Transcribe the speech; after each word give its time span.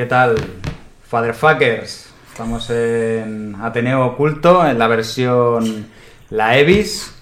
¿Qué 0.00 0.06
tal, 0.06 0.34
Fatherfuckers? 1.10 2.08
Estamos 2.32 2.70
en 2.70 3.54
Ateneo 3.60 4.06
Oculto, 4.06 4.66
en 4.66 4.78
la 4.78 4.86
versión 4.86 5.88
La 6.30 6.56
Evis. 6.56 7.12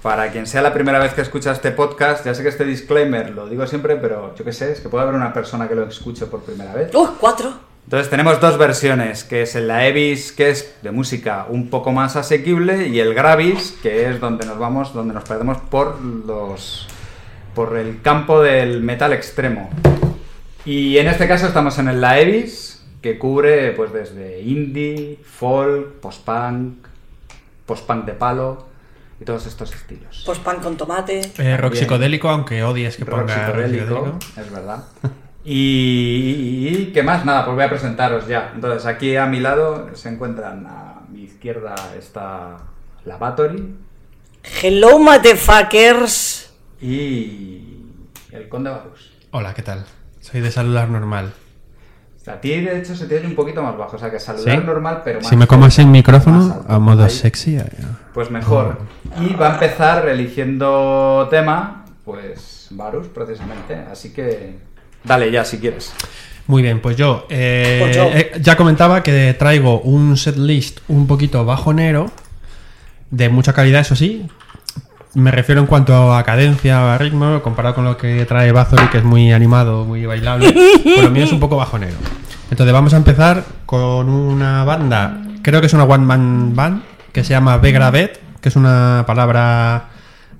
Para 0.00 0.30
quien 0.30 0.46
sea 0.46 0.62
la 0.62 0.72
primera 0.72 1.00
vez 1.00 1.12
que 1.12 1.22
escucha 1.22 1.50
este 1.50 1.72
podcast, 1.72 2.24
ya 2.24 2.32
sé 2.32 2.44
que 2.44 2.50
este 2.50 2.64
disclaimer 2.64 3.30
lo 3.30 3.48
digo 3.48 3.66
siempre, 3.66 3.96
pero 3.96 4.32
yo 4.36 4.44
qué 4.44 4.52
sé, 4.52 4.70
es 4.70 4.78
que 4.78 4.88
puede 4.88 5.02
haber 5.02 5.16
una 5.16 5.32
persona 5.32 5.66
que 5.66 5.74
lo 5.74 5.88
escuche 5.88 6.26
por 6.26 6.42
primera 6.42 6.72
vez. 6.72 6.94
¡Uh! 6.94 7.16
Cuatro. 7.18 7.52
Entonces 7.82 8.08
tenemos 8.08 8.40
dos 8.40 8.56
versiones, 8.56 9.24
que 9.24 9.42
es 9.42 9.56
el 9.56 9.66
La 9.66 9.88
Evis, 9.88 10.30
que 10.30 10.50
es 10.50 10.76
de 10.82 10.92
música 10.92 11.46
un 11.48 11.68
poco 11.68 11.90
más 11.90 12.14
asequible, 12.14 12.86
y 12.86 13.00
el 13.00 13.12
Gravis, 13.12 13.76
que 13.82 14.08
es 14.08 14.20
donde 14.20 14.46
nos 14.46 14.56
vamos, 14.56 14.94
donde 14.94 15.14
nos 15.14 15.24
perdemos 15.24 15.58
por 15.62 16.00
los 16.00 16.86
por 17.56 17.76
el 17.76 18.00
campo 18.02 18.40
del 18.40 18.84
metal 18.84 19.12
extremo. 19.12 19.68
Y 20.64 20.98
en 20.98 21.08
este 21.08 21.26
caso 21.26 21.46
estamos 21.46 21.78
en 21.78 21.88
el 21.88 22.00
La 22.00 22.20
Evis, 22.20 22.84
que 23.00 23.18
cubre 23.18 23.72
pues 23.72 23.92
desde 23.92 24.40
indie, 24.42 25.18
folk, 25.24 25.94
post-punk, 26.00 26.86
post-punk 27.66 28.04
de 28.04 28.12
palo 28.12 28.66
y 29.20 29.24
todos 29.24 29.46
estos 29.46 29.74
estilos. 29.74 30.22
Post-pan 30.26 30.60
con 30.60 30.76
tomate. 30.76 31.20
Eh, 31.38 31.56
rock 31.56 31.72
Bien. 31.72 31.84
psicodélico, 31.84 32.28
aunque 32.28 32.62
odies 32.62 32.96
que 32.96 33.04
ponga 33.06 33.22
rock 33.22 33.30
psicodélico, 33.46 33.84
psicodélico. 33.86 34.18
es 34.40 34.50
verdad. 34.52 34.84
Y, 35.44 36.68
y- 36.68 36.90
¿qué 36.92 37.02
más? 37.02 37.24
Nada, 37.24 37.44
pues 37.46 37.54
voy 37.54 37.64
a 37.64 37.68
presentaros 37.70 38.26
ya. 38.28 38.52
Entonces, 38.54 38.84
aquí 38.86 39.16
a 39.16 39.24
mi 39.26 39.40
lado 39.40 39.88
se 39.94 40.10
encuentran 40.10 40.66
a 40.66 41.00
mi 41.08 41.22
izquierda 41.22 41.74
está 41.98 42.58
Lavatory 43.06 43.74
Hello, 44.62 44.98
motherfuckers. 44.98 46.52
y 46.82 47.82
el 48.32 48.48
Conde 48.50 48.70
Varus. 48.70 49.12
Hola, 49.32 49.54
¿qué 49.54 49.62
tal? 49.62 49.84
Soy 50.20 50.40
de 50.40 50.50
saludar 50.50 50.88
normal. 50.88 51.32
A 52.26 52.40
ti, 52.40 52.60
de 52.60 52.78
hecho, 52.78 52.94
se 52.94 53.06
te 53.06 53.16
oye 53.18 53.26
un 53.26 53.34
poquito 53.34 53.60
más 53.62 53.76
bajo, 53.76 53.96
o 53.96 53.98
sea 53.98 54.08
que 54.10 54.20
saludar 54.20 54.60
¿Sí? 54.60 54.64
normal, 54.64 55.00
pero 55.04 55.20
más 55.20 55.28
Si 55.28 55.36
me 55.36 55.46
comas 55.48 55.76
el 55.80 55.86
micrófono 55.86 56.64
a 56.68 56.78
modo 56.78 57.02
Ahí. 57.04 57.10
sexy. 57.10 57.58
Pues 58.14 58.30
mejor. 58.30 58.78
Y 59.20 59.34
va 59.34 59.50
a 59.50 59.54
empezar 59.54 60.06
eligiendo 60.08 61.26
tema, 61.30 61.84
pues 62.04 62.68
Varus, 62.70 63.08
precisamente. 63.08 63.74
Así 63.90 64.12
que. 64.12 64.58
Dale 65.02 65.32
ya, 65.32 65.44
si 65.44 65.58
quieres. 65.58 65.92
Muy 66.46 66.62
bien, 66.62 66.80
pues 66.80 66.96
yo, 66.96 67.26
eh, 67.30 67.78
Pues 67.82 67.96
yo. 67.96 68.04
eh, 68.12 68.32
ya 68.40 68.56
comentaba 68.56 69.02
que 69.02 69.34
traigo 69.38 69.80
un 69.80 70.16
setlist 70.16 70.80
un 70.88 71.06
poquito 71.06 71.44
bajonero, 71.44 72.12
de 73.10 73.28
mucha 73.28 73.52
calidad, 73.54 73.80
eso 73.80 73.96
sí. 73.96 74.28
Me 75.14 75.30
refiero 75.30 75.60
en 75.60 75.66
cuanto 75.66 76.14
a 76.14 76.22
cadencia, 76.22 76.94
a 76.94 76.98
ritmo, 76.98 77.42
comparado 77.42 77.74
con 77.74 77.84
lo 77.84 77.96
que 77.96 78.24
trae 78.26 78.52
Bathory, 78.52 78.88
que 78.88 78.98
es 78.98 79.04
muy 79.04 79.32
animado, 79.32 79.84
muy 79.84 80.06
bailable. 80.06 80.52
Pues 80.52 81.02
lo 81.02 81.10
mío 81.10 81.24
es 81.24 81.32
un 81.32 81.40
poco 81.40 81.56
bajonero. 81.56 81.96
Entonces 82.50 82.72
vamos 82.72 82.94
a 82.94 82.96
empezar 82.96 83.44
con 83.66 84.08
una 84.08 84.64
banda, 84.64 85.22
creo 85.42 85.60
que 85.60 85.66
es 85.66 85.72
una 85.72 85.84
one 85.84 86.04
man 86.04 86.54
band, 86.54 86.82
que 87.12 87.24
se 87.24 87.30
llama 87.30 87.58
Begravet, 87.58 88.20
que 88.40 88.48
es 88.48 88.56
una 88.56 89.04
palabra 89.06 89.88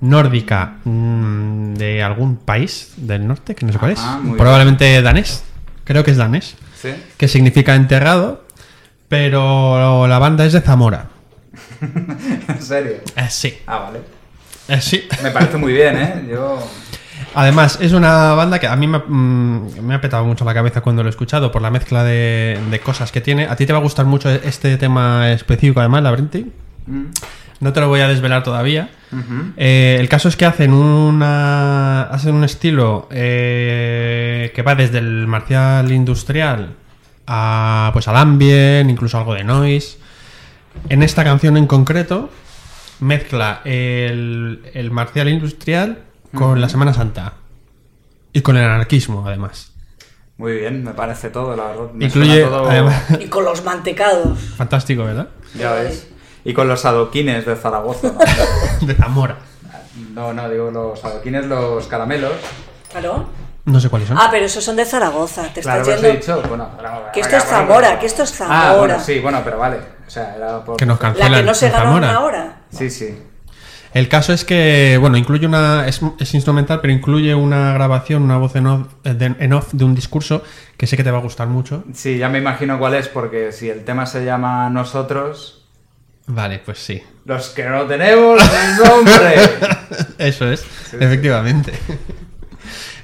nórdica 0.00 0.76
mm, 0.84 1.74
de 1.74 2.02
algún 2.02 2.36
país 2.36 2.94
del 2.96 3.26
norte, 3.26 3.54
que 3.54 3.66
no 3.66 3.72
sé 3.72 3.78
cuál 3.78 3.92
es. 3.92 4.00
Bien. 4.22 4.36
Probablemente 4.36 5.02
danés. 5.02 5.44
Creo 5.84 6.04
que 6.04 6.12
es 6.12 6.16
danés. 6.16 6.56
¿Sí? 6.80 6.90
Que 7.16 7.28
significa 7.28 7.74
enterrado. 7.74 8.44
Pero 9.08 10.06
la 10.06 10.18
banda 10.20 10.44
es 10.46 10.52
de 10.52 10.60
Zamora. 10.60 11.08
¿En 11.80 12.62
serio? 12.62 12.98
Eh, 13.16 13.26
sí. 13.28 13.58
Ah, 13.66 13.80
vale. 13.80 14.19
Eh, 14.70 14.80
sí. 14.80 15.06
Me 15.22 15.30
parece 15.30 15.56
muy 15.56 15.72
bien, 15.72 15.96
¿eh? 15.96 16.24
Yo. 16.30 16.58
Además, 17.34 17.78
es 17.80 17.92
una 17.92 18.34
banda 18.34 18.58
que 18.58 18.66
a 18.66 18.74
mí 18.76 18.86
me, 18.86 18.96
ha- 18.98 19.04
mm, 19.06 19.80
me 19.82 19.94
ha 19.94 20.00
petado 20.00 20.24
mucho 20.24 20.44
la 20.44 20.54
cabeza 20.54 20.80
cuando 20.80 21.02
lo 21.02 21.08
he 21.08 21.10
escuchado 21.10 21.52
por 21.52 21.62
la 21.62 21.70
mezcla 21.70 22.02
de, 22.04 22.58
de 22.70 22.80
cosas 22.80 23.12
que 23.12 23.20
tiene. 23.20 23.46
A 23.46 23.56
ti 23.56 23.66
te 23.66 23.72
va 23.72 23.78
a 23.78 23.82
gustar 23.82 24.06
mucho 24.06 24.30
este 24.30 24.76
tema 24.76 25.30
específico, 25.30 25.80
además, 25.80 26.02
Labyrinthi. 26.02 26.50
Mm. 26.86 27.04
No 27.60 27.72
te 27.74 27.80
lo 27.80 27.88
voy 27.88 28.00
a 28.00 28.08
desvelar 28.08 28.42
todavía. 28.42 28.88
Eh, 29.56 29.96
el 30.00 30.08
caso 30.08 30.28
es 30.28 30.36
que 30.36 30.46
hacen 30.46 30.72
una 30.72 32.02
hacen 32.04 32.34
un 32.34 32.44
estilo 32.44 33.06
eh, 33.10 34.52
que 34.54 34.62
va 34.62 34.74
desde 34.76 34.98
el 34.98 35.26
marcial 35.26 35.90
industrial 35.92 36.74
a 37.26 37.90
pues 37.92 38.08
al 38.08 38.16
ambient, 38.16 38.88
incluso 38.88 39.18
algo 39.18 39.34
de 39.34 39.44
noise. 39.44 39.98
En 40.88 41.02
esta 41.02 41.22
canción 41.24 41.56
en 41.56 41.66
concreto 41.66 42.30
mezcla 43.00 43.60
el, 43.64 44.70
el 44.74 44.90
marcial 44.90 45.28
industrial 45.28 45.98
con 46.34 46.60
la 46.60 46.68
Semana 46.68 46.92
Santa 46.94 47.34
y 48.32 48.40
con 48.42 48.56
el 48.56 48.64
anarquismo 48.64 49.26
además. 49.26 49.72
Muy 50.36 50.52
bien, 50.54 50.82
me 50.84 50.92
parece 50.94 51.28
todo, 51.30 51.54
la 51.56 51.64
verdad. 51.64 51.90
Me 51.92 52.06
Incluye 52.06 52.40
suena 52.42 52.48
todo- 52.56 52.70
además 52.70 53.02
Y 53.20 53.26
con 53.28 53.44
los 53.44 53.62
mantecados. 53.64 54.38
fantástico, 54.56 55.04
¿verdad? 55.04 55.28
Ya 55.54 55.72
ves. 55.72 56.08
Y 56.44 56.54
con 56.54 56.68
los 56.68 56.84
adoquines 56.86 57.44
de 57.44 57.56
Zaragoza. 57.56 58.12
De 58.80 58.94
Zamora. 58.94 59.36
No, 60.14 60.32
no, 60.32 60.48
digo 60.48 60.70
los 60.70 61.04
adoquines, 61.04 61.44
los 61.46 61.86
caramelos. 61.88 62.32
Claro. 62.90 63.28
No 63.66 63.78
sé 63.78 63.90
cuáles 63.90 64.08
son. 64.08 64.16
Ah, 64.18 64.28
pero 64.30 64.46
esos 64.46 64.64
son 64.64 64.76
de 64.76 64.86
Zaragoza. 64.86 65.52
Te 65.52 65.60
Claro, 65.60 65.82
estás 65.82 65.98
he 65.98 66.00
yendo. 66.02 66.16
dicho. 66.18 66.42
Bueno, 66.48 66.64
ahora- 66.78 67.12
Que 67.12 67.20
esto 67.20 67.36
es 67.36 67.44
ahora- 67.44 67.56
Zamora, 67.58 67.98
que 67.98 68.06
esto 68.06 68.22
es 68.22 68.32
Ah, 68.40 68.46
Zamora. 68.46 68.78
bueno, 68.78 69.00
sí, 69.00 69.18
bueno, 69.20 69.40
pero 69.44 69.58
vale. 69.58 69.76
O 70.06 70.10
sea, 70.10 70.34
era 70.34 70.64
por. 70.64 70.76
que 70.78 70.86
nos 70.86 70.98
La 71.02 71.12
que 71.12 71.42
no 71.42 71.52
se 71.54 71.68
ganó 71.68 72.06
ahora. 72.06 72.59
Sí, 72.70 72.90
sí. 72.90 73.16
El 73.92 74.08
caso 74.08 74.32
es 74.32 74.44
que, 74.44 74.96
bueno, 75.00 75.16
incluye 75.16 75.46
una. 75.46 75.88
Es, 75.88 76.00
es 76.20 76.34
instrumental, 76.34 76.80
pero 76.80 76.92
incluye 76.92 77.34
una 77.34 77.72
grabación, 77.72 78.22
una 78.22 78.36
voz 78.38 78.54
en 78.54 78.66
off, 78.68 78.86
eh, 79.02 79.14
de, 79.14 79.34
en 79.38 79.52
off 79.52 79.72
de 79.72 79.84
un 79.84 79.94
discurso 79.96 80.44
que 80.76 80.86
sé 80.86 80.96
que 80.96 81.02
te 81.02 81.10
va 81.10 81.18
a 81.18 81.22
gustar 81.22 81.48
mucho. 81.48 81.82
Sí, 81.92 82.16
ya 82.16 82.28
me 82.28 82.38
imagino 82.38 82.78
cuál 82.78 82.94
es, 82.94 83.08
porque 83.08 83.50
si 83.50 83.68
el 83.68 83.84
tema 83.84 84.06
se 84.06 84.24
llama 84.24 84.70
Nosotros, 84.70 85.66
Vale, 86.26 86.60
pues 86.64 86.78
sí. 86.78 87.02
los 87.24 87.48
que 87.48 87.64
no 87.64 87.84
tenemos 87.86 88.40
el 88.42 88.84
nombre. 88.84 89.34
Eso 90.18 90.50
es, 90.50 90.64
efectivamente. 90.92 91.72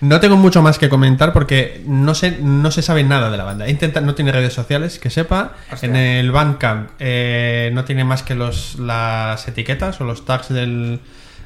No 0.07 0.21
tengo 0.21 0.37
mucho 0.37 0.63
más 0.63 0.79
que 0.79 0.89
comentar 0.89 1.33
porque 1.33 1.83
no 1.87 2.15
sé, 2.15 2.39
no 2.41 2.71
se 2.71 2.83
sabe 2.83 3.03
nada 3.03 3.31
de 3.31 3.37
la 3.37 3.45
banda. 3.45 3.69
Intenta, 3.69 4.01
no 4.01 4.15
tiene 4.15 4.31
redes 4.31 4.53
sociales, 4.53 4.99
que 4.99 5.11
sepa. 5.11 5.55
Hostia. 5.73 5.89
En 5.89 5.97
el 5.97 6.31
Bandcamp 6.31 6.91
eh, 6.99 7.71
no 7.73 7.85
tiene 7.85 8.05
más 8.05 8.23
que 8.23 8.35
los, 8.35 8.79
las 8.79 9.47
etiquetas 9.49 10.01
o 10.01 10.05
los 10.05 10.25
tags 10.25 10.49
del, 10.49 11.01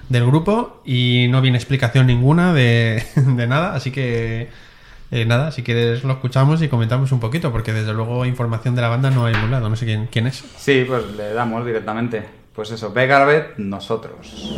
del 0.09 0.27
grupo 0.27 0.83
y 0.85 1.27
no 1.31 1.41
viene 1.41 1.57
explicación 1.57 2.07
ninguna 2.07 2.53
de, 2.53 3.03
de 3.17 3.47
nada. 3.47 3.75
Así 3.75 3.91
que 3.91 4.49
eh, 5.11 5.25
nada, 5.25 5.53
si 5.53 5.63
quieres 5.63 6.05
lo 6.05 6.13
escuchamos 6.13 6.61
y 6.63 6.69
comentamos 6.69 7.13
un 7.13 7.21
poquito 7.21 7.51
porque 7.51 7.73
desde 7.73 7.95
luego 7.95 8.27
información 8.27 8.75
de 8.75 8.83
la 8.83 8.89
banda 8.89 9.11
no 9.11 9.25
hay 9.25 9.33
en 9.33 9.39
ningún 9.39 9.53
lado. 9.53 9.69
No 9.71 9.77
sé 9.77 9.87
quién, 9.87 10.09
quién 10.11 10.27
es. 10.27 10.45
Sí, 10.59 10.85
pues 10.87 11.05
le 11.17 11.33
damos 11.33 11.65
directamente. 11.65 12.41
Pues 12.55 12.71
eso, 12.73 12.93
Begarbet. 12.93 13.57
Nosotros, 13.57 14.53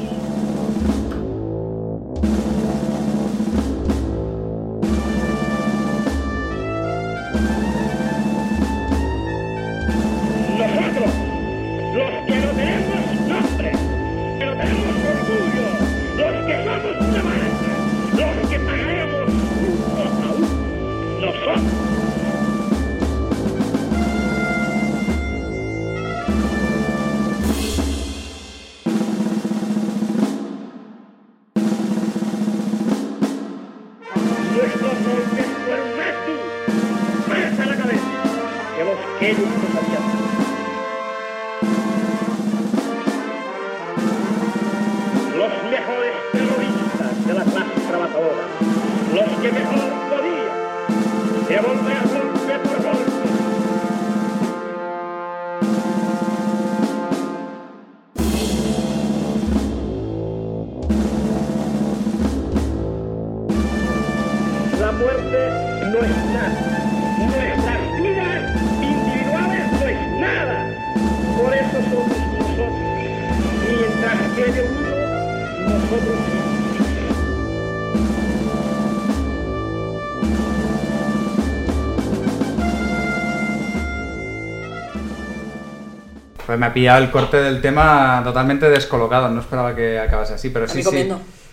Pues 86.52 86.60
me 86.60 86.66
ha 86.66 86.74
pillado 86.74 87.02
el 87.02 87.10
corte 87.10 87.38
del 87.38 87.62
tema 87.62 88.20
totalmente 88.22 88.68
descolocado, 88.68 89.30
no 89.30 89.40
esperaba 89.40 89.74
que 89.74 89.98
acabase 89.98 90.34
así, 90.34 90.50
pero 90.50 90.68
sí, 90.68 90.82
sí. 90.82 91.08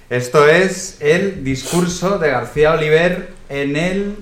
Esto 0.10 0.46
es 0.46 0.98
el 1.00 1.42
discurso 1.42 2.20
de 2.20 2.30
García 2.30 2.74
Oliver 2.74 3.30
en 3.48 3.78
el 3.78 4.16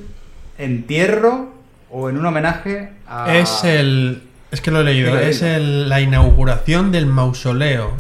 entierro 0.60 1.52
o 1.90 2.12
en 2.12 2.18
un 2.20 2.28
homenaje 2.28 2.92
a... 3.08 3.36
Es 3.38 3.64
el. 3.64 4.22
Es 4.52 4.62
que 4.62 4.70
lo 4.70 4.82
he 4.82 4.84
leído. 4.84 5.18
Es 5.18 5.42
el- 5.42 5.90
la 5.90 6.00
inauguración 6.00 6.92
del 6.92 7.08
mausoleo 7.08 7.94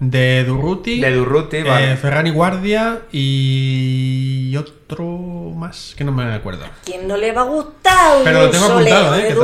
de 0.00 0.42
Durruti. 0.42 0.98
De 0.98 1.14
Durruti, 1.14 1.58
eh, 1.58 1.62
vale. 1.62 1.96
Ferrari 1.96 2.30
Guardia 2.30 3.02
y 3.12 4.56
otro 4.56 5.06
más 5.54 5.94
que 5.96 6.02
no 6.02 6.10
me 6.10 6.24
acuerdo. 6.34 6.64
¿Quién 6.84 7.06
no 7.06 7.16
le 7.16 7.30
va 7.30 7.42
a 7.42 7.44
gustar 7.44 8.16
un 8.18 8.24
Pero 8.24 8.42
lo 8.42 8.50
tengo 8.50 8.64
apuntado, 8.66 9.14
¿eh? 9.16 9.28
Que 9.28 9.34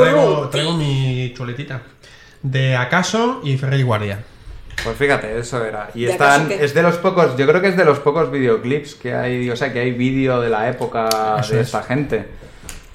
traigo 0.51 0.73
mi 0.73 1.33
chuletita. 1.33 1.81
De 2.41 2.75
Acaso 2.75 3.41
y 3.43 3.57
Ferrari 3.57 3.83
Guardia. 3.83 4.23
Pues 4.83 4.95
fíjate, 4.97 5.37
eso 5.37 5.63
era. 5.65 5.89
Y 5.93 6.05
¿De 6.05 6.11
están, 6.11 6.47
qué? 6.47 6.63
es 6.63 6.73
de 6.73 6.81
los 6.81 6.95
pocos, 6.97 7.35
yo 7.37 7.45
creo 7.45 7.61
que 7.61 7.67
es 7.67 7.75
de 7.77 7.83
los 7.83 7.99
pocos 7.99 8.31
videoclips 8.31 8.95
que 8.95 9.13
hay, 9.13 9.49
o 9.49 9.55
sea, 9.57 9.73
que 9.73 9.79
hay 9.79 9.91
vídeo 9.91 10.39
de 10.39 10.49
la 10.49 10.69
época 10.69 11.37
Eso 11.39 11.55
de 11.55 11.61
es. 11.61 11.67
esta 11.67 11.83
gente. 11.83 12.25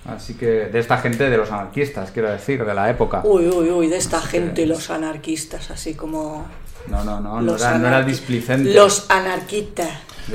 Así 0.06 0.34
que, 0.34 0.46
de 0.46 0.78
esta 0.78 0.98
gente 0.98 1.28
de 1.30 1.36
los 1.36 1.50
anarquistas, 1.50 2.10
quiero 2.10 2.30
decir, 2.30 2.64
de 2.64 2.74
la 2.74 2.90
época. 2.90 3.22
Uy, 3.24 3.46
uy, 3.48 3.70
uy, 3.70 3.86
de 3.88 3.96
esta 3.96 4.20
gente, 4.20 4.66
los 4.66 4.90
anarquistas, 4.90 5.70
así 5.70 5.94
como... 5.94 6.46
No, 6.88 7.02
no, 7.04 7.20
no, 7.20 7.36
no 7.36 7.40
los 7.40 7.60
era, 7.62 7.78
no 7.78 7.88
era 7.88 8.02
displicente. 8.02 8.74
Los 8.74 9.06
anarquistas. 9.10 9.88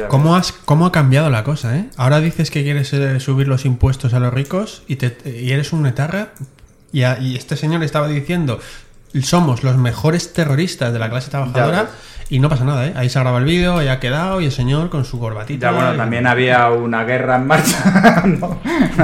¿Cómo, 0.08 0.36
has, 0.36 0.52
¿Cómo 0.52 0.88
ha 0.88 0.92
cambiado 0.92 1.30
la 1.30 1.44
cosa, 1.44 1.78
eh? 1.78 1.86
Ahora 1.98 2.20
dices 2.20 2.50
que 2.50 2.64
quieres 2.64 2.92
eh, 2.94 3.20
subir 3.20 3.48
los 3.48 3.66
impuestos 3.66 4.14
a 4.16 4.20
los 4.20 4.34
ricos 4.34 4.82
y, 4.88 4.96
te, 4.96 5.16
y 5.30 5.52
eres 5.52 5.72
un 5.74 5.86
etarra. 5.86 6.30
Y, 6.92 7.04
a- 7.04 7.20
y 7.20 7.36
este 7.36 7.56
señor 7.56 7.84
estaba 7.84 8.08
diciendo, 8.08 8.60
somos 9.22 9.64
los 9.64 9.78
mejores 9.78 10.34
terroristas 10.34 10.94
de 10.94 11.00
la 11.00 11.10
clase 11.10 11.30
trabajadora 11.32 11.88
y 12.32 12.38
no 12.40 12.48
pasa 12.48 12.64
nada, 12.64 12.86
¿eh? 12.86 12.94
Ahí 12.96 13.10
se 13.10 13.18
ha 13.18 13.24
grabado 13.24 13.40
el 13.44 13.50
vídeo, 13.50 13.80
ahí 13.80 13.88
ha 13.88 14.00
quedado 14.00 14.40
y 14.40 14.46
el 14.46 14.52
señor 14.52 14.92
con 14.92 15.04
su 15.04 15.20
corbatita. 15.20 15.72
Ya, 15.72 15.76
bueno, 15.76 15.96
y- 15.96 15.98
también 15.98 16.28
había 16.28 16.70
una 16.70 17.04
guerra 17.04 17.38
en 17.38 17.48
marcha. 17.48 18.22
¿no? 18.28 18.60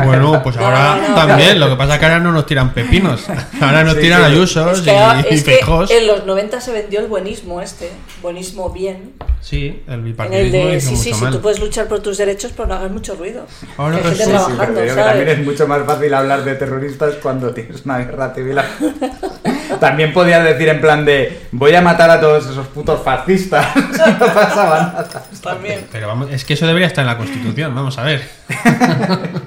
Bueno, 0.05 0.41
pues 0.43 0.55
No, 0.57 0.65
ahora 0.65 0.95
no, 1.01 1.09
no, 1.09 1.15
también, 1.15 1.59
lo 1.59 1.67
que 1.69 1.75
pasa 1.75 1.95
es 1.95 1.99
que 1.99 2.05
ahora 2.05 2.19
no 2.19 2.31
nos 2.31 2.45
tiran 2.45 2.71
pepinos, 2.73 3.25
ahora 3.61 3.83
nos 3.83 3.95
Sí, 3.95 4.01
tiran 4.01 4.19
sí. 4.25 4.31
ayusos 4.31 4.77
Es 4.77 4.81
que, 4.85 4.91
y, 4.91 5.33
y 5.33 5.37
es 5.37 5.43
que 5.43 5.97
en 5.97 6.05
los 6.07 6.25
90 6.27 6.61
se 6.61 6.71
vendió 6.71 6.99
el 6.99 7.07
buenismo 7.07 7.61
este, 7.61 7.91
buenismo 8.21 8.69
bien. 8.69 9.13
Sí, 9.41 9.83
el 9.87 9.93
En 9.95 10.03
bipartidismo 10.03 10.45
el 10.59 10.71
de, 10.73 10.81
sí, 10.81 10.95
sí, 10.95 11.13
mal. 11.15 11.31
tú 11.31 11.39
puedes 11.41 11.59
luchar 11.59 11.87
por 11.87 11.99
tus 12.01 12.17
derechos, 12.17 12.51
pero 12.55 12.67
no 12.67 12.75
hagas 12.75 12.91
mucho 12.91 13.15
ruido. 13.15 13.45
Ahora 13.77 13.97
resulta- 13.97 14.15
Sí, 14.17 14.23
sí, 14.23 14.29
pero 14.29 14.43
trabajando, 14.45 14.79
te 14.79 14.83
digo 14.83 14.95
que 14.95 15.01
también 15.01 15.25
¿sabes? 15.27 15.39
es 15.39 15.45
mucho 15.45 15.67
más 15.67 15.83
fácil 15.85 16.13
hablar 16.13 16.43
de 16.43 16.55
terroristas 16.55 17.15
cuando 17.23 17.51
tienes 17.53 17.85
una 17.85 17.97
guerra 17.99 18.33
civil. 18.35 18.57
También 19.95 20.11
podías 20.11 20.43
decir 20.43 20.67
en 20.67 20.81
plan 20.81 21.05
de 21.05 21.43
voy 21.53 21.73
a 21.73 21.81
matar 21.81 22.09
a 22.09 22.19
todos 22.19 22.49
esos 22.49 22.67
putos 22.67 23.01
fascistas. 23.01 23.73
no 24.19 24.33
pasaba 24.33 24.91
nada. 24.93 25.07
También. 25.41 25.87
Pero 25.89 26.09
vamos, 26.09 26.29
es 26.31 26.43
que 26.43 26.55
eso 26.55 26.67
debería 26.67 26.87
estar 26.87 27.03
en 27.03 27.07
la 27.07 27.17
Constitución, 27.17 27.73
vamos 27.73 27.97
a 27.97 28.03
ver. 28.03 28.21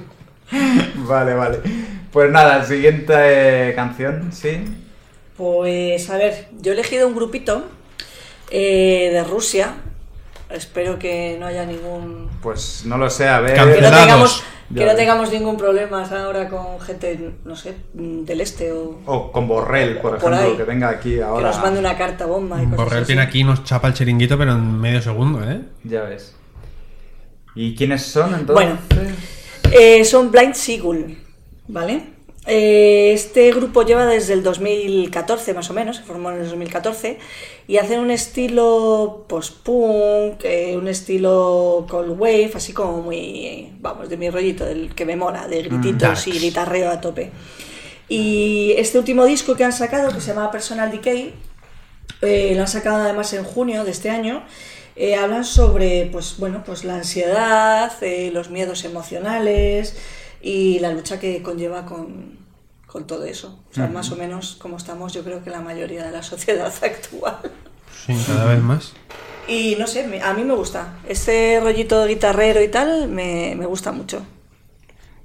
Vale, 0.95 1.35
vale. 1.35 1.59
Pues 2.11 2.31
nada, 2.31 2.65
siguiente 2.65 3.13
eh, 3.15 3.75
canción, 3.75 4.31
sí. 4.31 4.63
Pues 5.37 6.09
a 6.09 6.17
ver, 6.17 6.47
yo 6.59 6.71
he 6.71 6.73
elegido 6.73 7.07
un 7.07 7.13
grupito 7.13 7.67
eh, 8.49 9.11
de 9.13 9.23
Rusia. 9.23 9.75
Espero 10.49 10.97
que 10.97 11.37
no 11.39 11.45
haya 11.45 11.65
ningún. 11.65 12.27
Pues 12.41 12.83
no 12.85 12.97
lo 12.97 13.09
sé, 13.09 13.27
a 13.27 13.39
ver. 13.39 13.53
Que 13.53 13.59
no 13.59 13.65
Cancelados. 13.67 13.99
tengamos, 14.01 14.43
que 14.75 14.85
no 14.85 14.95
tengamos 14.95 15.31
ningún 15.31 15.57
problema 15.57 16.03
ahora 16.03 16.49
con 16.49 16.79
gente, 16.81 17.33
no 17.45 17.55
sé, 17.55 17.75
del 17.93 18.41
este 18.41 18.71
o. 18.71 18.99
O 19.05 19.31
con 19.31 19.47
Borrell, 19.47 19.97
por 19.99 20.17
Por 20.17 20.31
ejemplo, 20.33 20.51
ahí. 20.51 20.57
que 20.57 20.63
venga 20.63 20.89
aquí 20.89 21.15
Que 21.15 21.23
ahora. 21.23 21.47
nos 21.49 21.61
mande 21.61 21.79
una 21.79 21.95
carta 21.97 22.25
bomba 22.25 22.57
y 22.61 22.65
cosas 22.65 22.77
Borrell 22.77 22.97
así. 23.03 23.05
tiene 23.07 23.21
aquí 23.21 23.39
y 23.41 23.43
nos 23.43 23.63
chapa 23.63 23.89
el 23.89 23.93
chiringuito, 23.93 24.37
pero 24.39 24.53
en 24.53 24.79
medio 24.79 25.01
segundo, 25.01 25.47
¿eh? 25.47 25.61
Ya 25.83 26.01
ves. 26.01 26.35
¿Y 27.55 27.75
quiénes 27.75 28.03
son 28.03 28.33
entonces? 28.33 28.53
Bueno. 28.53 28.77
Eh, 29.71 30.03
son 30.03 30.31
Blind 30.31 30.55
Seagull, 30.55 31.15
¿vale? 31.67 32.13
Eh, 32.47 33.11
este 33.13 33.51
grupo 33.51 33.83
lleva 33.83 34.05
desde 34.05 34.33
el 34.33 34.43
2014 34.43 35.53
más 35.53 35.69
o 35.69 35.73
menos, 35.73 35.97
se 35.97 36.03
formó 36.03 36.31
en 36.31 36.37
el 36.37 36.45
2014 36.45 37.19
y 37.67 37.77
hacen 37.77 37.99
un 37.99 38.11
estilo 38.11 39.25
post-punk, 39.27 40.43
eh, 40.45 40.75
un 40.77 40.87
estilo 40.87 41.85
cold 41.89 42.19
wave, 42.19 42.51
así 42.55 42.73
como 42.73 43.01
muy, 43.01 43.73
vamos, 43.79 44.09
de 44.09 44.17
mi 44.17 44.29
rollito, 44.29 44.65
del 44.65 44.95
que 44.95 45.05
me 45.05 45.15
mola, 45.15 45.47
de 45.47 45.63
grititos 45.63 45.99
darks. 45.99 46.27
y 46.27 46.31
guitarreo 46.39 46.89
a 46.89 47.01
tope. 47.01 47.31
Y 48.07 48.73
este 48.77 48.97
último 48.97 49.25
disco 49.25 49.55
que 49.55 49.63
han 49.63 49.73
sacado, 49.73 50.11
que 50.11 50.19
se 50.21 50.33
llama 50.33 50.49
Personal 50.49 50.89
Decay, 50.91 51.33
eh, 52.21 52.53
lo 52.55 52.61
han 52.61 52.67
sacado 52.67 52.97
además 53.03 53.31
en 53.33 53.43
junio 53.43 53.83
de 53.83 53.91
este 53.91 54.09
año. 54.09 54.43
eh, 54.95 55.15
hablan 55.15 55.45
sobre 55.45 56.09
pues, 56.11 56.35
bueno, 56.39 56.63
pues 56.65 56.83
la 56.83 56.95
ansiedad, 56.95 57.91
eh, 58.01 58.31
los 58.33 58.49
miedos 58.49 58.83
emocionales 58.83 59.95
y 60.41 60.79
la 60.79 60.91
lucha 60.91 61.19
que 61.19 61.41
conlleva 61.41 61.85
con, 61.85 62.37
con 62.85 63.05
todo 63.05 63.25
eso. 63.25 63.59
O 63.71 63.73
sea, 63.73 63.87
más 63.87 64.11
o 64.11 64.15
menos 64.15 64.57
como 64.59 64.77
estamos 64.77 65.13
yo 65.13 65.23
creo 65.23 65.43
que 65.43 65.49
la 65.49 65.61
mayoría 65.61 66.03
de 66.05 66.11
la 66.11 66.23
sociedad 66.33 66.73
actual. 66.81 67.39
Sí, 68.05 68.17
cada 68.25 68.45
vez 68.45 68.61
más. 68.61 68.93
Y 69.47 69.75
no 69.79 69.87
sé, 69.87 70.21
a 70.23 70.33
mí 70.33 70.43
me 70.43 70.53
gusta. 70.53 70.99
Este 71.07 71.59
rollito 71.59 72.05
guitarrero 72.05 72.61
y 72.61 72.67
tal 72.67 73.07
me, 73.09 73.55
me 73.57 73.65
gusta 73.65 73.91
mucho. 73.91 74.21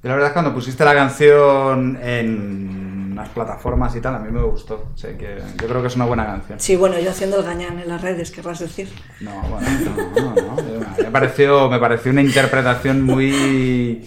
Y 0.02 0.08
la 0.08 0.14
verdad 0.14 0.28
es 0.28 0.32
que 0.32 0.34
cuando 0.34 0.54
pusiste 0.54 0.84
la 0.84 0.94
canción 0.94 1.98
en 2.02 3.14
las 3.14 3.28
plataformas 3.30 3.94
y 3.96 4.00
tal, 4.00 4.14
a 4.14 4.18
mí 4.18 4.30
me 4.30 4.42
gustó. 4.42 4.90
O 4.94 4.96
sea 4.96 5.16
que 5.16 5.38
yo 5.60 5.68
creo 5.68 5.80
que 5.80 5.88
es 5.88 5.96
una 5.96 6.04
buena 6.04 6.26
canción. 6.26 6.60
Sí, 6.60 6.76
bueno, 6.76 6.98
yo 6.98 7.10
haciendo 7.10 7.38
el 7.38 7.44
gañán 7.44 7.78
en 7.78 7.88
las 7.88 8.02
redes, 8.02 8.30
querrás 8.30 8.58
decir. 8.58 8.90
No, 9.20 9.30
bueno, 9.48 9.66
no, 10.14 10.34
no, 10.34 10.56
no. 10.56 10.96
Me 10.98 11.10
pareció, 11.10 11.70
me 11.70 11.78
pareció 11.78 12.12
una 12.12 12.22
interpretación 12.22 13.02
muy. 13.02 14.04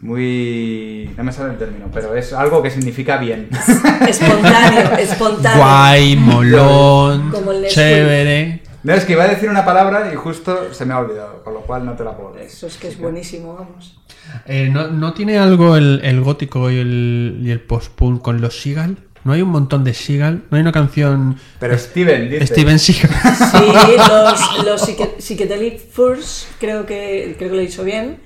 Muy. 0.00 1.10
No 1.16 1.24
me 1.24 1.32
sale 1.32 1.52
el 1.52 1.58
término, 1.58 1.86
pero 1.92 2.14
es 2.14 2.32
algo 2.32 2.62
que 2.62 2.70
significa 2.70 3.16
bien. 3.16 3.48
Espontáneo, 4.08 4.92
espontáneo. 4.98 5.64
Guay, 5.64 6.16
molón, 6.16 7.30
Como 7.30 7.52
el 7.52 7.62
Nesquik. 7.62 7.74
chévere. 7.82 8.62
No, 8.82 8.92
es 8.92 9.04
que 9.06 9.12
iba 9.14 9.24
a 9.24 9.28
decir 9.28 9.48
una 9.48 9.64
palabra 9.64 10.10
y 10.12 10.16
justo 10.16 10.74
se 10.74 10.84
me 10.84 10.92
ha 10.92 10.98
olvidado, 10.98 11.42
con 11.42 11.54
lo 11.54 11.60
cual 11.60 11.86
no 11.86 11.94
te 11.94 12.04
la 12.04 12.14
puedo 12.16 12.34
decir. 12.34 12.48
Eso 12.48 12.66
es 12.66 12.76
que 12.76 12.88
es 12.88 12.98
buenísimo, 12.98 13.54
vamos. 13.54 13.98
Eh, 14.46 14.68
¿no, 14.70 14.88
no 14.88 15.14
tiene 15.14 15.38
algo 15.38 15.76
el, 15.76 16.00
el 16.04 16.20
gótico 16.20 16.70
y 16.70 16.78
el, 16.78 17.40
y 17.42 17.50
el 17.50 17.60
post-punk 17.60 18.20
con 18.20 18.42
los 18.42 18.60
Seagal? 18.60 18.98
¿No 19.24 19.32
hay 19.32 19.40
un 19.40 19.48
montón 19.48 19.84
de 19.84 19.94
Seagal? 19.94 20.42
¿No 20.50 20.56
hay 20.58 20.60
una 20.60 20.72
canción 20.72 21.38
Pero 21.58 21.78
Steven, 21.78 22.28
dice. 22.28 22.46
Steven 22.46 22.78
Seagal? 22.78 23.10
Sí, 23.34 23.96
los, 23.96 24.64
los 24.66 24.86
Psyche- 24.86 25.14
Psychedelic 25.18 25.80
Furs, 25.90 26.46
creo 26.60 26.84
que, 26.84 27.36
creo 27.38 27.48
que 27.50 27.56
lo 27.56 27.62
he 27.62 27.66
dicho 27.66 27.84
bien. 27.84 28.18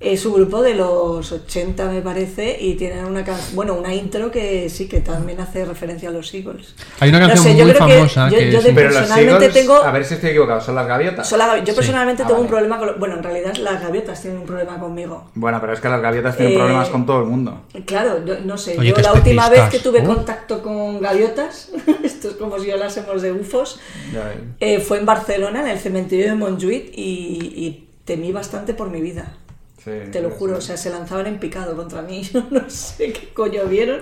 Es 0.00 0.24
un 0.26 0.34
grupo 0.34 0.62
de 0.62 0.74
los 0.74 1.32
80, 1.32 1.86
me 1.90 2.00
parece, 2.02 2.56
y 2.60 2.74
tienen 2.74 3.04
una 3.04 3.24
can- 3.24 3.34
bueno, 3.54 3.74
una 3.74 3.92
intro 3.92 4.30
que 4.30 4.70
sí 4.70 4.86
que 4.88 5.00
también 5.00 5.40
hace 5.40 5.64
referencia 5.64 6.08
a 6.08 6.12
los 6.12 6.32
Eagles. 6.32 6.76
Hay 7.00 7.08
una 7.08 7.18
No 7.18 7.26
canción 7.26 7.52
sé, 7.54 7.58
yo 7.58 7.64
muy 7.64 7.74
creo 7.74 7.86
que 7.88 7.94
famosa 7.94 8.30
yo- 8.30 8.38
que 8.38 8.52
yo 8.52 8.58
es- 8.58 8.64
de- 8.64 8.72
Pero 8.74 8.88
los 8.90 8.96
personalmente 8.98 9.44
Eagles, 9.46 9.54
tengo- 9.54 9.82
a 9.82 9.90
ver 9.90 10.04
si 10.04 10.14
estoy 10.14 10.30
equivocado, 10.30 10.60
son 10.60 10.76
las 10.76 10.86
gaviotas. 10.86 11.28
Son 11.28 11.40
la- 11.40 11.58
yo 11.58 11.66
Sí. 11.66 11.72
personalmente 11.72 12.22
Ah, 12.22 12.26
tengo 12.28 12.40
un 12.40 12.46
problema 12.46 12.78
con... 12.78 13.00
Bueno, 13.00 13.16
en 13.16 13.24
realidad 13.24 13.56
las 13.56 13.82
gaviotas 13.82 14.22
tienen 14.22 14.38
un 14.38 14.46
problema 14.46 14.78
conmigo. 14.78 15.30
Bueno, 15.34 15.60
pero 15.60 15.72
es 15.72 15.80
que 15.80 15.88
las 15.88 16.00
gaviotas 16.00 16.36
tienen 16.36 16.54
Eh, 16.54 16.56
problemas 16.58 16.88
con 16.90 17.04
todo 17.04 17.18
el 17.22 17.26
mundo. 17.26 17.62
Claro, 17.84 18.24
yo- 18.24 18.38
no 18.44 18.56
sé, 18.56 18.78
Oye, 18.78 18.90
yo 18.90 19.02
la 19.02 19.12
última 19.14 19.48
vez 19.48 19.62
que 19.68 19.80
tuve 19.80 20.02
Uh. 20.02 20.04
contacto 20.14 20.62
con 20.62 21.00
gaviotas, 21.00 21.70
esto 22.04 22.28
es 22.28 22.34
como 22.36 22.60
si 22.60 22.70
hablásemos 22.70 23.20
de 23.20 23.32
UFOs, 23.32 23.80
eh, 24.60 24.78
fue 24.78 24.98
en 24.98 25.06
Barcelona, 25.06 25.60
en 25.62 25.66
el 25.70 25.78
cementerio 25.80 26.26
de 26.26 26.34
Montjuïc, 26.36 26.92
y, 26.94 27.52
y 27.56 27.88
temí 28.04 28.30
bastante 28.30 28.74
por 28.74 28.90
mi 28.90 29.00
vida. 29.00 29.37
Sí, 30.04 30.10
Te 30.10 30.20
lo 30.22 30.28
sí, 30.30 30.34
juro, 30.38 30.56
o 30.58 30.60
sea, 30.60 30.76
se 30.76 30.90
lanzaban 30.90 31.26
en 31.26 31.38
picado 31.38 31.74
contra 31.76 32.02
mí. 32.02 32.22
Yo 32.32 32.44
no 32.50 32.68
sé 32.68 33.12
qué 33.12 33.30
coño 33.34 33.64
vieron. 33.64 34.00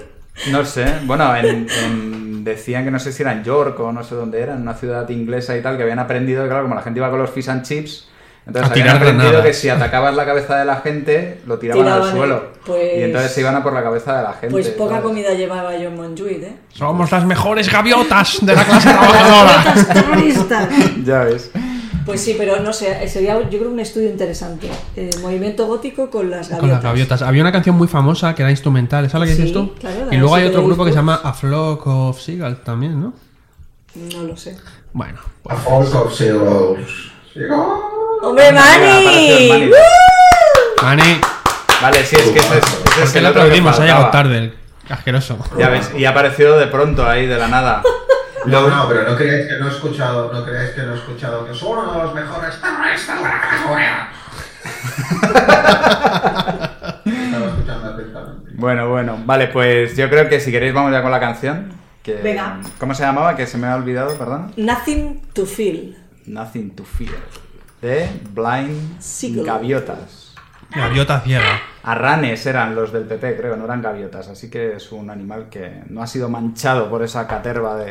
No 0.50 0.64
sé, 0.66 0.84
bueno, 1.04 1.34
en- 1.36 1.66
en- 1.84 2.44
decían 2.44 2.84
que 2.84 2.90
no 2.90 2.98
sé 2.98 3.10
si 3.12 3.22
era 3.22 3.32
en 3.32 3.42
York 3.42 3.80
o 3.80 3.90
no 3.90 4.04
sé 4.04 4.14
dónde 4.14 4.40
era, 4.40 4.54
en 4.54 4.62
una 4.62 4.74
ciudad 4.74 5.08
inglesa 5.08 5.56
y 5.56 5.62
tal, 5.62 5.76
que 5.76 5.82
habían 5.82 5.98
aprendido, 5.98 6.44
claro, 6.46 6.62
como 6.62 6.74
la 6.74 6.82
gente 6.82 7.00
iba 7.00 7.08
con 7.10 7.18
los 7.20 7.30
fish 7.30 7.48
and 7.48 7.62
chips, 7.64 8.06
entonces 8.46 8.70
A 8.70 8.72
habían 8.74 8.90
aprendido 8.96 9.30
granadas. 9.30 9.46
que 9.46 9.52
si 9.54 9.68
atacabas 9.70 10.14
la 10.14 10.24
cabeza 10.26 10.58
de 10.58 10.64
la 10.66 10.76
gente, 10.76 11.40
lo 11.46 11.58
tiraban, 11.58 11.82
Tiraban 11.84 12.02
al 12.02 12.08
el- 12.10 12.14
suelo. 12.16 12.44
pues- 12.66 12.98
Y 12.98 13.02
entonces 13.02 13.32
se 13.32 13.40
iban 13.40 13.56
a 13.56 13.62
por 13.62 13.72
la 13.72 13.82
cabeza 13.82 14.18
de 14.18 14.22
la 14.24 14.32
gente. 14.34 14.48
Pues 14.50 14.68
poca 14.68 14.90
¿sabes? 14.96 15.04
comida 15.06 15.32
llevaba 15.32 15.74
yo 15.76 15.88
en 15.88 15.96
Montjuïc, 15.98 16.42
¿eh? 16.42 16.56
Somos 16.68 17.10
las 17.10 17.24
mejores 17.24 17.72
gaviotas 17.72 18.38
de 18.42 18.54
la 18.54 18.62
clase 18.64 18.90
trabajadora. 18.90 19.52
¡Gaviotas 19.64 19.88
terroristas! 19.88 20.68
Ya 21.04 21.24
ves. 21.24 21.50
Pues 22.06 22.20
sí, 22.22 22.36
pero 22.38 22.60
no 22.60 22.72
sé, 22.72 23.08
sería 23.08 23.34
yo 23.50 23.58
creo 23.58 23.70
un 23.70 23.80
estudio 23.80 24.08
interesante. 24.08 24.70
Eh, 24.94 25.10
movimiento 25.20 25.66
gótico 25.66 26.08
con 26.08 26.30
las 26.30 26.48
gaviotas. 26.48 26.60
Con 26.60 26.68
las 26.70 26.82
gaviotas. 26.82 27.22
Había 27.22 27.42
una 27.42 27.52
canción 27.52 27.76
muy 27.76 27.88
famosa 27.88 28.34
que 28.34 28.42
era 28.42 28.50
instrumental, 28.50 29.04
¿esa 29.04 29.16
es 29.18 29.20
la 29.20 29.26
que 29.26 29.32
Sí, 29.34 29.42
dices 29.42 29.52
tú? 29.52 29.74
claro, 29.74 30.06
la 30.06 30.14
y 30.14 30.18
luego 30.18 30.34
hay 30.36 30.44
otro 30.46 30.64
grupo 30.64 30.84
que 30.84 30.92
se 30.92 30.96
llama 30.96 31.20
A 31.22 31.32
Flock 31.32 31.86
of 31.86 32.20
Seagull 32.20 32.58
también, 32.62 33.00
¿no? 33.00 33.12
No 33.96 34.22
lo 34.22 34.36
sé. 34.36 34.56
Bueno, 34.92 35.18
pues 35.42 35.56
A 35.58 35.60
flock 35.60 36.06
of 36.06 36.14
seagulls. 36.14 37.10
Seagulls. 37.32 37.82
¡Hombre, 38.22 38.52
Mani! 38.52 39.70
Mani. 40.82 41.20
Vale, 41.82 42.04
sí, 42.04 42.16
es 42.16 42.22
que 42.30 42.38
ese 42.38 42.58
es, 42.58 42.64
ese 42.64 43.02
es 43.02 43.04
¿por 43.04 43.12
qué 43.12 43.18
el 43.18 43.26
otro 43.26 43.40
que 43.42 43.46
aplaudimos? 43.48 43.78
Ha 43.78 43.82
llegado 43.84 44.10
tarde. 44.10 44.54
Asqueroso. 44.88 45.38
Ya 45.58 45.68
ves, 45.68 45.90
y 45.98 46.04
ha 46.04 46.10
aparecido 46.10 46.58
de 46.58 46.68
pronto 46.68 47.06
ahí 47.06 47.26
de 47.26 47.36
la 47.36 47.48
nada. 47.48 47.82
No, 48.46 48.68
no, 48.68 48.88
pero 48.88 49.08
no 49.10 49.16
creáis 49.16 49.46
que 49.46 49.58
no 49.58 49.68
he 49.68 49.70
escuchado, 49.70 50.32
no 50.32 50.44
creáis 50.44 50.70
que 50.70 50.82
no 50.82 50.94
he 50.94 50.96
escuchado 50.96 51.46
que 51.46 51.54
soy 51.54 51.72
uno 51.72 51.92
de 51.92 51.98
los 51.98 52.14
mejores 52.14 52.60
terroristas 52.60 53.16
de 53.18 53.22
la 53.22 53.40
categoría. 53.40 54.08
Estaba 57.04 57.46
escuchando 57.46 57.86
atentamente. 57.88 58.50
Bueno, 58.54 58.88
bueno, 58.88 59.18
vale, 59.24 59.48
pues 59.48 59.96
yo 59.96 60.08
creo 60.08 60.28
que 60.28 60.40
si 60.40 60.50
queréis 60.50 60.74
vamos 60.74 60.92
ya 60.92 61.02
con 61.02 61.10
la 61.10 61.20
canción. 61.20 61.72
Que, 62.02 62.14
Venga. 62.14 62.60
¿Cómo 62.78 62.94
se 62.94 63.02
llamaba? 63.02 63.36
Que 63.36 63.46
se 63.46 63.58
me 63.58 63.66
ha 63.66 63.74
olvidado, 63.74 64.16
perdón. 64.16 64.52
Nothing 64.56 65.22
to 65.32 65.44
feel. 65.44 65.96
Nothing 66.26 66.74
to 66.74 66.84
Fear. 66.84 67.14
De 67.80 68.08
Blind 68.32 69.00
Seagull. 69.00 69.46
Gaviotas. 69.46 70.25
Gaviota 70.70 71.20
ciega. 71.20 71.60
Arranes 71.82 72.44
eran 72.46 72.74
los 72.74 72.92
del 72.92 73.04
PP, 73.04 73.36
creo, 73.36 73.56
no 73.56 73.64
eran 73.64 73.82
gaviotas. 73.82 74.28
Así 74.28 74.50
que 74.50 74.76
es 74.76 74.92
un 74.92 75.10
animal 75.10 75.48
que 75.48 75.82
no 75.88 76.02
ha 76.02 76.06
sido 76.06 76.28
manchado 76.28 76.90
por 76.90 77.02
esa 77.02 77.26
caterva 77.26 77.76
de. 77.76 77.90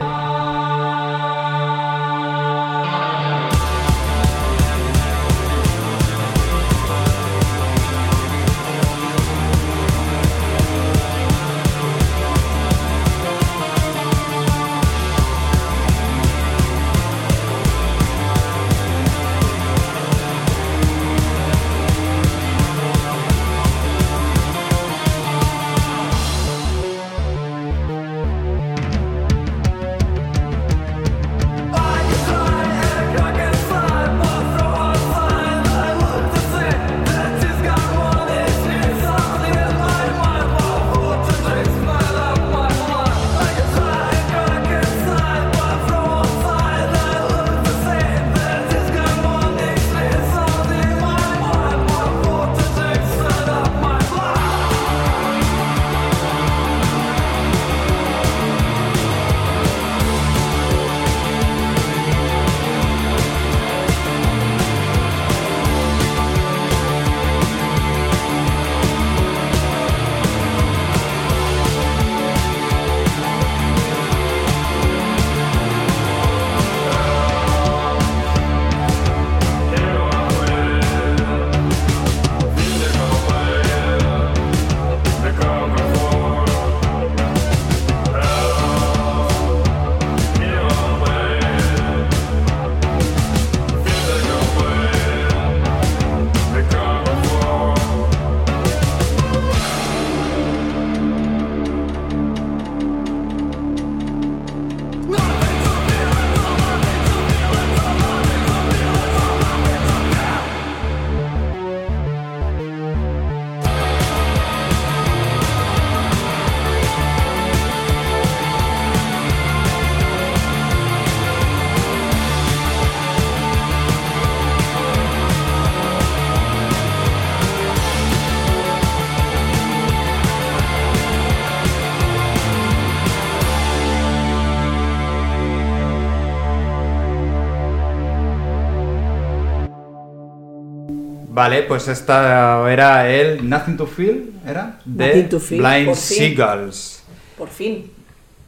Vale, 141.46 141.62
pues 141.62 141.88
esta 141.88 142.68
era 142.72 143.08
el 143.08 143.48
Nothing 143.48 143.78
to 143.78 143.86
Feel, 143.86 144.34
¿era? 144.48 144.80
De 144.84 145.10
Nothing 145.10 145.30
to 145.30 145.40
Feel, 145.40 145.62
Blind 145.62 145.86
por. 145.86 145.96
Seagulls. 145.96 147.04
Por 147.38 147.50
fin. 147.50 147.92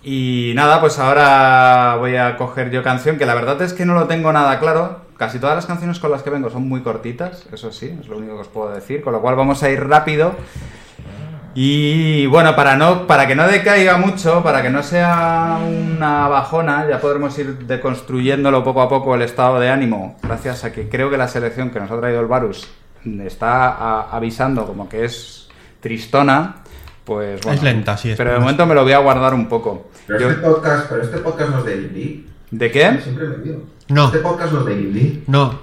Y 0.01 0.53
nada, 0.55 0.81
pues 0.81 0.97
ahora 0.97 1.97
voy 1.99 2.15
a 2.15 2.37
coger 2.37 2.71
yo 2.71 2.81
canción, 2.81 3.19
que 3.19 3.27
la 3.27 3.35
verdad 3.35 3.61
es 3.61 3.73
que 3.73 3.85
no 3.85 3.93
lo 3.93 4.07
tengo 4.07 4.33
nada 4.33 4.59
claro. 4.59 5.01
Casi 5.15 5.37
todas 5.37 5.55
las 5.55 5.67
canciones 5.67 5.99
con 5.99 6.09
las 6.09 6.23
que 6.23 6.31
vengo 6.31 6.49
son 6.49 6.67
muy 6.67 6.81
cortitas, 6.81 7.45
eso 7.53 7.71
sí, 7.71 7.95
es 8.01 8.07
lo 8.07 8.17
único 8.17 8.33
que 8.33 8.41
os 8.41 8.47
puedo 8.47 8.73
decir. 8.73 9.03
Con 9.03 9.13
lo 9.13 9.21
cual 9.21 9.35
vamos 9.35 9.61
a 9.61 9.69
ir 9.69 9.87
rápido. 9.87 10.33
Y 11.53 12.25
bueno, 12.25 12.55
para, 12.55 12.77
no, 12.77 13.05
para 13.05 13.27
que 13.27 13.35
no 13.35 13.47
decaiga 13.47 13.97
mucho, 13.97 14.41
para 14.41 14.63
que 14.63 14.71
no 14.71 14.81
sea 14.81 15.59
una 15.61 16.27
bajona, 16.27 16.87
ya 16.89 16.99
podremos 16.99 17.37
ir 17.37 17.59
deconstruyéndolo 17.59 18.63
poco 18.63 18.81
a 18.81 18.89
poco 18.89 19.13
el 19.13 19.21
estado 19.21 19.59
de 19.59 19.69
ánimo, 19.69 20.17
gracias 20.23 20.63
a 20.63 20.71
que 20.71 20.89
creo 20.89 21.11
que 21.11 21.17
la 21.17 21.27
selección 21.27 21.69
que 21.69 21.79
nos 21.79 21.91
ha 21.91 21.99
traído 21.99 22.21
el 22.21 22.27
Varus 22.27 22.67
está 23.25 23.69
a- 23.69 24.09
avisando 24.11 24.65
como 24.65 24.87
que 24.89 25.05
es 25.05 25.47
tristona. 25.79 26.57
Pues 27.05 27.39
bueno, 27.41 27.57
Es 27.57 27.63
lenta, 27.63 27.95
sí, 27.95 28.09
es 28.11 28.17
Pero 28.17 28.33
de 28.33 28.39
momento 28.39 28.65
me 28.65 28.75
lo 28.75 28.83
voy 28.83 28.91
a 28.91 28.97
guardar 28.99 29.33
un 29.33 29.47
poco. 29.47 29.89
Pero 30.07 30.19
Yo- 30.19 30.29
este 30.31 30.41
podcast, 30.41 30.89
pero 30.89 31.03
este 31.03 31.17
podcast 31.19 31.49
no 31.51 31.59
es 31.59 31.65
de 31.65 31.75
indie. 31.77 32.25
¿De 32.51 32.71
qué? 32.71 32.99
Siempre 33.01 33.27
me 33.27 33.37
digo. 33.37 33.63
No. 33.87 34.05
Este 34.07 34.19
podcast 34.19 34.51
no 34.53 34.59
es 34.61 34.65
de 34.65 34.73
indie. 34.73 35.23
No. 35.27 35.59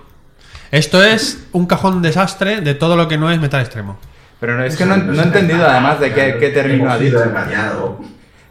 Esto 0.70 1.02
es 1.04 1.46
un 1.52 1.66
cajón 1.66 2.00
desastre 2.02 2.60
de 2.62 2.74
todo 2.74 2.96
lo 2.96 3.06
que 3.08 3.18
no 3.18 3.30
es 3.30 3.38
metal 3.40 3.60
extremo. 3.60 3.98
Pero 4.40 4.56
no, 4.56 4.64
es 4.64 4.76
que 4.76 4.84
no, 4.86 4.96
no 4.96 5.20
he 5.20 5.24
entendido 5.24 5.66
además 5.66 6.00
de 6.00 6.12
qué, 6.12 6.36
qué 6.40 6.48
término 6.50 6.90
ha 6.90 6.98
dicho. 6.98 7.22
engañado. 7.22 8.00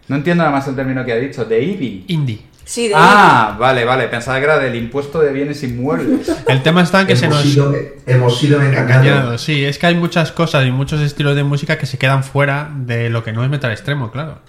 No 0.08 0.16
entiendo 0.16 0.44
además 0.44 0.68
el 0.68 0.76
término 0.76 1.04
que 1.06 1.14
ha 1.14 1.18
dicho, 1.18 1.46
de 1.46 1.62
IBI. 1.62 2.06
Indie. 2.10 2.46
Sí, 2.66 2.88
de 2.88 2.94
Ah, 2.96 3.58
vale, 3.60 3.84
vale, 3.86 4.08
pensaba 4.08 4.38
que 4.40 4.46
era 4.46 4.58
del 4.58 4.76
impuesto 4.76 5.20
de 5.20 5.32
bienes 5.34 5.62
inmuebles. 5.64 6.32
El 6.48 6.64
tema 6.64 6.82
está 6.82 7.02
en 7.02 7.08
que 7.08 7.16
se 7.16 7.26
hemos, 7.26 7.44
nos... 7.44 7.54
sido, 7.54 7.76
hemos 8.06 8.38
sido 8.40 8.62
engañados. 8.62 9.06
Engañado, 9.06 9.38
sí, 9.38 9.66
es 9.66 9.78
que 9.78 9.88
hay 9.88 9.96
muchas 9.96 10.32
cosas 10.32 10.66
y 10.66 10.72
muchos 10.72 11.02
estilos 11.02 11.36
de 11.36 11.44
música 11.44 11.78
que 11.78 11.86
se 11.86 11.98
quedan 11.98 12.24
fuera 12.24 12.70
de 12.76 13.10
lo 13.10 13.24
que 13.24 13.34
no 13.34 13.44
es 13.44 13.50
metal 13.50 13.72
extremo, 13.72 14.12
claro. 14.12 14.40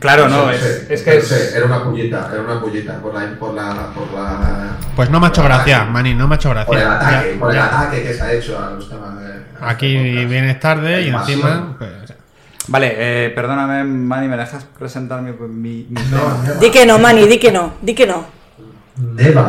Claro, 0.00 0.28
no, 0.28 0.44
Lo 0.44 0.50
es, 0.50 0.60
sé, 0.60 0.86
es 0.94 1.02
que 1.02 1.18
sé. 1.22 1.56
Era 1.56 1.64
una 1.64 1.82
pullita, 1.82 2.28
era 2.30 2.42
una 2.42 2.60
pullita 2.60 3.00
por 3.00 3.14
la... 3.14 3.20
Por 3.38 3.54
la, 3.54 3.86
por 3.94 4.12
la 4.12 4.76
Pues 4.94 5.08
no 5.08 5.18
me 5.18 5.26
ha 5.26 5.28
hecho 5.30 5.42
gracia, 5.42 5.76
ataque. 5.78 5.90
Mani, 5.92 6.14
no 6.14 6.28
me 6.28 6.34
ha 6.34 6.36
hecho 6.36 6.50
Por 6.66 6.76
el 6.76 6.84
gracia. 6.84 6.96
ataque, 6.98 7.30
Ya- 7.32 7.40
por 7.40 7.50
el 7.50 7.56
ya. 7.56 7.64
ataque 7.66 8.02
que 8.02 8.12
se 8.14 8.22
ha 8.22 8.32
hecho 8.34 8.62
a 8.62 8.70
los 8.72 8.86
temas 8.90 9.18
de... 9.18 9.26
a 9.60 9.70
Aquí 9.70 9.96
vienes 10.26 10.60
tarde 10.60 11.02
y 11.02 11.08
encima... 11.08 11.74
pues, 11.78 11.90
Vale, 12.68 12.94
eh, 12.96 13.30
perdóname, 13.30 13.84
Manny, 13.84 14.28
¿me 14.28 14.36
dejas 14.36 14.64
presentar 14.78 15.22
mi, 15.22 15.32
mi- 15.32 15.86
mi 15.88 16.02
No, 16.10 16.18
tema? 16.18 16.42
never. 16.42 16.58
Di 16.60 16.70
que 16.70 16.86
no, 16.86 16.98
Mani, 16.98 17.26
di 17.26 17.38
que 17.38 17.50
no, 17.50 17.72
di 17.80 17.94
que 17.94 18.06
no. 18.06 18.24
Never. 18.96 19.44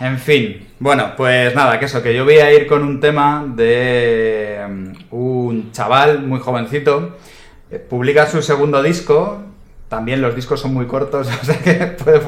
En 0.00 0.18
fin, 0.18 0.66
bueno, 0.78 1.12
pues 1.16 1.54
nada, 1.54 1.78
que 1.78 1.84
eso, 1.84 2.02
que 2.02 2.14
yo 2.14 2.24
voy 2.24 2.38
a 2.38 2.52
ir 2.52 2.66
con 2.66 2.82
un 2.82 3.00
tema 3.00 3.44
de 3.54 4.58
um, 4.66 4.92
un 5.46 5.72
chaval 5.72 6.22
muy 6.22 6.40
jovencito. 6.40 7.18
eh, 7.70 7.78
Publica 7.78 8.26
su 8.26 8.42
segundo 8.42 8.82
disco. 8.82 9.42
También 9.88 10.22
los 10.22 10.34
discos 10.34 10.58
son 10.60 10.72
muy 10.72 10.86
cortos, 10.86 11.28
o 11.42 11.44
sea 11.44 11.58
que 11.58 11.74
puede 12.02 12.20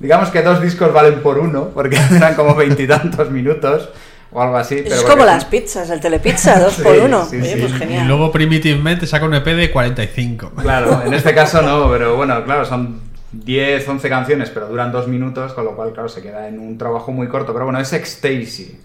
digamos 0.00 0.30
que 0.30 0.42
dos 0.42 0.60
discos 0.60 0.92
valen 0.92 1.20
por 1.20 1.38
uno, 1.38 1.68
porque 1.72 1.96
eran 2.16 2.34
como 2.34 2.54
veintitantos 2.56 3.30
minutos 3.30 3.90
o 4.32 4.40
algo 4.42 4.56
así. 4.56 4.76
pero 4.82 4.94
es 4.94 5.00
porque 5.02 5.12
como 5.16 5.24
las 5.24 5.44
pizzas, 5.44 5.90
el 5.90 6.00
telepizza, 6.00 6.58
dos 6.60 6.72
Sí, 6.76 6.82
por 6.82 6.96
uno. 6.96 7.26
sí, 7.28 7.36
Oye, 7.36 7.54
sí. 7.54 7.60
pues 7.60 7.90
Y 7.90 8.04
luego 8.04 8.30
Primitive 8.30 8.78
Man 8.78 8.98
te 8.98 9.06
saca 9.06 9.26
un 9.26 9.34
EP 9.34 9.44
de 9.44 9.70
45. 9.70 10.52
Claro, 10.56 11.02
en 11.04 11.14
este 11.14 11.34
caso 11.34 11.62
no, 11.62 11.88
pero 11.90 12.16
bueno, 12.16 12.44
claro, 12.44 12.64
son 12.64 13.00
10, 13.32 13.88
11 13.88 14.08
canciones, 14.08 14.50
pero 14.50 14.68
duran 14.68 14.92
dos 14.92 15.08
minutos, 15.08 15.52
con 15.52 15.64
lo 15.64 15.76
cual, 15.76 15.92
claro, 15.92 16.08
se 16.08 16.22
queda 16.22 16.48
en 16.48 16.58
un 16.58 16.78
trabajo 16.78 17.12
muy 17.12 17.28
corto. 17.28 17.52
Pero 17.52 17.64
bueno, 17.64 17.80
es 17.80 17.92
Stacy. 17.92 18.80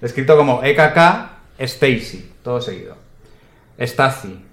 Escrito 0.00 0.36
como 0.36 0.62
EKK 0.62 1.30
Stacy, 1.58 2.32
todo 2.42 2.60
seguido. 2.60 2.96
Stacy. 3.78 4.44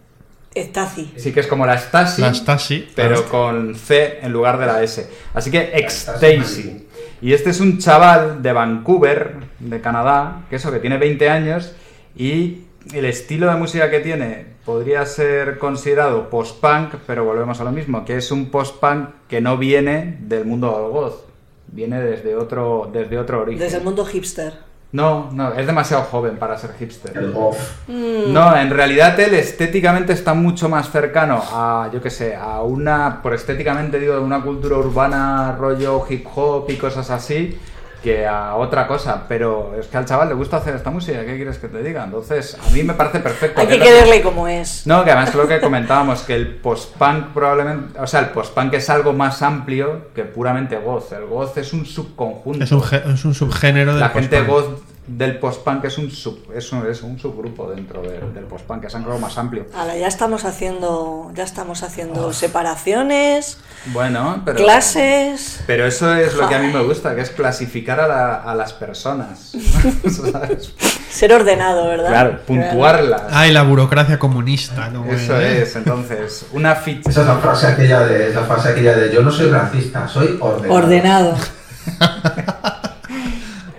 Estaci. 0.55 1.13
Sí 1.17 1.33
que 1.33 1.41
es 1.41 1.47
como 1.47 1.65
la 1.65 1.77
Stasi, 1.77 2.21
La 2.21 2.33
Stasi, 2.33 2.87
pero 2.95 3.25
con 3.25 3.75
C 3.75 4.19
en 4.21 4.31
lugar 4.31 4.57
de 4.57 4.65
la 4.65 4.81
S. 4.81 5.05
Así 5.33 5.51
que 5.51 5.69
Stasi 5.89 6.25
Ecstasy. 6.25 6.84
Y 7.21 7.33
este 7.33 7.49
es 7.49 7.59
un 7.59 7.77
chaval 7.79 8.41
de 8.41 8.53
Vancouver, 8.53 9.35
de 9.59 9.81
Canadá, 9.81 10.43
que 10.49 10.57
eso, 10.57 10.71
que 10.71 10.79
tiene 10.79 10.97
20 10.97 11.29
años 11.29 11.73
y 12.15 12.65
el 12.93 13.05
estilo 13.05 13.49
de 13.49 13.55
música 13.55 13.89
que 13.89 13.99
tiene 13.99 14.55
podría 14.65 15.05
ser 15.05 15.57
considerado 15.57 16.29
post-punk, 16.29 16.95
pero 17.07 17.23
volvemos 17.23 17.59
a 17.61 17.63
lo 17.63 17.71
mismo, 17.71 18.03
que 18.05 18.17
es 18.17 18.31
un 18.31 18.49
post-punk 18.49 19.09
que 19.27 19.41
no 19.41 19.57
viene 19.57 20.17
del 20.21 20.45
mundo 20.45 20.89
goth, 20.91 21.25
viene 21.67 22.01
desde 22.01 22.35
otro, 22.35 22.89
desde 22.91 23.17
otro 23.17 23.41
origen. 23.41 23.59
Desde 23.59 23.77
el 23.77 23.83
mundo 23.83 24.05
hipster. 24.05 24.53
No, 24.95 25.29
no, 25.33 25.53
es 25.53 25.67
demasiado 25.67 26.03
joven 26.03 26.37
para 26.37 26.57
ser 26.57 26.73
hipster. 26.79 27.17
El 27.17 27.33
golf. 27.33 27.57
No, 27.89 28.55
en 28.55 28.69
realidad 28.69 29.19
él 29.19 29.33
estéticamente 29.33 30.13
está 30.13 30.33
mucho 30.33 30.69
más 30.69 30.89
cercano 30.89 31.43
a, 31.51 31.89
yo 31.91 32.01
qué 32.01 32.09
sé, 32.09 32.33
a 32.33 32.61
una, 32.61 33.21
por 33.21 33.33
estéticamente 33.33 33.99
digo, 33.99 34.13
de 34.13 34.21
una 34.21 34.41
cultura 34.41 34.77
urbana, 34.77 35.53
rollo 35.59 36.05
hip 36.09 36.25
hop 36.33 36.69
y 36.69 36.77
cosas 36.77 37.09
así, 37.09 37.59
que 38.05 38.27
a 38.27 38.55
otra 38.55 38.85
cosa. 38.87 39.23
Pero 39.27 39.73
es 39.77 39.87
que 39.87 39.97
al 39.97 40.05
chaval 40.05 40.29
le 40.29 40.35
gusta 40.35 40.57
hacer 40.57 40.75
esta 40.75 40.91
música, 40.91 41.25
¿qué 41.25 41.35
quieres 41.35 41.57
que 41.57 41.67
te 41.67 41.81
diga? 41.81 42.03
Entonces, 42.03 42.55
a 42.63 42.69
mí 42.69 42.83
me 42.83 42.93
parece 42.93 43.19
perfecto. 43.19 43.59
Hay 43.59 43.67
que 43.67 43.79
quererle 43.79 44.21
como 44.21 44.47
es. 44.47 44.85
No, 44.85 45.03
que 45.03 45.09
además 45.09 45.29
es 45.29 45.35
lo 45.35 45.47
que 45.47 45.59
comentábamos, 45.59 46.21
que 46.21 46.35
el 46.35 46.55
post-punk 46.57 47.33
probablemente, 47.33 47.99
o 47.99 48.05
sea, 48.05 48.19
el 48.19 48.27
post-punk 48.27 48.75
es 48.75 48.89
algo 48.91 49.11
más 49.13 49.41
amplio 49.41 50.13
que 50.13 50.23
puramente 50.23 50.77
goth. 50.77 51.11
El 51.13 51.25
goth 51.25 51.57
es 51.57 51.73
un 51.73 51.85
subconjunto. 51.85 52.63
Es 52.63 52.71
un, 52.71 52.83
es 53.13 53.25
un 53.25 53.33
subgénero 53.33 53.93
del 53.93 54.01
La 54.01 54.09
gente 54.09 54.41
goth 54.43 54.94
del 55.07 55.37
post-punk 55.39 55.85
es 55.85 55.97
un, 55.99 56.09
sub, 56.09 56.39
es 56.55 56.71
un, 56.71 56.85
es 56.89 57.03
un 57.03 57.19
subgrupo 57.19 57.69
dentro 57.69 58.01
de- 58.01 58.19
del 58.33 58.45
post-punk, 58.45 58.81
que 58.81 58.87
es 58.87 58.95
algo 58.95 59.17
más 59.19 59.37
amplio. 59.37 59.67
Ahora, 59.75 59.95
ya 59.95 60.07
estamos 60.07 60.45
haciendo, 60.45 61.31
ya 61.35 61.43
estamos 61.43 61.83
haciendo 61.83 62.33
separaciones, 62.33 63.59
Bueno, 63.93 64.41
pero... 64.43 64.57
clases. 64.57 65.59
Pero 65.67 65.85
eso 65.85 66.13
es 66.15 66.33
lo 66.33 66.47
que 66.49 66.55
a 66.55 66.59
mí 66.59 66.73
me 66.73 66.81
gusta, 66.83 67.13
que 67.15 67.21
es 67.21 67.29
clasificar 67.29 67.99
a, 67.99 68.07
la- 68.07 68.35
a 68.35 68.55
las 68.55 68.73
personas. 68.73 69.51
¿Sabes? 70.31 70.73
Ser 71.11 71.31
ordenado, 71.33 71.87
¿verdad? 71.87 72.09
Claro, 72.09 72.39
puntuarlas. 72.45 73.21
Ay, 73.31 73.51
la 73.53 73.61
burocracia 73.63 74.17
comunista. 74.19 74.89
¿no? 74.89 75.05
Eso 75.05 75.39
Eh, 75.39 75.61
es, 75.61 75.75
entonces, 75.75 76.45
una 76.51 76.75
ficha... 76.75 77.09
Esa 77.09 77.21
es 77.21 77.27
la 77.27 77.37
frase 77.37 77.67
aquella 77.67 77.99
de, 78.01 78.33
la 78.33 78.41
frase 78.41 78.69
aquella 78.69 78.95
de 78.97 79.13
yo 79.13 79.21
no 79.21 79.31
soy 79.31 79.49
racista, 79.49 80.07
soy 80.07 80.37
ordenado. 80.41 80.73
Ordenado. 80.73 81.35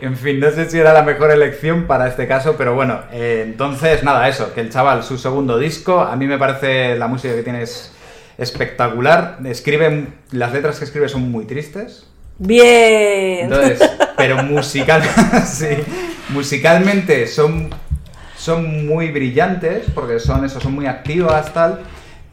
En 0.01 0.17
fin, 0.17 0.41
no 0.41 0.51
sé 0.51 0.69
si 0.69 0.79
era 0.79 0.93
la 0.93 1.03
mejor 1.03 1.31
elección 1.31 1.87
para 1.87 2.07
este 2.07 2.27
caso, 2.27 2.57
pero 2.59 2.75
bueno, 2.75 3.01
eh, 3.13 3.43
entonces 3.47 4.03
nada, 4.03 4.29
eso, 4.29 4.53
que 4.53 4.61
el 4.61 4.71
chaval, 4.71 5.03
su 5.03 5.17
segundo 5.17 5.59
disco, 5.59 6.01
a 6.01 6.17
mí 6.17 6.27
me 6.27 6.37
parece 6.37 6.97
la 6.97 7.09
música 7.09 7.35
que 7.35 7.43
tiene 7.43 7.63
es 7.63 7.93
espectacular, 8.37 9.39
escribe, 9.47 10.09
las 10.33 10.53
letras 10.53 10.79
que 10.79 10.85
escribe 10.85 11.09
son 11.09 11.31
muy 11.31 11.47
tristes, 11.47 12.07
Bien. 12.39 13.45
entonces, 13.45 13.81
pero 14.19 14.43
musical, 14.43 15.03
sí, 15.47 15.69
musicalmente 16.29 17.27
son, 17.27 17.71
son 18.37 18.87
muy 18.87 19.11
brillantes, 19.11 19.85
porque 19.95 20.21
son 20.21 20.45
eso, 20.45 20.61
son 20.61 20.75
muy 20.75 20.87
activas, 20.87 21.55
tal, 21.55 21.81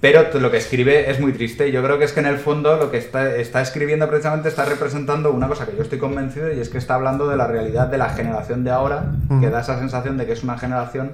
pero 0.03 0.37
lo 0.37 0.51
que 0.51 0.57
escribe 0.57 1.09
es 1.09 1.21
muy 1.21 1.31
triste. 1.31 1.69
y 1.69 1.71
Yo 1.71 1.81
creo 1.81 1.97
que 1.97 2.03
es 2.03 2.11
que 2.11 2.19
en 2.19 2.25
el 2.25 2.37
fondo 2.37 2.75
lo 2.75 2.91
que 2.91 2.97
está, 2.97 3.37
está 3.37 3.61
escribiendo 3.61 4.05
precisamente 4.09 4.49
está 4.49 4.65
representando 4.65 5.31
una 5.31 5.47
cosa 5.47 5.65
que 5.65 5.77
yo 5.77 5.81
estoy 5.81 5.97
convencido 5.97 6.51
y 6.51 6.59
es 6.59 6.67
que 6.67 6.77
está 6.77 6.95
hablando 6.95 7.29
de 7.29 7.37
la 7.37 7.47
realidad 7.47 7.87
de 7.87 7.97
la 7.97 8.09
generación 8.09 8.65
de 8.65 8.71
ahora, 8.71 9.13
que 9.39 9.49
da 9.49 9.61
esa 9.61 9.79
sensación 9.79 10.17
de 10.17 10.25
que 10.25 10.33
es 10.33 10.43
una 10.43 10.57
generación 10.57 11.13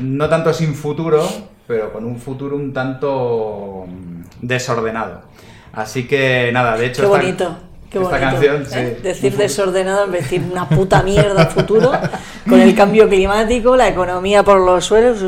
no 0.00 0.26
tanto 0.30 0.54
sin 0.54 0.74
futuro, 0.74 1.22
pero 1.66 1.92
con 1.92 2.06
un 2.06 2.18
futuro 2.18 2.56
un 2.56 2.72
tanto 2.72 3.84
mm, 3.86 4.22
desordenado. 4.40 5.20
Así 5.74 6.08
que 6.08 6.48
nada, 6.54 6.78
de 6.78 6.86
hecho 6.86 7.02
Qué 7.02 7.08
bonito. 7.08 7.58
Qué 7.90 7.98
esta 7.98 8.18
bonito. 8.18 8.30
canción, 8.30 8.62
¿eh? 8.62 8.94
sí. 8.96 9.02
Decir 9.02 9.36
desordenado 9.36 10.04
en 10.04 10.12
vez 10.12 10.30
de 10.30 10.38
decir 10.38 10.52
una 10.52 10.68
puta 10.68 11.02
mierda 11.02 11.46
futuro, 11.46 11.92
con 12.48 12.60
el 12.60 12.74
cambio 12.74 13.08
climático, 13.08 13.76
la 13.76 13.88
economía 13.88 14.42
por 14.42 14.60
los 14.60 14.84
suelos. 14.84 15.24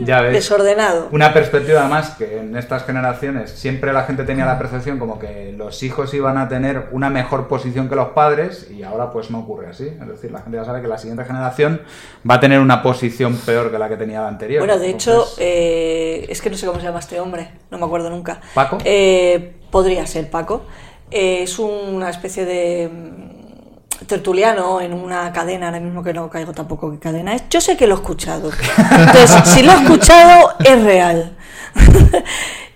Ya 0.00 0.20
ves. 0.20 0.32
Desordenado. 0.32 1.08
Una 1.10 1.32
perspectiva 1.32 1.86
más 1.88 2.10
que 2.10 2.38
en 2.38 2.56
estas 2.56 2.84
generaciones 2.84 3.50
siempre 3.50 3.92
la 3.92 4.04
gente 4.04 4.24
tenía 4.24 4.46
la 4.46 4.58
percepción 4.58 4.98
como 4.98 5.18
que 5.18 5.54
los 5.56 5.82
hijos 5.82 6.12
iban 6.14 6.38
a 6.38 6.48
tener 6.48 6.88
una 6.92 7.10
mejor 7.10 7.48
posición 7.48 7.88
que 7.88 7.96
los 7.96 8.08
padres 8.08 8.70
y 8.70 8.82
ahora 8.82 9.10
pues 9.10 9.30
no 9.30 9.40
ocurre 9.40 9.68
así. 9.68 9.88
Es 9.88 10.08
decir, 10.08 10.30
la 10.30 10.40
gente 10.40 10.58
ya 10.58 10.64
sabe 10.64 10.82
que 10.82 10.88
la 10.88 10.98
siguiente 10.98 11.24
generación 11.24 11.82
va 12.28 12.34
a 12.34 12.40
tener 12.40 12.60
una 12.60 12.82
posición 12.82 13.36
peor 13.36 13.70
que 13.70 13.78
la 13.78 13.88
que 13.88 13.96
tenía 13.96 14.20
la 14.20 14.28
anterior. 14.28 14.64
Bueno, 14.64 14.78
de 14.80 14.90
hecho, 14.90 15.12
Entonces, 15.12 15.38
eh, 15.38 16.26
es 16.28 16.40
que 16.40 16.50
no 16.50 16.56
sé 16.56 16.66
cómo 16.66 16.78
se 16.78 16.86
llama 16.86 17.00
este 17.00 17.20
hombre, 17.20 17.50
no 17.70 17.78
me 17.78 17.84
acuerdo 17.84 18.10
nunca. 18.10 18.40
¿Paco? 18.54 18.78
Eh, 18.84 19.56
podría 19.70 20.06
ser 20.06 20.30
Paco. 20.30 20.64
Eh, 21.10 21.42
es 21.42 21.58
una 21.58 22.10
especie 22.10 22.44
de 22.44 22.88
mm, 22.88 24.06
tertuliano 24.06 24.80
en 24.80 24.92
una 24.92 25.32
cadena, 25.32 25.66
ahora 25.66 25.80
mismo 25.80 26.02
que 26.02 26.12
no 26.12 26.28
caigo 26.30 26.52
tampoco 26.52 26.90
qué 26.90 26.98
cadena 26.98 27.34
es. 27.34 27.44
Yo 27.50 27.60
sé 27.60 27.76
que 27.76 27.86
lo 27.86 27.94
he 27.94 27.98
escuchado. 27.98 28.50
Entonces, 28.90 29.30
si 29.44 29.62
lo 29.62 29.72
he 29.72 29.82
escuchado, 29.82 30.54
es 30.64 30.82
real. 30.82 31.36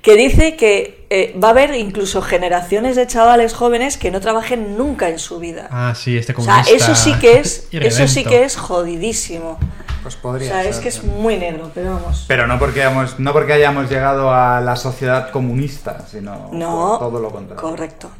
que 0.02 0.16
dice 0.16 0.56
que 0.56 1.06
eh, 1.10 1.36
va 1.42 1.48
a 1.48 1.50
haber 1.50 1.74
incluso 1.74 2.22
generaciones 2.22 2.96
de 2.96 3.06
chavales 3.06 3.52
jóvenes 3.54 3.96
que 3.98 4.10
no 4.10 4.20
trabajen 4.20 4.78
nunca 4.78 5.08
en 5.08 5.18
su 5.18 5.38
vida. 5.38 5.68
Ah, 5.70 5.94
sí, 5.94 6.16
este 6.16 6.32
O 6.32 6.40
sea, 6.40 6.62
comunista. 6.62 6.76
eso 6.76 6.94
sí 6.94 7.14
que 7.18 7.38
es, 7.38 7.68
eso 7.72 8.08
sí 8.08 8.24
que 8.24 8.44
es 8.44 8.56
jodidísimo. 8.56 9.58
pues 10.02 10.16
O 10.16 10.20
podría 10.20 10.48
sea, 10.50 10.64
es 10.64 10.78
que 10.78 10.88
es 10.88 11.04
¿no? 11.04 11.12
muy 11.14 11.36
negro, 11.36 11.70
pero 11.74 11.90
vamos. 11.94 12.24
Pero 12.28 12.46
no 12.46 12.58
porque, 12.58 12.82
hayamos, 12.82 13.18
no 13.18 13.32
porque 13.34 13.52
hayamos 13.52 13.90
llegado 13.90 14.32
a 14.32 14.60
la 14.62 14.76
sociedad 14.76 15.30
comunista, 15.30 16.06
sino 16.10 16.48
No, 16.52 16.96
todo 16.98 17.20
lo 17.20 17.30
contrario. 17.30 17.60
correcto. 17.60 18.10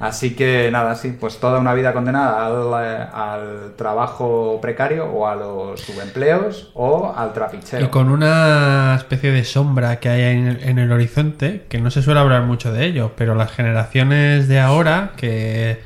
Así 0.00 0.34
que 0.34 0.70
nada, 0.72 0.94
sí, 0.94 1.14
pues 1.18 1.38
toda 1.38 1.60
una 1.60 1.74
vida 1.74 1.92
condenada 1.92 2.46
al, 2.46 3.74
trabajo 3.76 4.58
precario 4.62 5.04
o 5.04 5.28
a 5.28 5.36
los 5.36 5.80
subempleos 5.80 6.70
o 6.74 7.12
al 7.14 7.34
trapicheo. 7.34 7.84
Y 7.84 7.88
con 7.88 8.10
una 8.10 8.94
especie 8.96 9.30
de 9.30 9.44
sombra 9.44 10.00
que 10.00 10.08
hay 10.08 10.22
en, 10.22 10.48
en 10.48 10.78
el 10.78 10.90
horizonte, 10.90 11.66
que 11.68 11.80
no 11.80 11.90
se 11.90 12.02
suele 12.02 12.18
hablar 12.18 12.42
mucho 12.42 12.72
de 12.72 12.86
ello, 12.86 13.12
pero 13.14 13.34
las 13.34 13.52
generaciones 13.52 14.48
de 14.48 14.58
ahora, 14.58 15.12
que, 15.16 15.82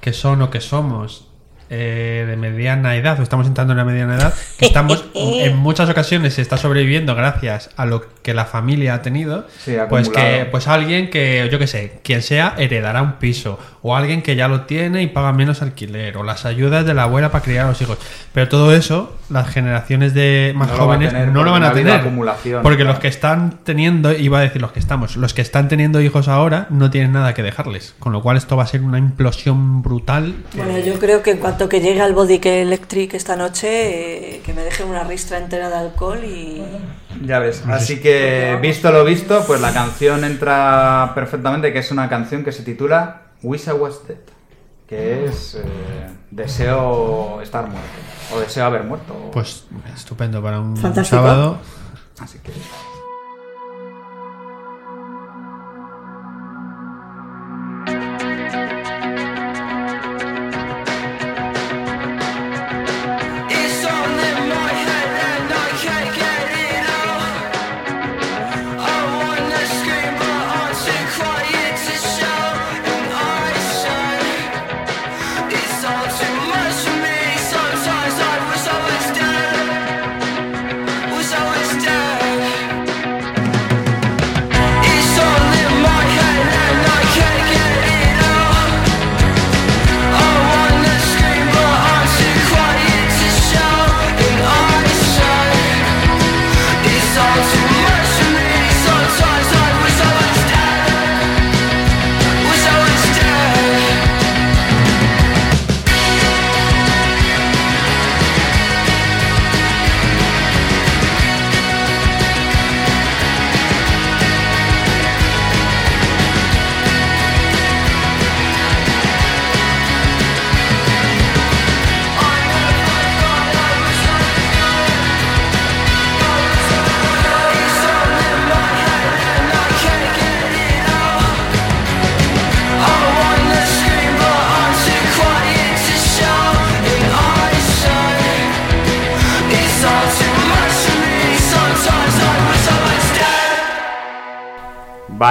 que 0.00 0.14
son 0.14 0.40
o 0.40 0.50
que 0.50 0.60
somos 0.60 1.29
eh, 1.70 2.24
de 2.28 2.36
mediana 2.36 2.96
edad, 2.96 3.18
o 3.20 3.22
estamos 3.22 3.46
entrando 3.46 3.72
en 3.72 3.78
la 3.78 3.84
mediana 3.84 4.16
edad, 4.16 4.34
que 4.58 4.66
estamos 4.66 5.04
en 5.14 5.56
muchas 5.56 5.88
ocasiones 5.88 6.34
se 6.34 6.42
está 6.42 6.56
sobreviviendo 6.56 7.14
gracias 7.14 7.70
a 7.76 7.86
lo 7.86 8.04
que 8.22 8.34
la 8.34 8.44
familia 8.44 8.94
ha 8.94 9.02
tenido, 9.02 9.46
Sí, 9.58 9.76
pues 9.88 10.08
que 10.08 10.48
pues 10.50 10.68
alguien 10.68 11.10
que, 11.10 11.48
yo 11.50 11.58
que 11.58 11.66
sé, 11.66 12.00
quien 12.02 12.22
sea, 12.22 12.54
heredará 12.58 13.02
un 13.02 13.14
piso, 13.14 13.58
o 13.82 13.96
alguien 13.96 14.22
que 14.22 14.36
ya 14.36 14.48
lo 14.48 14.62
tiene 14.62 15.02
y 15.02 15.06
paga 15.06 15.32
menos 15.32 15.62
alquiler, 15.62 16.16
o 16.16 16.22
las 16.22 16.44
ayudas 16.44 16.84
de 16.84 16.94
la 16.94 17.04
abuela 17.04 17.30
para 17.30 17.44
criar 17.44 17.66
a 17.66 17.68
los 17.68 17.80
hijos. 17.80 17.98
Pero 18.32 18.48
todo 18.48 18.74
eso, 18.74 19.16
las 19.30 19.48
generaciones 19.48 20.12
de 20.12 20.52
más 20.56 20.68
No 20.68 20.76
lo 20.76 20.86
va 20.86 20.94
a 20.94 20.96
jóvenes 20.96 21.12
tener 21.12 21.28
no 21.28 21.44
lo 21.44 21.52
van 21.52 21.62
a 21.62 21.72
tener. 21.72 22.00
acumulación, 22.00 22.62
porque 22.62 22.78
claro. 22.78 22.92
los 22.92 23.00
que 23.00 23.08
están 23.08 23.60
teniendo, 23.64 24.12
iba 24.12 24.38
a 24.38 24.42
decir 24.42 24.60
los 24.60 24.72
que 24.72 24.80
estamos, 24.80 25.16
los 25.16 25.34
que 25.34 25.42
están 25.42 25.68
teniendo 25.68 26.00
hijos 26.00 26.28
ahora 26.28 26.66
no 26.70 26.90
tienen 26.90 27.12
nada 27.12 27.32
que 27.34 27.42
dejarles. 27.42 27.94
Con 27.98 28.12
lo 28.12 28.22
cual 28.22 28.36
esto 28.36 28.56
va 28.56 28.64
a 28.64 28.66
ser 28.66 28.82
una 28.82 28.98
implosión 28.98 29.82
brutal. 29.82 30.34
Bueno, 30.54 30.78
yo 30.78 30.98
creo 30.98 31.22
que 31.22 31.32
en 31.32 31.38
cuanto 31.38 31.59
que 31.68 31.80
llegue 31.80 32.00
al 32.00 32.14
Body 32.14 32.40
Electric 32.42 33.14
esta 33.14 33.36
noche, 33.36 34.36
eh, 34.36 34.42
que 34.44 34.52
me 34.52 34.62
dejen 34.62 34.88
una 34.88 35.04
ristra 35.04 35.38
entera 35.38 35.68
de 35.68 35.76
alcohol 35.76 36.24
y... 36.24 36.62
Ya 37.24 37.38
ves, 37.38 37.62
así 37.68 38.00
que 38.00 38.58
visto 38.62 38.90
lo 38.90 39.04
visto, 39.04 39.44
pues 39.46 39.60
la 39.60 39.72
canción 39.72 40.24
entra 40.24 41.12
perfectamente, 41.14 41.72
que 41.72 41.80
es 41.80 41.90
una 41.90 42.08
canción 42.08 42.44
que 42.44 42.52
se 42.52 42.62
titula 42.62 43.22
Wish 43.42 43.68
I 43.68 43.72
Was 43.72 44.06
Dead, 44.06 44.16
que 44.86 45.26
es 45.26 45.56
eh, 45.56 45.62
Deseo 46.30 47.40
estar 47.42 47.66
muerto, 47.68 47.88
o 48.34 48.40
Deseo 48.40 48.64
haber 48.64 48.84
muerto. 48.84 49.30
Pues 49.32 49.64
estupendo 49.94 50.42
para 50.42 50.60
un 50.60 50.76
Fantástico. 50.76 51.16
sábado. 51.16 51.58
Así 52.18 52.38
que... 52.38 52.52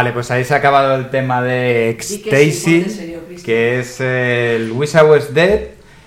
Vale, 0.09 0.15
pues 0.15 0.31
ahí 0.31 0.43
se 0.43 0.55
ha 0.55 0.57
acabado 0.57 0.95
el 0.95 1.11
tema 1.11 1.43
de 1.43 1.95
Di 2.09 2.19
que 3.43 3.79
es 3.79 4.01
el 4.01 4.71
Wish 4.71 4.95
I 4.95 5.03
Was 5.03 5.35
Dead. 5.35 5.59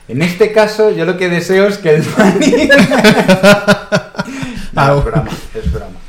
En 0.08 0.22
este 0.22 0.50
caso, 0.50 0.90
yo 0.90 1.04
lo 1.04 1.16
que 1.16 1.28
deseo 1.28 1.68
es 1.68 1.78
que 1.78 1.94
el 1.94 2.04
Manny... 2.18 2.68
no, 4.72 4.98
es 4.98 5.04
broma, 5.04 5.30
es 5.54 5.72
broma. 5.72 6.01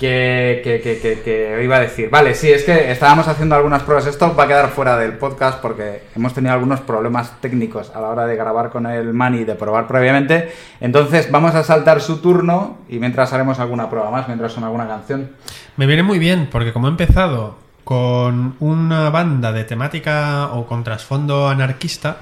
Que, 0.00 0.62
que, 0.64 0.80
que, 0.80 0.98
que, 0.98 1.20
que 1.20 1.60
iba 1.62 1.76
a 1.76 1.80
decir, 1.80 2.08
vale, 2.08 2.34
sí, 2.34 2.50
es 2.50 2.64
que 2.64 2.90
estábamos 2.90 3.28
haciendo 3.28 3.54
algunas 3.54 3.82
pruebas. 3.82 4.06
Esto 4.06 4.34
va 4.34 4.44
a 4.44 4.48
quedar 4.48 4.70
fuera 4.70 4.96
del 4.96 5.18
podcast 5.18 5.60
porque 5.60 6.04
hemos 6.16 6.32
tenido 6.32 6.54
algunos 6.54 6.80
problemas 6.80 7.38
técnicos 7.42 7.92
a 7.94 8.00
la 8.00 8.08
hora 8.08 8.26
de 8.26 8.34
grabar 8.34 8.70
con 8.70 8.86
el 8.86 9.12
Manny 9.12 9.40
y 9.40 9.44
de 9.44 9.56
probar 9.56 9.86
previamente. 9.86 10.52
Entonces, 10.80 11.30
vamos 11.30 11.54
a 11.54 11.62
saltar 11.64 12.00
su 12.00 12.22
turno 12.22 12.78
y 12.88 12.98
mientras 12.98 13.34
haremos 13.34 13.58
alguna 13.58 13.90
prueba 13.90 14.10
más, 14.10 14.26
mientras 14.26 14.54
son 14.54 14.64
alguna 14.64 14.88
canción. 14.88 15.32
Me 15.76 15.84
viene 15.84 16.02
muy 16.02 16.18
bien, 16.18 16.48
porque 16.50 16.72
como 16.72 16.86
he 16.86 16.90
empezado 16.90 17.58
con 17.84 18.56
una 18.58 19.10
banda 19.10 19.52
de 19.52 19.64
temática 19.64 20.48
o 20.54 20.66
con 20.66 20.82
trasfondo 20.82 21.46
anarquista, 21.46 22.16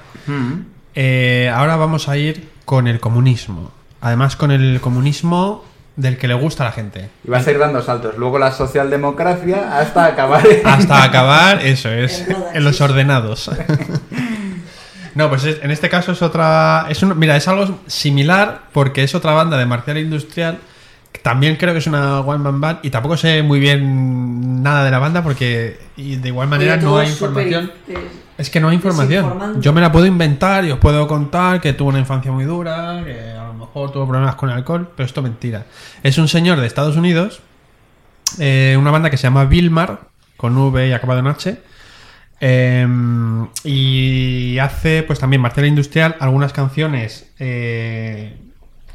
eh, 0.97 1.49
ahora 1.55 1.77
vamos 1.77 2.09
a 2.09 2.17
ir 2.17 2.49
con 2.64 2.88
el 2.88 2.99
comunismo. 2.99 3.71
Además, 4.01 4.35
con 4.35 4.51
el 4.51 4.81
comunismo 4.81 5.62
del 5.99 6.17
que 6.17 6.29
le 6.29 6.35
gusta 6.35 6.63
a 6.63 6.67
la 6.67 6.73
gente. 6.73 7.11
Y 7.25 7.31
vas 7.31 7.47
a 7.47 7.51
ir 7.51 7.59
dando 7.59 7.83
saltos. 7.83 8.17
Luego 8.17 8.39
la 8.39 8.53
socialdemocracia 8.53 9.79
hasta 9.79 10.07
acabar. 10.07 10.47
en- 10.47 10.67
Hasta 10.67 11.03
acabar, 11.03 11.61
eso 11.67 11.91
es, 11.91 12.25
En 12.55 12.65
los 12.65 12.81
ordenados. 12.81 13.51
No, 15.15 15.29
pues 15.29 15.45
es- 15.45 15.59
en 15.63 15.71
este 15.73 15.89
caso 15.89 16.13
es 16.13 16.23
otra. 16.23 16.87
Es 16.89 17.03
un- 17.03 17.19
mira, 17.19 17.37
es 17.37 17.49
algo 17.49 17.81
similar 17.89 18.61
porque 18.73 19.03
es 19.03 19.15
otra 19.17 19.33
banda 19.33 19.57
de 19.59 19.67
marcial 19.67 19.99
industrial. 19.99 20.59
También 21.29 21.57
creo 21.57 21.75
que 21.75 21.81
es 21.81 21.87
una 21.87 22.21
One 22.21 22.43
Man 22.43 22.59
Band 22.59 22.79
y 22.85 22.88
tampoco 22.88 23.19
sé 23.19 23.43
muy 23.43 23.61
bien 23.61 24.62
nada 24.62 24.83
de 24.83 24.91
la 24.91 24.99
banda 24.99 25.23
porque 25.23 25.79
y 25.95 26.17
de 26.17 26.29
igual 26.29 26.49
manera 26.49 26.77
Oye, 26.77 26.83
no 26.85 26.97
hay 26.97 27.11
información. 27.11 27.71
eh, 27.87 27.99
Es 28.38 28.49
que 28.49 28.61
no 28.61 28.71
hay 28.71 28.77
información. 28.77 29.61
Yo 29.61 29.75
me 29.75 29.83
la 29.83 29.93
puedo 29.93 30.07
inventar 30.07 30.64
y 30.64 30.71
os 30.71 30.79
puedo 30.79 31.07
contar 31.07 31.61
que 31.61 31.75
tuvo 31.75 31.91
una 31.91 31.99
infancia 31.99 32.33
muy 32.33 32.45
dura, 32.45 33.03
que 33.05 33.33
a 33.33 33.49
lo 33.49 33.53
mejor 33.53 33.93
tuvo 33.93 34.07
problemas 34.07 34.37
con 34.37 34.49
el 34.49 34.57
alcohol, 34.57 34.88
pero 34.97 35.05
esto 35.07 35.21
es 35.21 35.25
mentira. 35.25 35.67
Es 36.03 36.17
un 36.17 36.29
señor 36.29 36.59
de 36.61 36.67
Estados 36.67 36.97
Unidos, 36.97 37.43
eh, 38.38 38.75
una 38.81 38.91
banda 38.91 39.11
que 39.11 39.19
se 39.19 39.25
llama 39.25 39.45
Vilmar, 39.45 40.09
con 40.38 40.57
V 40.57 40.88
y 40.88 40.93
acabado 40.93 41.21
en 41.21 41.27
H, 41.27 41.61
eh, 42.41 42.88
y 43.64 44.57
hace 44.61 45.03
pues 45.03 45.19
también 45.19 45.43
marcial 45.43 45.67
industrial, 45.67 46.17
algunas 46.21 46.55
canciones 46.55 47.31
eh, 47.38 48.35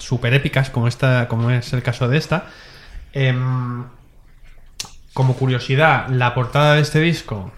super 0.04 0.34
épicas, 0.34 0.70
como, 0.70 0.88
esta, 0.88 1.28
como 1.28 1.50
es 1.50 1.72
el 1.74 1.82
caso 1.82 2.08
de 2.08 2.18
esta. 2.18 2.46
Em, 3.14 3.86
como 5.14 5.36
curiosidad, 5.36 6.08
la 6.10 6.34
portada 6.34 6.76
de 6.76 6.82
este 6.82 7.00
disco 7.00 7.52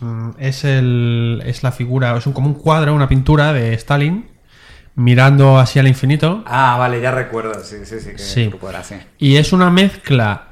mm, 0.00 0.30
es, 0.38 0.64
el, 0.64 1.42
es 1.46 1.62
la 1.62 1.72
figura, 1.72 2.16
es 2.16 2.26
un, 2.26 2.32
como 2.32 2.48
un 2.48 2.54
cuadro, 2.54 2.94
una 2.94 3.08
pintura 3.08 3.52
de 3.52 3.72
Stalin 3.74 4.28
mirando 4.96 5.58
hacia 5.58 5.80
el 5.80 5.86
infinito. 5.88 6.42
Ah, 6.46 6.76
vale, 6.78 7.00
ya 7.00 7.12
recuerdo. 7.12 7.62
Sí, 7.62 7.76
sí, 7.84 8.00
sí. 8.00 8.10
Que 8.12 8.18
Sí. 8.18 8.46
grupo 8.48 8.68
era 8.68 8.80
así. 8.80 8.96
Y 9.18 9.36
es 9.36 9.52
una 9.52 9.70
mezcla 9.70 10.47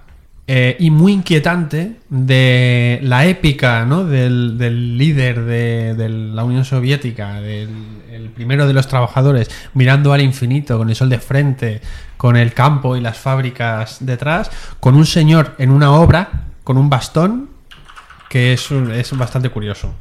eh, 0.49 0.77
y 0.79 0.91
muy 0.91 1.13
inquietante 1.13 1.97
de 2.09 3.01
la 3.03 3.27
épica 3.27 3.85
¿no? 3.85 4.05
del, 4.05 4.57
del 4.59 4.97
líder 4.97 5.43
de, 5.45 5.95
de 5.95 6.09
la 6.09 6.45
Unión 6.45 6.65
Soviética, 6.65 7.41
del 7.41 7.69
el 8.13 8.31
primero 8.31 8.67
de 8.67 8.73
los 8.73 8.89
trabajadores, 8.89 9.51
mirando 9.75 10.13
al 10.13 10.23
infinito, 10.23 10.79
con 10.79 10.89
el 10.89 10.97
sol 10.97 11.11
de 11.11 11.19
frente, 11.19 11.81
con 12.17 12.37
el 12.37 12.53
campo 12.55 12.97
y 12.97 13.01
las 13.03 13.19
fábricas 13.19 13.99
detrás, 14.01 14.51
con 14.81 14.95
un 14.95 15.05
señor 15.05 15.55
en 15.59 15.71
una 15.71 15.91
obra, 15.93 16.31
con 16.65 16.79
un 16.79 16.89
bastón, 16.89 17.51
que 18.31 18.55
es, 18.55 18.71
un- 18.71 18.91
es 18.93 19.17
bastante 19.17 19.51
curioso. 19.51 19.95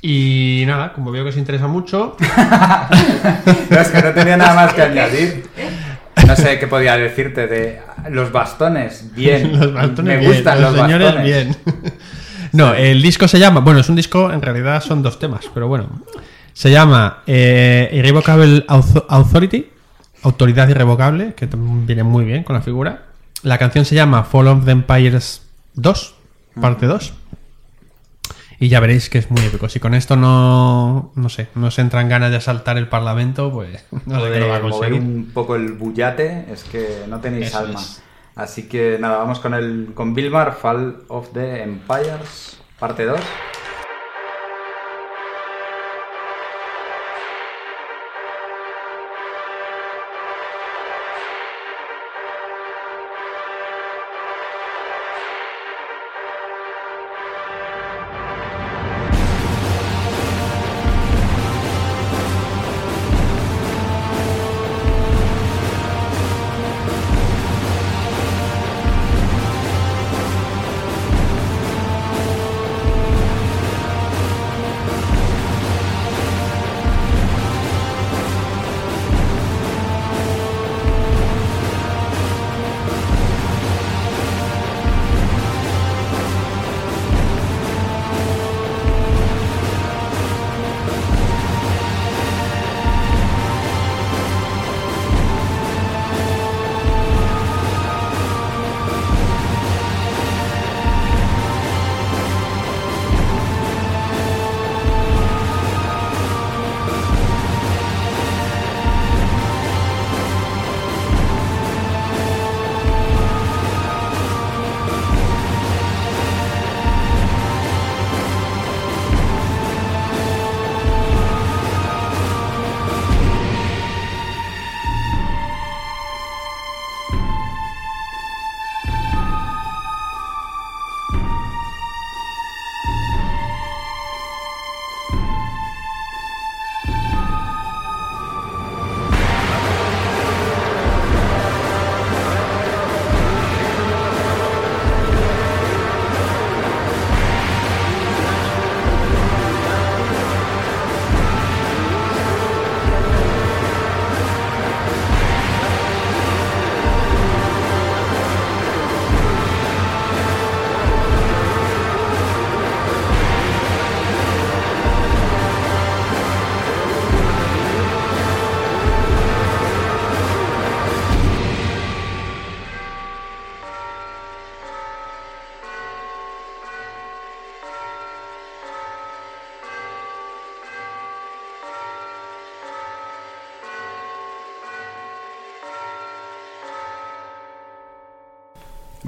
Y 0.00 0.64
nada, 0.66 0.92
como 0.92 1.12
veo 1.12 1.22
que 1.22 1.30
os 1.30 1.36
interesa 1.36 1.68
mucho, 1.68 2.16
No, 3.70 3.78
es 3.80 3.88
que 3.88 4.02
no 4.02 4.10
tenía 4.10 4.36
nada 4.36 4.54
más 4.54 4.74
que 4.74 4.82
añadir. 4.82 5.46
No 6.26 6.36
sé 6.36 6.58
qué 6.58 6.66
podía 6.66 6.96
decirte 6.96 7.46
de 7.46 7.80
los 8.10 8.30
bastones. 8.32 9.12
Bien. 9.14 9.52
Los 9.58 9.72
bastones 9.74 10.04
Me 10.04 10.16
bien, 10.18 10.32
gustan 10.32 10.60
los, 10.62 10.74
señores 10.74 11.14
bastones. 11.14 11.24
bien. 11.24 11.56
No, 12.52 12.74
el 12.74 13.00
disco 13.00 13.26
se 13.28 13.38
llama, 13.38 13.60
bueno, 13.60 13.80
es 13.80 13.88
un 13.88 13.96
disco, 13.96 14.30
en 14.30 14.42
realidad 14.42 14.82
son 14.82 15.02
dos 15.02 15.18
temas, 15.18 15.46
pero 15.54 15.68
bueno. 15.68 15.88
Se 16.52 16.70
llama 16.70 17.22
eh, 17.26 17.88
Irrevocable 17.94 18.66
Author- 18.68 19.06
Authority, 19.08 19.70
Autoridad 20.22 20.68
Irrevocable, 20.68 21.32
que 21.34 21.48
viene 21.50 22.02
muy 22.02 22.26
bien 22.26 22.42
con 22.44 22.54
la 22.54 22.60
figura. 22.60 23.04
La 23.42 23.56
canción 23.56 23.86
se 23.86 23.94
llama 23.94 24.24
Fall 24.24 24.48
of 24.48 24.66
the 24.66 24.70
Empires 24.70 25.46
2, 25.76 26.14
parte 26.60 26.84
2. 26.84 27.14
Y 28.62 28.68
ya 28.68 28.78
veréis 28.78 29.10
que 29.10 29.18
es 29.18 29.28
muy 29.28 29.42
épico. 29.42 29.68
Si 29.68 29.80
con 29.80 29.92
esto 29.92 30.14
no, 30.14 31.10
no 31.16 31.28
sé, 31.28 31.48
no 31.56 31.72
se 31.72 31.80
entran 31.80 32.08
ganas 32.08 32.30
de 32.30 32.36
asaltar 32.36 32.78
el 32.78 32.86
Parlamento, 32.86 33.50
pues 33.50 33.84
no 34.06 34.24
sé 34.24 34.30
qué 34.30 34.38
lo 34.38 34.50
va 34.50 34.56
a 34.58 34.60
mover 34.60 34.92
un 34.92 35.32
poco 35.34 35.56
el 35.56 35.72
bullate, 35.72 36.44
es 36.48 36.62
que 36.62 37.02
no 37.08 37.18
tenéis 37.18 37.48
Eso 37.48 37.58
alma. 37.58 37.80
es. 37.80 38.00
Así 38.36 38.68
que 38.68 38.98
nada, 39.00 39.16
vamos 39.18 39.40
con 39.40 39.54
el 39.54 39.90
con 39.96 40.14
Bilmar, 40.14 40.54
Fall 40.54 41.02
of 41.08 41.30
the 41.32 41.64
Empires, 41.64 42.60
parte 42.78 43.04
2. 43.04 43.18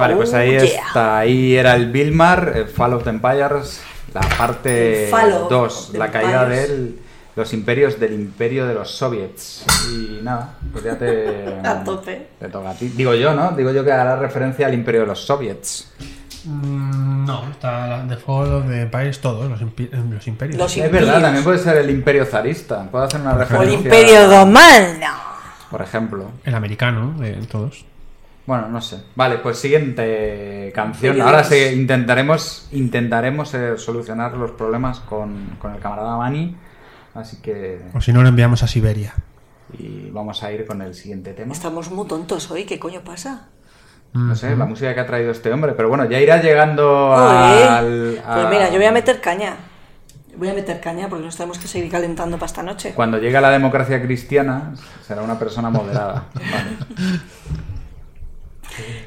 Vale, 0.05 0.17
pues 0.17 0.33
Oh, 0.33 0.37
ahí 0.37 0.51
yeah. 0.53 0.64
está. 0.64 1.19
Ahí 1.19 1.57
era 1.57 1.75
el 1.75 1.90
Vilmar, 1.93 2.53
el 2.57 2.69
Fall 2.69 2.95
of 2.95 3.05
the 3.05 3.11
Empires, 3.11 3.83
la 4.12 4.21
parte 4.38 5.05
El 5.05 5.11
Fall 5.11 5.33
of 5.33 5.49
2, 5.51 5.88
the 5.93 5.99
la 5.99 6.11
caída 6.11 6.43
Empires. 6.45 6.69
de 6.69 6.95
los 7.37 7.53
imperios 7.53 7.99
del 7.99 8.12
imperio 8.14 8.67
de 8.67 8.75
los 8.75 8.90
soviets. 8.90 9.64
Y 9.90 10.21
nada, 10.23 10.55
pues 10.73 10.85
ya 10.85 10.97
te. 10.97 11.59
A 11.64 11.83
tope. 11.83 12.29
Te 12.38 12.49
toca 12.49 12.71
a 12.71 12.75
ti. 12.75 12.88
Digo 12.97 13.14
yo, 13.14 13.35
¿no? 13.35 13.51
Digo 13.53 13.71
yo 13.73 13.85
que 13.85 13.90
hará 13.93 14.17
referencia 14.17 14.67
al 14.67 14.75
imperio 14.75 15.01
de 15.03 15.07
los 15.09 15.21
soviets. 15.25 15.93
Mm, 16.45 17.25
no, 17.25 17.49
está 17.51 18.07
Fall 18.25 18.53
of 18.53 18.69
the 18.69 18.83
Empires, 18.83 19.19
todos 19.21 19.49
los, 19.51 19.61
impi- 19.62 19.88
eh, 19.90 20.03
los 20.11 20.27
imperios. 20.29 20.59
Los 20.59 20.77
Es 20.77 20.93
verdad, 20.93 21.21
también 21.23 21.43
puede 21.43 21.59
ser 21.59 21.79
el 21.79 21.88
imperio 21.90 22.25
zarista. 22.27 22.85
Puedo 22.90 23.05
hacer 23.05 23.21
una 23.21 23.31
O 23.31 23.33
el 23.35 23.38
referencia. 23.40 23.79
Imperio 23.79 24.29
Romano. 24.29 25.07
Por 25.71 25.81
ejemplo. 25.83 26.31
El 26.45 26.55
americano, 26.55 27.14
de 27.19 27.33
todos. 27.51 27.85
Bueno, 28.47 28.69
no 28.69 28.81
sé. 28.83 29.03
Vale, 29.17 29.39
pues 29.39 29.59
siguiente 29.59 30.71
canción. 30.75 31.21
Ahora 31.23 31.45
sí, 31.45 31.57
intentaremos, 31.75 32.69
intentaremos 32.73 33.55
eh, 33.55 33.79
solucionar 33.79 34.37
los 34.37 34.51
problemas 34.53 35.01
con, 35.01 35.57
con 35.61 35.75
el 35.75 35.81
camarada 35.81 36.17
Mani. 36.19 36.57
Así 37.15 37.39
que. 37.41 37.81
O 37.95 38.01
si 38.01 38.13
no, 38.13 38.23
lo 38.23 38.29
enviamos 38.29 38.63
a 38.63 38.67
Siberia. 38.67 39.15
Y 39.79 40.11
vamos 40.11 40.43
a 40.43 40.53
ir 40.53 40.67
con 40.67 40.83
el 40.83 40.95
siguiente 40.95 41.33
tema. 41.33 41.53
Estamos 41.53 41.91
muy 41.91 42.07
tontos 42.07 42.51
hoy, 42.51 42.65
¿qué 42.65 42.79
coño 42.79 43.01
pasa? 43.03 43.49
No 44.13 44.37
sé, 44.37 44.55
la 44.55 44.65
música 44.67 44.95
que 44.95 45.01
ha 45.01 45.07
traído 45.07 45.33
este 45.33 45.51
hombre. 45.53 45.73
Pero 45.73 45.89
bueno, 45.89 46.05
ya 46.05 46.21
irá 46.21 46.41
llegando 46.41 47.09
Joder. 47.17 47.69
al. 47.69 48.23
a- 48.25 48.35
Pues 48.35 48.49
mira, 48.51 48.69
yo 48.71 48.77
voy 48.77 48.85
a 48.87 48.93
meter 48.93 49.21
caña. 49.21 49.57
Voy 50.37 50.49
a 50.49 50.55
meter 50.55 50.81
caña 50.81 51.09
porque 51.09 51.25
nos 51.25 51.37
tenemos 51.37 51.59
que 51.59 51.67
seguir 51.67 51.91
calentando 51.91 52.37
para 52.37 52.47
esta 52.47 52.63
noche. 52.63 52.93
Cuando 52.95 53.19
llegue 53.19 53.41
la 53.41 53.51
democracia 53.51 54.03
cristiana, 54.03 54.75
será 55.07 55.23
una 55.23 55.39
persona 55.39 55.71
moderada. 55.71 56.27
Vale. 56.35 57.21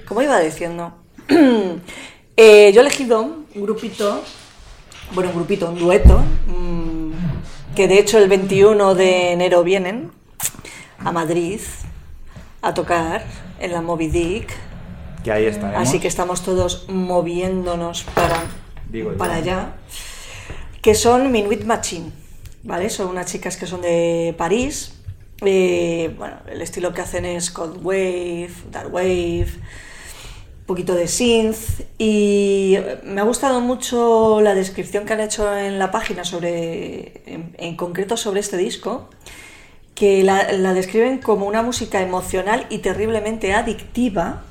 Como 0.07 0.21
iba 0.21 0.39
diciendo, 0.39 0.93
eh, 1.27 2.71
yo 2.73 2.79
he 2.79 2.83
elegido 2.83 3.21
un 3.21 3.45
grupito, 3.55 4.23
bueno, 5.13 5.31
un 5.31 5.35
grupito, 5.35 5.69
un 5.69 5.77
dueto, 5.77 6.19
mm, 6.47 7.75
que 7.75 7.87
de 7.89 7.99
hecho 7.99 8.17
el 8.17 8.29
21 8.29 8.95
de 8.95 9.33
enero 9.33 9.63
vienen 9.63 10.11
a 10.99 11.11
Madrid 11.11 11.59
a 12.61 12.73
tocar 12.73 13.25
en 13.59 13.73
la 13.73 13.81
Moby 13.81 14.07
Dick. 14.07 14.53
Que 15.23 15.31
ahí 15.31 15.45
estaremos. 15.45 15.87
Así 15.87 15.99
que 15.99 16.07
estamos 16.07 16.41
todos 16.41 16.87
moviéndonos 16.87 18.03
para, 18.03 18.45
Digo 18.89 19.11
para 19.17 19.35
allá. 19.35 19.73
Que 20.81 20.95
son 20.95 21.31
Minuit 21.33 21.65
Machine, 21.65 22.11
¿vale? 22.63 22.89
Son 22.89 23.07
unas 23.07 23.25
chicas 23.25 23.57
que 23.57 23.67
son 23.67 23.81
de 23.81 24.33
París. 24.37 24.93
Eh, 25.41 26.15
bueno, 26.17 26.37
el 26.49 26.61
estilo 26.61 26.93
que 26.93 27.01
hacen 27.01 27.25
es 27.25 27.51
Cold 27.51 27.83
Wave, 27.83 28.51
Dark 28.71 28.93
Wave, 28.93 29.49
poquito 30.67 30.93
de 30.93 31.08
synth. 31.08 31.82
Y 31.97 32.77
me 33.03 33.21
ha 33.21 33.23
gustado 33.23 33.60
mucho 33.62 34.41
la 34.41 34.53
descripción 34.53 35.06
que 35.06 35.13
han 35.13 35.21
hecho 35.21 35.58
en 35.58 35.80
la 35.80 35.89
página 35.89 36.23
sobre, 36.23 37.23
en, 37.25 37.56
en 37.58 37.75
concreto 37.75 38.17
sobre 38.17 38.41
este 38.41 38.58
disco 38.58 39.10
que 39.95 40.23
la, 40.23 40.51
la 40.51 40.75
describen 40.75 41.17
como 41.17 41.47
una 41.47 41.63
música 41.63 42.01
emocional 42.01 42.67
y 42.69 42.77
terriblemente 42.80 43.56
adictiva, 43.56 44.43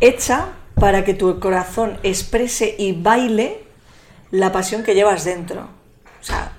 hecha 0.00 0.46
para 0.74 1.04
que 1.04 1.12
tu 1.12 1.38
corazón 1.38 1.98
exprese 2.02 2.74
y 2.78 2.92
baile 2.92 3.60
la 4.30 4.50
pasión 4.50 4.84
que 4.84 4.94
llevas 4.94 5.24
dentro. 5.24 5.68
O 6.22 6.24
sea, 6.24 6.52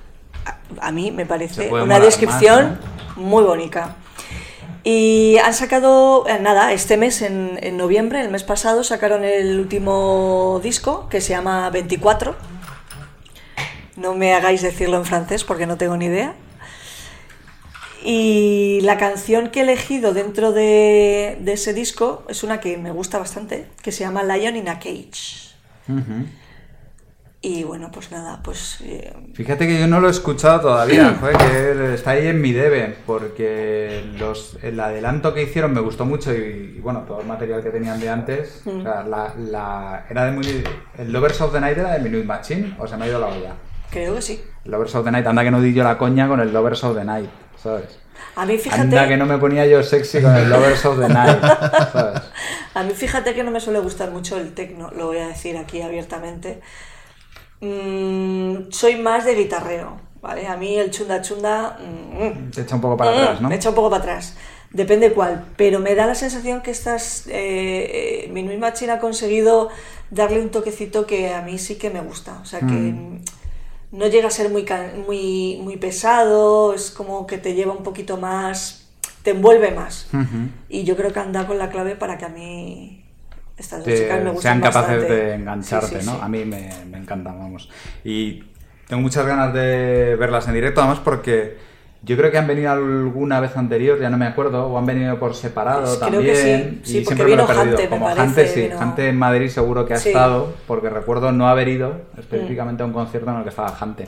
a, 0.46 0.88
a 0.88 0.92
mí 0.92 1.10
me 1.10 1.26
parece 1.26 1.72
una 1.74 2.00
descripción 2.00 2.78
más, 2.80 3.18
muy 3.18 3.44
bonita. 3.44 3.96
Y 4.92 5.38
han 5.38 5.54
sacado, 5.54 6.28
eh, 6.28 6.40
nada, 6.40 6.74
este 6.74 6.98
mes, 6.98 7.22
en, 7.22 7.78
noviembre, 7.78 8.22
el 8.22 8.32
mes 8.32 8.44
pasado, 8.44 8.84
sacaron 8.84 9.24
el 9.24 9.60
último 9.60 10.60
disco 10.64 11.08
que 11.10 11.22
se 11.22 11.30
llama 11.30 11.70
24. 11.70 12.36
No 13.98 14.16
me 14.16 14.34
hagáis 14.34 14.64
decirlo 14.64 14.98
en 14.98 15.06
francés 15.06 15.44
porque 15.44 15.68
no 15.68 15.78
tengo 15.78 15.96
ni 15.96 16.06
idea. 16.06 16.34
Y 18.04 18.80
la 18.82 18.98
canción 18.98 19.52
que 19.52 19.60
he 19.60 19.62
elegido 19.62 20.12
dentro 20.12 20.54
de, 20.54 21.38
ese 21.46 21.76
disco 21.76 22.24
es 22.28 22.42
una 22.42 22.60
que 22.60 22.76
me 22.80 22.90
gusta 22.90 23.20
bastante, 23.20 23.68
que 23.84 23.92
se 23.92 24.00
llama 24.00 24.24
Lion 24.24 24.56
in 24.56 24.70
a 24.70 24.80
Cage. 24.80 25.54
Ujú. 25.88 26.26
Y 27.42 27.64
bueno, 27.64 27.90
pues 27.90 28.12
nada, 28.12 28.42
pues 28.44 28.82
eh, 28.82 29.14
Fíjate 29.34 29.66
que 29.66 29.80
yo 29.80 29.88
no 29.88 30.02
lo 30.02 30.10
he 30.10 30.12
escuchado 30.12 30.60
todavía, 30.60 31.16
joder, 31.22 31.38
que 31.38 31.94
está 31.94 32.12
ahí 32.12 32.28
en 32.28 32.42
mi 32.42 32.52
debe, 32.52 32.98
porque 33.06 34.04
los, 34.18 34.58
el 34.62 34.78
adelanto 34.78 35.34
que 35.34 35.44
hicieron 35.44 35.72
me 35.74 35.80
gustó 35.80 36.04
mucho 36.06 36.34
y, 36.34 36.76
y, 36.78 36.80
bueno, 36.82 37.06
todo 37.08 37.22
el 37.22 37.28
material 37.28 37.64
que 37.64 37.70
tenían 37.70 37.98
de 38.00 38.10
antes, 38.10 38.62
o 38.66 38.82
sea, 38.84 39.04
la, 39.04 39.34
la- 39.38 40.06
era 40.10 40.26
de 40.26 40.32
muy, 40.34 40.64
el 40.98 41.12
Lovers 41.14 41.40
of 41.40 41.54
the 41.54 41.62
Night 41.62 41.78
era 41.78 41.94
de 41.94 42.00
Minute 42.00 42.26
Machine, 42.26 42.76
o 42.78 42.86
se 42.86 42.98
me 42.98 43.06
ha 43.06 43.08
ido 43.08 43.20
la 43.20 43.28
olla. 43.28 43.54
creo 43.90 44.16
que 44.16 44.22
sí. 44.22 44.42
El 44.66 44.72
Lovers 44.72 44.96
of 44.96 45.06
the 45.06 45.12
Night, 45.12 45.26
anda 45.26 45.42
que 45.46 45.52
no 45.52 45.62
di 45.62 45.74
yo 45.74 45.86
la 45.86 45.98
coña 45.98 46.28
con 46.28 46.42
el 46.42 46.52
Lovers 46.52 46.84
of 46.84 46.98
the 46.98 47.06
Night, 47.06 47.30
¿sabes? 47.64 48.00
A 48.36 48.46
mí 48.46 48.58
fíjate, 48.58 48.82
Anda 48.82 49.08
que 49.08 49.16
no 49.16 49.26
me 49.26 49.38
ponía 49.38 49.66
yo 49.66 49.82
sexy 49.82 50.22
con 50.22 50.36
el 50.36 50.50
Lovers 50.50 50.86
of 50.86 51.00
the 51.00 51.08
Night, 51.08 51.40
¿sabes? 51.94 52.22
a 52.74 52.84
mí 52.84 52.92
fíjate 52.94 53.34
que 53.34 53.46
no 53.46 53.52
me 53.52 53.62
suele 53.62 53.80
gustar 53.80 54.12
mucho 54.12 54.38
el 54.38 54.54
techno, 54.54 54.92
lo 54.92 55.08
voy 55.08 55.20
a 55.20 55.28
decir 55.30 55.56
aquí 55.58 55.82
abiertamente. 55.82 56.60
Mm, 57.62 58.72
soy 58.72 58.96
más 58.98 59.26
de 59.26 59.36
guitarreo, 59.36 60.00
¿vale? 60.22 60.48
A 60.48 60.56
mí 60.58 60.78
el 60.78 60.92
chunda 60.92 61.22
chunda 61.22 61.78
mm, 61.80 62.52
Te 62.52 62.62
echa 62.62 62.76
un 62.76 62.82
poco 62.82 62.98
para 62.98 63.12
Mm, 63.12 63.16
atrás, 63.16 63.42
¿no? 63.42 63.50
Me 63.50 63.56
echa 63.56 63.70
un 63.70 63.76
poco 63.76 63.90
para 63.90 64.02
atrás. 64.04 64.36
Depende 64.72 65.12
cuál. 65.14 65.46
Pero 65.58 65.80
me 65.80 65.96
da 65.96 66.06
la 66.06 66.16
sensación 66.16 66.62
que 66.62 66.72
estas. 66.72 67.26
Eh, 67.28 68.26
eh, 68.26 68.30
Minuit 68.32 68.60
Machine 68.60 68.92
ha 68.94 69.00
conseguido 69.00 69.70
darle 70.12 70.40
un 70.42 70.50
toquecito 70.50 71.06
que 71.08 71.34
a 71.34 71.42
mí 71.42 71.58
sí 71.58 71.76
que 71.76 71.90
me 71.90 72.02
gusta. 72.02 72.40
O 72.42 72.46
sea, 72.46 72.60
que 72.60 72.66
Mm. 72.66 73.22
no 73.92 74.08
llega 74.08 74.28
a 74.28 74.32
ser 74.32 74.50
muy, 74.50 74.66
muy, 75.08 75.60
muy 75.64 75.78
pesado, 75.78 76.74
es 76.74 76.92
como 76.92 77.26
que 77.26 77.38
te 77.40 77.56
lleva 77.56 77.74
un 77.74 77.84
poquito 77.84 78.18
más. 78.18 78.76
te 79.24 79.32
envuelve 79.32 79.72
más. 79.72 80.08
Y 80.70 80.86
yo 80.86 80.96
creo 80.96 81.12
que 81.12 81.20
han 81.20 81.34
dado 81.34 81.48
con 81.48 81.58
la 81.58 81.70
clave 81.70 81.96
para 81.98 82.18
que 82.18 82.24
a 82.26 82.30
mí. 82.30 82.99
Estas 83.60 83.84
te- 83.84 83.98
chicas 83.98 84.24
me 84.24 84.32
gustan 84.32 84.42
sean 84.42 84.62
capaces 84.62 84.98
bastante. 84.98 85.14
de 85.26 85.34
engancharte, 85.36 85.88
Sí, 85.88 85.96
sí, 86.00 86.06
¿no? 86.06 86.14
sí. 86.14 86.20
A 86.22 86.28
mí 86.30 86.46
me, 86.46 86.70
me 86.90 86.98
encantan, 86.98 87.38
vamos. 87.38 87.70
Y 88.04 88.44
tengo 88.88 89.02
muchas 89.02 89.26
ganas 89.26 89.54
de 89.54 90.16
verlas 90.18 90.48
en 90.48 90.54
directo, 90.54 90.82
además 90.82 91.00
porque 91.04 91.58
yo 92.02 92.16
creo 92.16 92.32
que 92.32 92.38
han 92.38 92.48
venido 92.48 92.72
alguna 92.72 93.42
vez 93.42 93.58
anterior, 93.58 94.00
ya 94.00 94.10
no 94.10 94.18
me 94.18 94.26
acuerdo, 94.26 94.68
o 94.68 94.78
han 94.78 94.86
venido 94.86 95.20
por 95.20 95.36
separado 95.36 95.82
Pues 95.82 95.98
creo 95.98 96.10
también. 96.12 96.24
que 96.26 96.36
sí, 96.36 96.80
sí, 96.92 96.98
y 97.00 97.06
siempre 97.06 97.28
me 97.28 97.36
lo 97.36 97.44
he 97.44 97.48
perdido. 97.48 97.66
Jante, 97.66 97.84
me 97.84 97.90
Como 97.90 98.06
parece, 98.06 98.22
Jante, 98.26 98.48
sí, 98.48 98.62
vino- 98.62 98.96
en 99.10 99.18
Madrid 99.18 99.50
seguro 99.50 99.86
que 99.86 99.94
ha 99.94 99.98
Sí. 99.98 100.10
estado, 100.10 100.54
porque 100.66 100.90
recuerdo 100.90 101.32
no 101.34 101.50
haber 101.50 101.68
ido 101.68 102.02
específicamente 102.18 102.82
a 102.84 102.86
Mm. 102.86 102.90
un 102.90 102.94
concierto 102.94 103.30
en 103.32 103.38
el 103.38 103.44
que 103.44 103.50
estaba 103.50 103.70
Jante. 103.70 104.08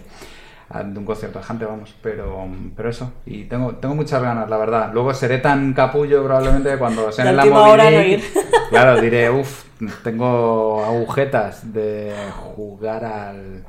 De 0.74 1.00
un 1.00 1.06
concierto 1.06 1.40
de 1.40 1.46
Jante, 1.46 1.66
vamos, 1.66 1.94
pero, 2.02 2.48
pero 2.76 2.90
eso, 2.90 3.12
y 3.26 3.44
tengo, 3.44 3.76
tengo 3.76 3.94
muchas 3.94 4.22
ganas, 4.22 4.50
la 4.50 4.58
verdad. 4.58 4.92
Luego 4.94 5.14
seré 5.14 5.40
tan 5.40 5.74
capullo 5.74 6.24
probablemente 6.24 6.78
cuando 6.78 7.12
sea 7.12 7.30
en 7.30 7.36
la 7.36 8.02
ir. 8.06 8.24
Claro, 8.70 9.02
diré, 9.02 9.30
uff, 9.30 9.66
tengo 10.02 10.84
agujetas 10.86 11.74
de 11.74 12.14
jugar 12.32 13.04
al, 13.04 13.66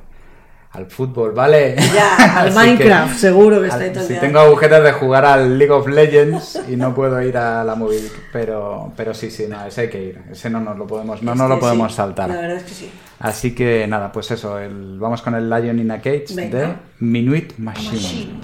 al 0.72 0.86
fútbol, 0.86 1.32
¿vale? 1.32 1.76
Ya, 1.94 2.16
al 2.40 2.52
Minecraft, 2.54 3.14
seguro 3.16 3.60
que 3.60 3.66
está 3.66 3.76
al- 3.76 3.82
ahí 3.84 3.90
todo 3.92 4.02
el 4.04 4.08
Si 4.08 4.14
tengo 4.20 4.38
agujetas 4.40 4.82
de 4.82 4.92
jugar 4.92 5.24
al 5.26 5.58
League 5.58 5.72
of 5.72 5.86
Legends 5.86 6.60
y 6.68 6.76
no 6.76 6.94
puedo 6.94 7.20
ir 7.22 7.36
a 7.36 7.62
la 7.62 7.74
móvil, 7.74 8.10
pero, 8.32 8.92
pero 8.96 9.12
sí, 9.12 9.30
sí, 9.30 9.46
no, 9.48 9.64
ese 9.66 9.82
hay 9.82 9.88
que 9.90 10.02
ir, 10.02 10.22
ese 10.30 10.48
no 10.48 10.60
nos 10.60 10.78
lo 10.78 10.86
podemos, 10.86 11.22
no 11.22 11.34
nos 11.34 11.46
lo 11.48 11.54
Este 11.56 11.60
podemos 11.66 11.92
sí, 11.92 11.96
saltar. 11.96 12.28
La 12.30 12.36
verdad 12.36 12.56
es 12.56 12.62
que 12.64 12.70
sí. 12.74 12.90
Así 13.20 13.54
que 13.54 13.86
nada, 13.86 14.10
pues 14.10 14.30
eso, 14.30 14.58
el- 14.58 14.98
vamos 14.98 15.20
con 15.22 15.34
el 15.34 15.48
Lion 15.48 15.78
in 15.78 15.90
a 15.90 15.98
Cage 15.98 16.24
Venga. 16.34 16.58
de 16.58 16.74
Minuit 17.00 17.52
Machine. 17.58 17.92
Machine. 17.92 18.40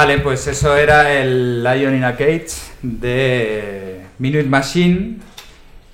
Vale, 0.00 0.16
pues 0.16 0.46
eso 0.46 0.74
era 0.78 1.12
el 1.12 1.62
Lion 1.62 1.94
in 1.94 2.04
a 2.04 2.12
Cage 2.12 2.46
de 2.80 4.00
Minute 4.18 4.48
Machine. 4.48 5.18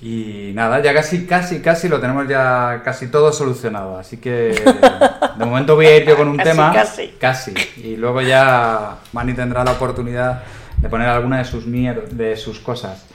Y 0.01 0.51
nada, 0.55 0.81
ya 0.81 0.93
casi, 0.93 1.25
casi, 1.25 1.59
casi 1.59 1.89
lo 1.89 1.99
tenemos 1.99 2.25
ya 2.25 2.83
casi 2.85 3.07
todo 3.07 3.33
solucionado. 3.33 3.97
Así 3.97 4.15
que 4.15 4.55
de 5.37 5.45
momento 5.45 5.75
voy 5.75 5.87
a 5.87 5.97
ir 5.97 6.05
yo 6.05 6.15
con 6.15 6.29
un 6.29 6.37
Casi, 6.37 6.49
tema. 6.49 6.71
casi. 6.71 7.07
Casi. 7.19 7.53
Y 7.83 7.97
luego 7.97 8.21
ya 8.21 8.95
Manny 9.11 9.33
tendrá 9.33 9.65
la 9.65 9.71
oportunidad 9.71 10.41
de 10.77 10.87
poner 10.87 11.09
alguna 11.09 11.39
de 11.39 11.43
sus 11.43 11.65
mier 11.65 12.07
de 12.07 12.37
sus 12.37 12.59
cosas. 12.61 13.05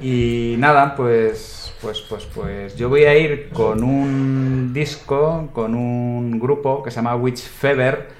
Y 0.00 0.54
nada, 0.58 0.94
pues, 0.94 1.74
pues, 1.82 2.00
pues, 2.02 2.26
pues 2.32 2.76
yo 2.76 2.88
voy 2.88 3.06
a 3.06 3.18
ir 3.18 3.48
con 3.52 3.82
un 3.82 4.72
disco, 4.72 5.48
con 5.52 5.74
un 5.74 6.38
grupo 6.38 6.84
que 6.84 6.92
se 6.92 6.96
llama 6.96 7.16
Witch 7.16 7.40
Fever, 7.40 8.17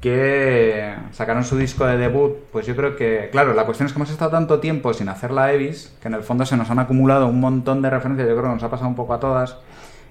que 0.00 0.94
sacaron 1.12 1.44
su 1.44 1.56
disco 1.56 1.86
de 1.86 1.96
debut. 1.96 2.36
Pues 2.52 2.66
yo 2.66 2.76
creo 2.76 2.96
que, 2.96 3.28
claro, 3.32 3.54
la 3.54 3.64
cuestión 3.64 3.86
es 3.86 3.92
que 3.92 3.98
hemos 3.98 4.10
estado 4.10 4.30
tanto 4.30 4.60
tiempo 4.60 4.92
sin 4.94 5.08
hacer 5.08 5.30
la 5.30 5.52
Evis, 5.52 5.92
que 6.00 6.08
en 6.08 6.14
el 6.14 6.22
fondo 6.22 6.46
se 6.46 6.56
nos 6.56 6.70
han 6.70 6.78
acumulado 6.78 7.26
un 7.26 7.40
montón 7.40 7.82
de 7.82 7.90
referencias, 7.90 8.28
yo 8.28 8.34
creo 8.34 8.48
que 8.48 8.54
nos 8.54 8.62
ha 8.62 8.70
pasado 8.70 8.88
un 8.88 8.96
poco 8.96 9.14
a 9.14 9.20
todas, 9.20 9.56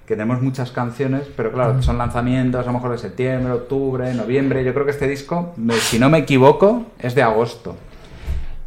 que 0.06 0.16
tenemos 0.16 0.42
muchas 0.42 0.72
canciones, 0.72 1.28
pero 1.36 1.52
claro, 1.52 1.82
son 1.82 1.98
lanzamientos 1.98 2.64
a 2.64 2.68
lo 2.68 2.74
mejor 2.74 2.92
de 2.92 2.98
septiembre, 3.00 3.54
octubre, 3.54 4.14
noviembre. 4.14 4.64
Yo 4.64 4.74
creo 4.74 4.86
que 4.86 4.92
este 4.92 5.08
disco, 5.08 5.54
si 5.80 5.98
no 5.98 6.10
me 6.10 6.20
equivoco, 6.20 6.86
es 7.00 7.16
de 7.16 7.24
agosto. 7.24 7.76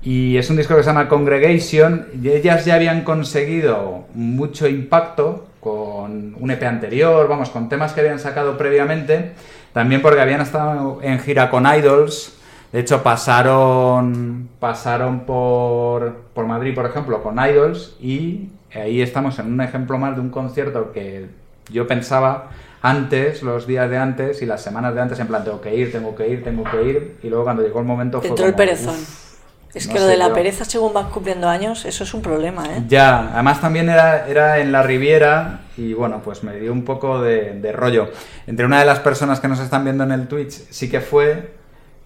Y 0.03 0.37
es 0.37 0.49
un 0.51 0.57
disco 0.57 0.75
que 0.75 0.83
se 0.83 0.89
llama 0.89 1.09
Congregation 1.09 2.07
y 2.23 2.29
ellas 2.29 2.65
ya 2.65 2.75
habían 2.75 3.03
conseguido 3.03 4.07
mucho 4.15 4.67
impacto 4.69 5.47
con 5.61 6.37
un 6.39 6.51
EP 6.51 6.63
anterior, 6.63 7.29
vamos, 7.29 7.51
con 7.51 7.69
temas 7.69 7.93
que 7.93 8.01
habían 8.01 8.19
sacado 8.19 8.57
previamente, 8.57 9.33
también 9.79 10.03
porque 10.03 10.21
habían 10.21 10.41
estado 10.41 10.99
en 11.03 11.21
gira 11.21 11.51
con 11.51 11.65
Idols, 11.65 12.37
de 12.73 12.81
hecho 12.81 13.05
pasaron 13.05 14.49
pasaron 14.59 15.21
por, 15.21 16.17
por 16.35 16.47
Madrid, 16.47 16.75
por 16.75 16.85
ejemplo, 16.85 17.23
con 17.23 17.39
Idols. 17.39 17.95
Y 18.01 18.49
ahí 18.75 19.01
estamos 19.01 19.39
en 19.39 19.53
un 19.53 19.61
ejemplo 19.61 19.97
más 19.97 20.17
de 20.17 20.21
un 20.21 20.31
concierto 20.31 20.91
que 20.91 21.27
yo 21.71 21.87
pensaba 21.87 22.49
antes, 22.83 23.45
los 23.45 23.69
días 23.69 23.89
de 23.89 23.99
antes 23.99 24.43
y 24.43 24.47
las 24.47 24.63
semanas 24.63 24.97
de 24.97 25.01
antes, 25.01 25.21
en 25.21 25.29
plan, 25.29 25.45
tengo 25.45 25.61
que 25.61 25.73
ir, 25.77 25.93
tengo 25.93 26.17
que 26.17 26.29
ir, 26.29 26.43
tengo 26.43 26.65
que 26.65 26.83
ir, 26.83 27.17
y 27.23 27.29
luego 27.29 27.45
cuando 27.45 27.63
llegó 27.63 27.79
el 27.79 27.87
momento 27.87 28.19
Te 28.19 28.27
fue 28.27 28.31
entró 28.31 28.47
el 28.47 28.55
perezón. 28.55 28.97
"Uf, 28.97 29.28
Es 29.75 29.87
no 29.87 29.93
que 29.93 30.01
lo 30.01 30.07
de 30.07 30.17
la 30.17 30.29
yo". 30.29 30.33
pereza 30.33 30.65
según 30.65 30.93
vas 30.95 31.07
cumpliendo 31.07 31.49
años, 31.49 31.85
eso 31.85 32.05
es 32.05 32.15
un 32.15 32.23
problema, 32.23 32.65
¿eh? 32.77 32.85
Ya, 32.89 33.33
además 33.35 33.61
también 33.61 33.89
era, 33.89 34.27
era 34.29 34.59
en 34.59 34.73
la 34.73 34.83
Riviera 34.83 35.61
y 35.77 35.93
bueno, 35.95 36.21
pues 36.25 36.43
me 36.43 36.57
dio 36.59 36.73
un 36.73 36.85
poco 36.85 37.21
de, 37.21 37.55
de 37.61 37.73
rollo. 37.73 38.11
Entre 38.47 38.65
una 38.67 38.81
de 38.81 38.87
las 38.87 39.01
personas 39.01 39.41
que 39.41 39.49
nos 39.49 39.61
están 39.61 39.85
viendo 39.85 40.05
en 40.05 40.13
el 40.13 40.27
Twitch 40.29 40.53
sí 40.71 40.89
que 40.91 41.01
fue 41.01 41.57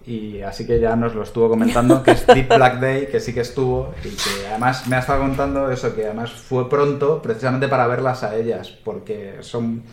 y 0.05 0.41
así 0.41 0.67
que 0.67 0.79
ya 0.81 0.95
nos 0.97 1.15
lo 1.15 1.23
estuvo 1.23 1.49
comentando, 1.49 2.03
que 2.03 2.11
es 2.11 2.27
Deep 2.33 2.49
Black 2.53 2.79
Day, 2.79 3.07
que 3.07 3.19
sí 3.19 3.33
que 3.33 3.41
estuvo 3.41 3.93
y 4.03 4.09
que 4.09 4.47
además 4.49 4.87
me 4.87 4.97
ha 4.97 4.99
estado 4.99 5.21
contando 5.21 5.71
eso, 5.71 5.95
que 5.95 6.05
además 6.05 6.31
fue 6.31 6.69
pronto 6.69 7.21
precisamente 7.21 7.67
para 7.69 7.87
verlas 7.87 8.23
a 8.23 8.35
ellas, 8.35 8.69
porque 8.83 9.37
son... 9.41 9.83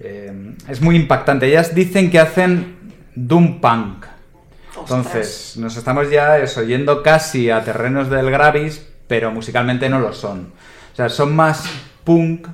eh, 0.00 0.54
es 0.68 0.80
muy 0.80 0.96
impactante. 0.96 1.46
Ellas 1.46 1.74
dicen 1.74 2.10
que 2.10 2.18
hacen 2.20 2.76
Doom 3.14 3.60
Punk. 3.60 4.06
Entonces, 4.88 5.56
nos 5.58 5.76
estamos 5.76 6.10
ya 6.10 6.38
eso, 6.38 6.62
yendo 6.62 7.02
casi 7.02 7.50
a 7.50 7.62
terrenos 7.64 8.08
del 8.10 8.30
Gravis, 8.30 8.86
pero 9.06 9.30
musicalmente 9.30 9.88
no 9.88 10.00
lo 10.00 10.12
son. 10.12 10.52
O 10.92 10.96
sea, 10.96 11.08
son 11.08 11.34
más 11.36 11.64
punk. 12.04 12.46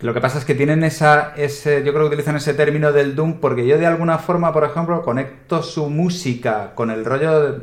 Lo 0.00 0.12
que 0.12 0.20
pasa 0.20 0.38
es 0.38 0.44
que 0.44 0.54
tienen 0.54 0.84
esa, 0.84 1.32
ese, 1.36 1.82
yo 1.84 1.92
creo 1.92 2.02
que 2.04 2.08
utilizan 2.14 2.36
ese 2.36 2.52
término 2.52 2.92
del 2.92 3.14
doom 3.16 3.40
porque 3.40 3.66
yo 3.66 3.78
de 3.78 3.86
alguna 3.86 4.18
forma, 4.18 4.52
por 4.52 4.64
ejemplo, 4.64 5.00
conecto 5.02 5.62
su 5.62 5.88
música 5.88 6.72
con 6.74 6.90
el 6.90 7.04
rollo 7.04 7.62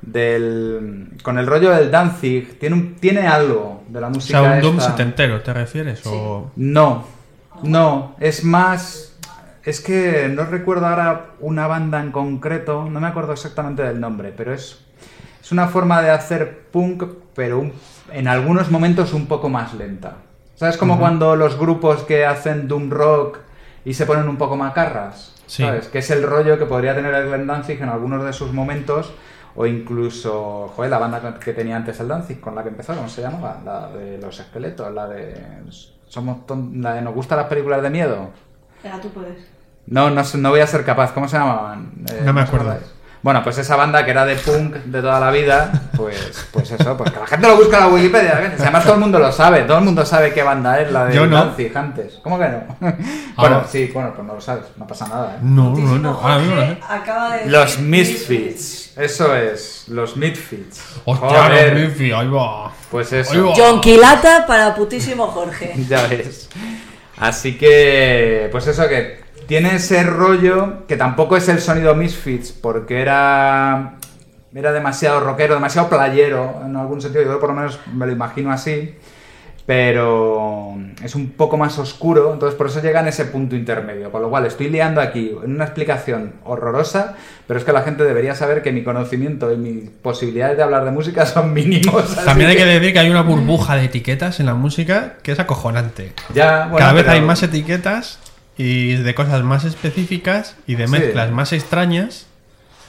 del, 0.00 1.08
con 1.22 1.38
el 1.38 1.46
rollo 1.46 1.70
del 1.70 1.90
Danzig. 1.90 2.58
Tiene, 2.58 2.76
un- 2.76 2.94
tiene 2.96 3.26
algo 3.26 3.82
de 3.88 4.00
la 4.00 4.06
O 4.06 4.10
música. 4.10 4.40
sea, 4.40 4.52
un 4.52 4.60
Doom 4.62 4.80
setentero, 4.80 5.42
¿te 5.42 5.52
refieres? 5.52 6.00
O... 6.06 6.50
No, 6.56 7.04
no, 7.62 8.16
es 8.20 8.42
más... 8.44 9.11
Es 9.64 9.80
que 9.80 10.28
no 10.28 10.44
recuerdo 10.44 10.86
ahora 10.86 11.26
una 11.40 11.66
banda 11.68 12.00
en 12.00 12.10
concreto, 12.10 12.88
no 12.90 13.00
me 13.00 13.06
acuerdo 13.06 13.32
exactamente 13.32 13.82
del 13.82 14.00
nombre, 14.00 14.32
pero 14.36 14.52
es, 14.52 14.84
es 15.40 15.52
una 15.52 15.68
forma 15.68 16.02
de 16.02 16.10
hacer 16.10 16.62
punk, 16.72 17.04
pero 17.34 17.60
un- 17.60 17.72
en 18.12 18.26
algunos 18.26 18.70
momentos 18.70 19.12
un 19.12 19.26
poco 19.26 19.48
más 19.48 19.72
lenta. 19.74 20.14
¿Sabes? 20.56 20.76
Como 20.76 20.98
cuando 20.98 21.34
los 21.36 21.58
grupos 21.58 22.02
que 22.02 22.24
hacen 22.26 22.68
doom 22.68 22.90
rock 22.90 23.38
y 23.84 23.94
se 23.94 24.04
ponen 24.06 24.28
un 24.28 24.36
poco 24.36 24.56
macarras, 24.56 25.34
Sí. 25.46 25.62
¿sabes? 25.64 25.88
Que 25.88 25.98
es 25.98 26.10
el 26.10 26.22
rollo 26.22 26.58
que 26.58 26.66
podría 26.66 26.94
tener 26.94 27.14
el 27.14 27.28
Glenn 27.28 27.46
Danzig 27.46 27.80
en 27.82 27.88
algunos 27.88 28.24
de 28.24 28.32
sus 28.32 28.52
momentos, 28.52 29.12
o 29.54 29.66
incluso, 29.66 30.72
joder, 30.74 30.90
la 30.90 30.98
banda 30.98 31.38
que 31.38 31.52
tenía 31.52 31.76
antes 31.76 32.00
el 32.00 32.08
Danzig, 32.08 32.40
con 32.40 32.54
la 32.54 32.62
que 32.62 32.68
empezó, 32.70 32.94
¿cómo 32.94 33.08
se 33.08 33.22
llamaba? 33.22 33.60
La 33.64 33.88
de 33.88 34.18
los 34.18 34.38
esqueletos, 34.40 34.92
la 34.94 35.06
de 35.08 35.34
somos 36.08 36.46
ton- 36.46 36.80
la 36.82 36.94
de 36.94 37.02
nos 37.02 37.14
gustan 37.14 37.38
las 37.38 37.46
películas 37.48 37.82
de 37.82 37.90
miedo. 37.90 38.30
Venga, 38.82 39.00
tú 39.00 39.08
puedes. 39.10 39.36
No, 39.86 40.10
no, 40.10 40.24
sé- 40.24 40.38
no 40.38 40.50
voy 40.50 40.60
a 40.60 40.66
ser 40.66 40.84
capaz. 40.84 41.12
¿Cómo 41.12 41.28
se 41.28 41.36
llamaban? 41.36 41.92
Eh, 42.10 42.22
No 42.24 42.32
me 42.32 42.40
acuerdo. 42.42 42.76
Bueno, 43.22 43.40
pues 43.44 43.56
esa 43.58 43.76
banda 43.76 44.04
que 44.04 44.10
era 44.10 44.24
de 44.24 44.34
punk 44.34 44.74
de 44.74 45.00
toda 45.00 45.20
la 45.20 45.30
vida, 45.30 45.70
pues, 45.96 46.48
pues 46.50 46.72
eso, 46.72 46.96
pues 46.96 47.12
que 47.12 47.20
la 47.20 47.26
gente 47.28 47.46
lo 47.46 47.54
busca 47.56 47.76
en 47.78 47.84
la 47.84 47.88
Wikipedia. 47.88 48.42
¿eh? 48.42 48.52
Además 48.58 48.82
todo 48.82 48.94
el 48.94 49.00
mundo 49.00 49.20
lo 49.20 49.30
sabe, 49.30 49.60
todo 49.62 49.78
el 49.78 49.84
mundo 49.84 50.04
sabe 50.04 50.32
qué 50.32 50.42
banda 50.42 50.80
es 50.80 50.90
la 50.90 51.04
de 51.04 51.14
Yo 51.14 51.26
no. 51.28 51.54
¿Cómo 52.24 52.36
que 52.36 52.48
no? 52.48 52.62
bueno, 53.36 53.56
Ah. 53.62 53.66
sí, 53.70 53.88
bueno, 53.94 54.12
pues 54.12 54.26
no 54.26 54.34
lo 54.34 54.40
sabes, 54.40 54.64
no 54.76 54.88
pasa 54.88 55.06
nada. 55.06 55.34
¿eh? 55.36 55.38
No, 55.40 55.70
no, 55.72 55.98
no. 56.00 56.18
Ahora 56.20 56.38
mismo 56.38 56.56
no 56.56 56.60
Jorge 56.62 56.74
sé. 56.74 56.82
acaba 56.92 57.36
de 57.36 57.46
Los 57.48 57.78
Misfits, 57.78 58.98
eso 58.98 59.36
es, 59.36 59.84
los 59.86 60.16
Misfits. 60.16 60.82
Hostia, 61.04 61.28
Joder, 61.28 61.72
los 61.74 61.90
Miffy, 61.90 62.10
ahí 62.10 62.28
va. 62.28 62.72
Pues 62.90 63.12
Ahí 63.12 63.20
eso. 63.20 63.46
va. 63.46 63.54
John 63.56 63.80
Quilata 63.80 64.44
para 64.48 64.74
putísimo 64.74 65.28
Jorge. 65.28 65.74
Ya 65.88 66.08
ves. 66.08 66.48
Así 67.18 67.56
que, 67.56 68.48
pues 68.50 68.66
eso 68.66 68.88
que 68.88 69.21
tiene 69.46 69.76
ese 69.76 70.02
rollo 70.02 70.86
que 70.86 70.96
tampoco 70.96 71.36
es 71.36 71.48
el 71.48 71.60
sonido 71.60 71.94
Misfits, 71.94 72.52
porque 72.52 73.00
era 73.00 73.94
era 74.54 74.72
demasiado 74.72 75.20
rockero, 75.20 75.54
demasiado 75.54 75.88
playero 75.88 76.60
en 76.66 76.76
algún 76.76 77.00
sentido, 77.00 77.24
yo 77.24 77.40
por 77.40 77.48
lo 77.50 77.56
menos 77.56 77.78
me 77.94 78.04
lo 78.04 78.12
imagino 78.12 78.52
así, 78.52 78.94
pero 79.64 80.74
es 81.02 81.14
un 81.14 81.30
poco 81.30 81.56
más 81.56 81.78
oscuro, 81.78 82.32
entonces 82.32 82.56
por 82.58 82.66
eso 82.66 82.82
llega 82.82 83.00
en 83.00 83.08
ese 83.08 83.24
punto 83.26 83.54
intermedio, 83.56 84.10
con 84.10 84.20
lo 84.20 84.28
cual 84.28 84.44
estoy 84.44 84.68
liando 84.68 85.00
aquí 85.00 85.34
en 85.42 85.54
una 85.54 85.64
explicación 85.64 86.34
horrorosa, 86.44 87.14
pero 87.46 87.58
es 87.58 87.64
que 87.64 87.72
la 87.72 87.82
gente 87.82 88.04
debería 88.04 88.34
saber 88.34 88.60
que 88.62 88.72
mi 88.72 88.82
conocimiento 88.82 89.52
y 89.52 89.56
mis 89.56 89.88
posibilidades 89.88 90.56
de 90.56 90.64
hablar 90.64 90.84
de 90.84 90.90
música 90.90 91.24
son 91.26 91.54
mínimos. 91.54 92.14
También 92.24 92.50
hay 92.50 92.56
que 92.56 92.64
decir 92.66 92.92
que 92.92 92.98
hay 92.98 93.10
una 93.10 93.22
burbuja 93.22 93.76
de 93.76 93.84
etiquetas 93.84 94.40
en 94.40 94.46
la 94.46 94.54
música 94.54 95.14
que 95.22 95.32
es 95.32 95.38
acojonante. 95.38 96.12
Ya, 96.34 96.64
bueno, 96.66 96.78
Cada 96.78 96.92
vez 96.92 97.04
pero- 97.04 97.14
hay 97.14 97.22
más 97.22 97.42
etiquetas 97.42 98.18
y 98.56 98.94
de 98.94 99.14
cosas 99.14 99.42
más 99.42 99.64
específicas 99.64 100.56
y 100.66 100.74
de 100.74 100.86
Sí. 100.86 100.92
mezclas 100.92 101.30
más 101.30 101.52
extrañas. 101.52 102.26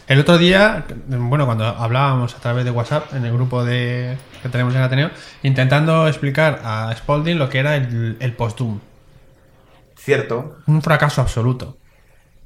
El 0.07 0.19
otro 0.19 0.37
día, 0.37 0.85
bueno, 1.07 1.45
cuando 1.45 1.65
hablábamos 1.65 2.35
a 2.35 2.39
través 2.39 2.65
de 2.65 2.71
WhatsApp 2.71 3.13
en 3.13 3.25
el 3.25 3.31
grupo 3.33 3.63
de 3.63 4.17
que 4.41 4.49
tenemos 4.49 4.75
en 4.75 4.81
Ateneo, 4.81 5.09
intentando 5.43 6.07
explicar 6.09 6.59
a 6.63 6.93
Spalding 6.95 7.39
lo 7.39 7.47
que 7.49 7.59
era 7.59 7.77
el, 7.77 8.17
el 8.19 8.33
post-doom. 8.33 8.79
Cierto, 9.97 10.57
Un 10.67 10.81
fracaso 10.81 11.21
absoluto. 11.21 11.77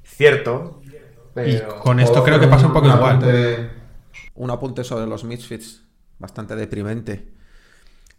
cierto. 0.03 0.81
Y 0.85 0.91
Pero... 1.33 1.79
con 1.79 1.99
esto 1.99 2.23
creo 2.23 2.39
que 2.39 2.47
pasa 2.47 2.67
un 2.67 2.73
poco 2.73 2.87
Un 2.87 2.95
igual. 2.95 3.17
apunte- 3.17 3.69
Un 4.35 4.51
apunte 4.51 4.83
sobre 4.83 5.07
los 5.07 5.23
Misfits, 5.23 5.83
bastante 6.19 6.55
deprimente. 6.55 7.27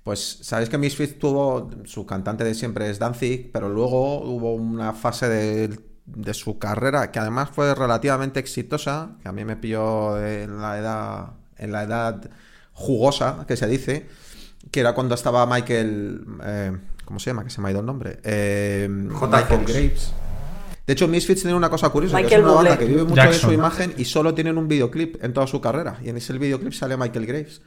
Pues 0.08 0.38
sabéis 0.40 0.70
que 0.70 0.78
Misfits 0.78 1.18
tuvo, 1.18 1.70
su 1.84 2.06
cantante 2.06 2.42
de 2.42 2.54
siempre 2.54 2.88
es 2.88 2.98
Danzig, 2.98 3.50
pero 3.52 3.68
luego 3.68 4.22
hubo 4.22 4.54
una 4.54 4.94
fase 4.94 5.28
de, 5.28 5.78
de 6.06 6.32
su 6.32 6.58
carrera 6.58 7.10
que 7.10 7.18
además 7.18 7.50
fue 7.52 7.74
relativamente 7.74 8.40
exitosa, 8.40 9.10
que 9.20 9.28
a 9.28 9.32
mí 9.32 9.44
me 9.44 9.56
pilló 9.56 10.16
en 10.26 10.62
la 10.62 10.78
edad, 10.78 11.26
en 11.58 11.72
la 11.72 11.82
edad 11.82 12.30
jugosa, 12.72 13.44
que 13.46 13.58
se 13.58 13.66
dice, 13.66 14.08
que 14.70 14.80
era 14.80 14.94
cuando 14.94 15.14
estaba 15.14 15.44
Michael, 15.44 16.24
eh, 16.42 16.72
¿cómo 17.04 17.20
se 17.20 17.28
llama? 17.28 17.44
Que 17.44 17.50
se 17.50 17.60
me 17.60 17.68
ha 17.68 17.72
ido 17.72 17.80
el 17.80 17.86
nombre. 17.86 18.18
Eh, 18.24 18.88
J. 19.12 19.26
Michael 19.26 19.60
Fox. 19.60 19.72
Graves. 19.74 20.12
De 20.86 20.94
hecho, 20.94 21.06
Misfits 21.06 21.42
tiene 21.42 21.54
una 21.54 21.68
cosa 21.68 21.90
curiosa, 21.90 22.16
que 22.22 22.34
es 22.34 22.40
una 22.40 22.52
banda 22.52 22.78
que 22.78 22.86
vive 22.86 23.04
mucho 23.04 23.20
de 23.20 23.34
su 23.34 23.52
imagen 23.52 23.92
y 23.98 24.06
solo 24.06 24.32
tienen 24.32 24.56
un 24.56 24.68
videoclip 24.68 25.22
en 25.22 25.34
toda 25.34 25.46
su 25.46 25.60
carrera. 25.60 25.98
Y 26.02 26.08
en 26.08 26.16
ese 26.16 26.32
videoclip 26.32 26.72
sale 26.72 26.96
Michael 26.96 27.26
Graves. 27.26 27.60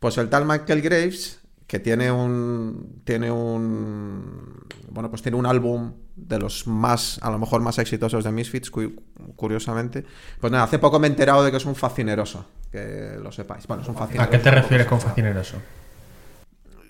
Pues 0.00 0.16
el 0.16 0.30
tal 0.30 0.46
Michael 0.46 0.80
Graves, 0.80 1.41
que 1.72 1.78
tiene 1.80 2.12
un. 2.12 3.00
Tiene 3.02 3.30
un. 3.30 4.60
Bueno, 4.90 5.08
pues 5.08 5.22
tiene 5.22 5.38
un 5.38 5.46
álbum 5.46 5.94
de 6.14 6.38
los 6.38 6.66
más, 6.66 7.18
a 7.22 7.30
lo 7.30 7.38
mejor 7.38 7.62
más 7.62 7.78
exitosos 7.78 8.24
de 8.24 8.30
Misfits, 8.30 8.70
cu- 8.70 8.92
curiosamente. 9.36 10.04
Pues 10.38 10.52
nada, 10.52 10.64
hace 10.64 10.78
poco 10.78 10.98
me 11.00 11.06
he 11.06 11.10
enterado 11.10 11.42
de 11.42 11.50
que 11.50 11.56
es 11.56 11.64
un 11.64 11.74
fascineroso. 11.74 12.44
Que 12.70 13.16
lo 13.22 13.32
sepáis. 13.32 13.66
Bueno, 13.66 13.82
es 13.84 13.88
un 13.88 13.96
¿A 13.96 14.00
fascineroso. 14.00 14.30
qué 14.30 14.38
te 14.38 14.50
refieres 14.50 14.86
con 14.86 15.00
fascineroso? 15.00 15.56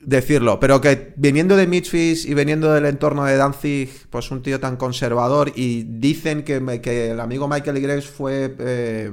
decirlo, 0.04 0.58
pero 0.58 0.80
que 0.80 1.14
viniendo 1.16 1.56
de 1.56 1.68
Misfits 1.68 2.24
y 2.24 2.34
viniendo 2.34 2.72
del 2.72 2.86
entorno 2.86 3.24
de 3.24 3.36
Danzig, 3.36 3.88
pues 4.10 4.32
un 4.32 4.42
tío 4.42 4.58
tan 4.58 4.76
conservador 4.76 5.52
y 5.54 5.84
dicen 5.84 6.42
que, 6.42 6.80
que 6.82 7.12
el 7.12 7.20
amigo 7.20 7.46
Michael 7.46 7.80
Graves 7.80 8.06
fue, 8.08 8.52
eh, 8.58 9.08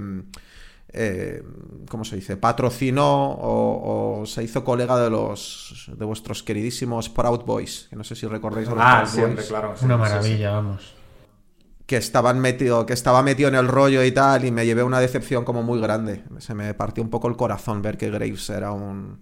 eh, 0.94 1.44
¿cómo 1.90 2.04
se 2.06 2.16
dice? 2.16 2.38
Patrocinó 2.38 3.32
o, 3.32 4.22
o 4.22 4.26
se 4.26 4.44
hizo 4.44 4.64
colega 4.64 4.98
de 5.00 5.10
los 5.10 5.92
de 5.96 6.06
vuestros 6.06 6.44
queridísimos 6.44 7.10
Proud 7.10 7.42
Boys, 7.46 7.88
que 7.90 7.96
no 7.96 8.04
sé 8.04 8.16
si 8.16 8.28
recordáis 8.28 8.68
a 8.70 8.76
los 8.76 8.84
Ah, 8.86 8.98
Proud 9.04 9.10
siempre, 9.14 9.36
Boys, 9.36 9.48
claro. 9.48 9.70
Una 9.70 9.78
sí, 9.78 9.84
sí. 9.84 9.88
maravilla, 10.00 10.52
vamos. 10.52 10.96
que 11.86 11.98
estaban 11.98 12.40
metido, 12.40 12.86
que 12.86 12.94
estaba 12.94 13.24
metido 13.24 13.50
en 13.50 13.56
el 13.56 13.68
rollo 13.68 14.04
y 14.04 14.12
tal, 14.12 14.46
y 14.46 14.52
me 14.52 14.66
llevé 14.66 14.84
una 14.84 15.00
decepción 15.00 15.44
como 15.44 15.64
muy 15.64 15.80
grande. 15.82 16.24
Se 16.38 16.54
me 16.54 16.74
partió 16.76 17.04
un 17.04 17.10
poco 17.10 17.28
el 17.28 17.36
corazón 17.36 17.82
ver 17.82 17.98
que 17.98 18.12
Graves 18.12 18.50
era 18.52 18.72
un, 18.72 19.20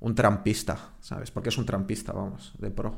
un 0.00 0.14
trampista, 0.14 0.94
¿sabes? 1.00 1.30
Porque 1.30 1.50
es 1.50 1.58
un 1.58 1.66
trampista, 1.66 2.12
vamos, 2.12 2.54
de 2.58 2.70
pro. 2.70 2.94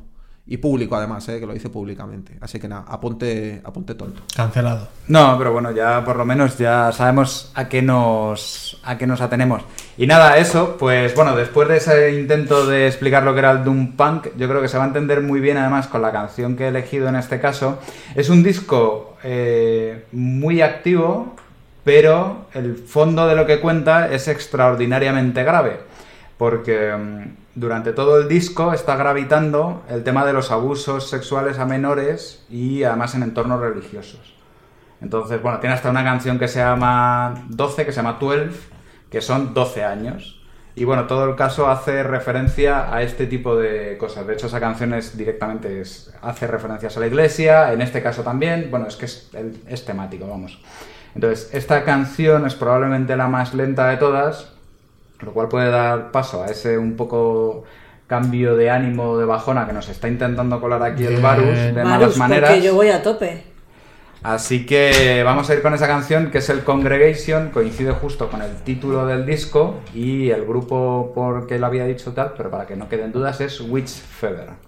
Y 0.51 0.57
público 0.57 0.97
además, 0.97 1.29
¿eh? 1.29 1.39
que 1.39 1.47
lo 1.47 1.53
dice 1.53 1.69
públicamente. 1.69 2.39
Así 2.41 2.59
que 2.59 2.69
nada, 2.69 2.87
apunte, 2.89 3.61
apunte 3.63 3.95
tonto. 3.95 4.23
Cancelado. 4.35 4.89
No, 5.09 5.37
pero 5.37 5.53
bueno, 5.53 5.73
ya 5.73 6.03
por 6.03 6.17
lo 6.17 6.25
menos 6.25 6.57
ya 6.57 6.91
sabemos 6.91 7.53
a 7.55 7.69
qué 7.69 7.83
nos 7.83 8.81
a 8.83 8.97
qué 8.97 9.07
nos 9.07 9.21
atenemos. 9.21 9.63
Y 9.99 10.07
nada, 10.07 10.39
eso, 10.39 10.77
pues 10.79 11.15
bueno, 11.15 11.37
después 11.37 11.69
de 11.69 11.77
ese 11.77 12.19
intento 12.19 12.67
de 12.67 12.87
explicar 12.87 13.25
lo 13.25 13.35
que 13.35 13.41
era 13.41 13.51
el 13.51 13.63
Doom 13.63 13.93
Punk, 13.93 14.29
yo 14.39 14.49
creo 14.49 14.63
que 14.63 14.69
se 14.69 14.79
va 14.79 14.85
a 14.85 14.87
entender 14.87 15.21
muy 15.21 15.41
bien 15.41 15.59
además 15.59 15.87
con 15.87 16.01
la 16.01 16.13
canción 16.13 16.57
que 16.57 16.65
he 16.65 16.69
elegido 16.69 17.09
en 17.09 17.17
este 17.17 17.41
caso. 17.41 17.79
Es 18.15 18.31
un 18.31 18.43
disco 18.43 19.19
eh, 19.23 20.07
muy 20.13 20.63
activo, 20.63 21.37
pero 21.85 22.47
el 22.55 22.77
fondo 22.77 23.27
de 23.27 23.37
lo 23.37 23.45
que 23.45 23.61
cuenta 23.61 24.11
es 24.11 24.29
extraordinariamente 24.29 25.45
grave. 25.45 25.81
Porque 26.39 26.97
mm, 26.97 27.37
durante 27.57 27.93
todo 27.93 28.19
el 28.21 28.29
disco 28.29 28.73
está 28.73 28.97
gravitando 28.97 29.83
el 29.91 30.05
tema 30.05 30.25
de 30.25 30.33
los 30.33 30.51
abusos 30.51 31.11
sexuales 31.11 31.59
a 31.59 31.67
menores 31.67 32.47
y 32.49 32.85
además 32.85 33.15
en 33.15 33.25
entornos 33.25 33.61
religiosos. 33.61 34.35
Entonces, 35.01 35.43
bueno, 35.43 35.61
tiene 35.61 35.75
hasta 35.75 35.91
una 35.91 36.03
canción 36.03 36.39
que 36.39 36.49
se 36.49 36.61
llama 36.61 37.47
12, 37.49 37.85
que 37.85 37.93
se 37.93 37.97
llama 37.97 38.19
12, 38.21 38.51
que 39.11 39.21
son 39.21 39.55
12 39.55 39.85
años. 39.85 40.41
Y 40.75 40.85
bueno, 40.85 41.09
todo 41.09 41.25
el 41.25 41.35
caso 41.35 41.69
hace 41.69 42.05
referencia 42.05 42.95
a 42.95 43.03
este 43.03 43.27
tipo 43.27 43.57
de 43.57 43.99
cosas. 43.99 44.27
De 44.27 44.35
hecho, 44.35 44.47
esa 44.47 44.61
canción 44.61 44.95
es 44.95 45.17
directamente 45.17 45.83
hace 46.23 46.47
referencias 46.47 46.97
a 46.97 47.01
la 47.01 47.09
iglesia, 47.09 47.73
en 47.73 47.83
este 47.83 48.01
caso 48.01 48.23
también. 48.23 48.69
Bueno, 48.71 48.87
es 48.87 48.97
que 48.97 49.07
es 49.07 49.85
temático, 49.85 50.29
vamos. 50.29 50.61
Entonces, 51.15 51.51
esta 51.53 51.85
canción 51.85 52.47
es 52.47 52.55
probablemente 52.55 53.17
la 53.17 53.27
más 53.27 53.55
lenta 53.55 53.89
de 53.89 53.97
todas, 53.97 54.53
lo 55.21 55.33
cual 55.33 55.49
puede 55.49 55.71
dar 55.71 56.11
paso 56.11 56.43
a 56.43 56.47
ese 56.47 56.79
un 56.79 56.97
poco 56.97 57.65
cambio 58.07 58.57
de 58.57 58.71
ánimo 58.71 59.19
de 59.19 59.27
bajona 59.27 59.67
que 59.67 59.73
nos 59.73 59.89
está 59.89 60.09
intentando 60.09 60.61
colar 60.61 60.83
aquí 60.83 61.05
el. 61.05 61.21
Varus 61.21 61.57
de 61.75 61.85
malas 61.85 62.17
maneras. 62.17 62.51
porque 62.51 62.67
yo 62.67 62.75
voy 62.75 62.89
a 62.89 63.03
tope. 63.03 63.45
Así 64.23 64.67
que 64.67 65.23
vamos 65.25 65.49
a 65.49 65.55
ir 65.55 65.63
con 65.63 65.75
esa 65.75 65.87
canción 65.87 66.33
que 66.33 66.39
es 66.39 66.49
el 66.49 66.65
Congregation, 66.65 67.51
coincide 67.51 67.93
justo 67.93 68.29
con 68.29 68.43
el 68.43 68.57
título 68.65 69.07
del 69.07 69.25
disco 69.25 69.77
y 69.95 70.31
el 70.31 70.45
grupo 70.45 71.13
por 71.15 71.47
que 71.47 71.59
lo 71.59 71.67
había 71.67 71.85
dicho 71.85 72.13
tal, 72.13 72.35
pero 72.37 72.51
para 72.51 72.67
que 72.67 72.75
no 72.75 72.89
queden 72.89 73.13
dudas 73.13 73.41
es 73.41 73.61
Witch 73.61 73.89
Feather. 73.89 74.68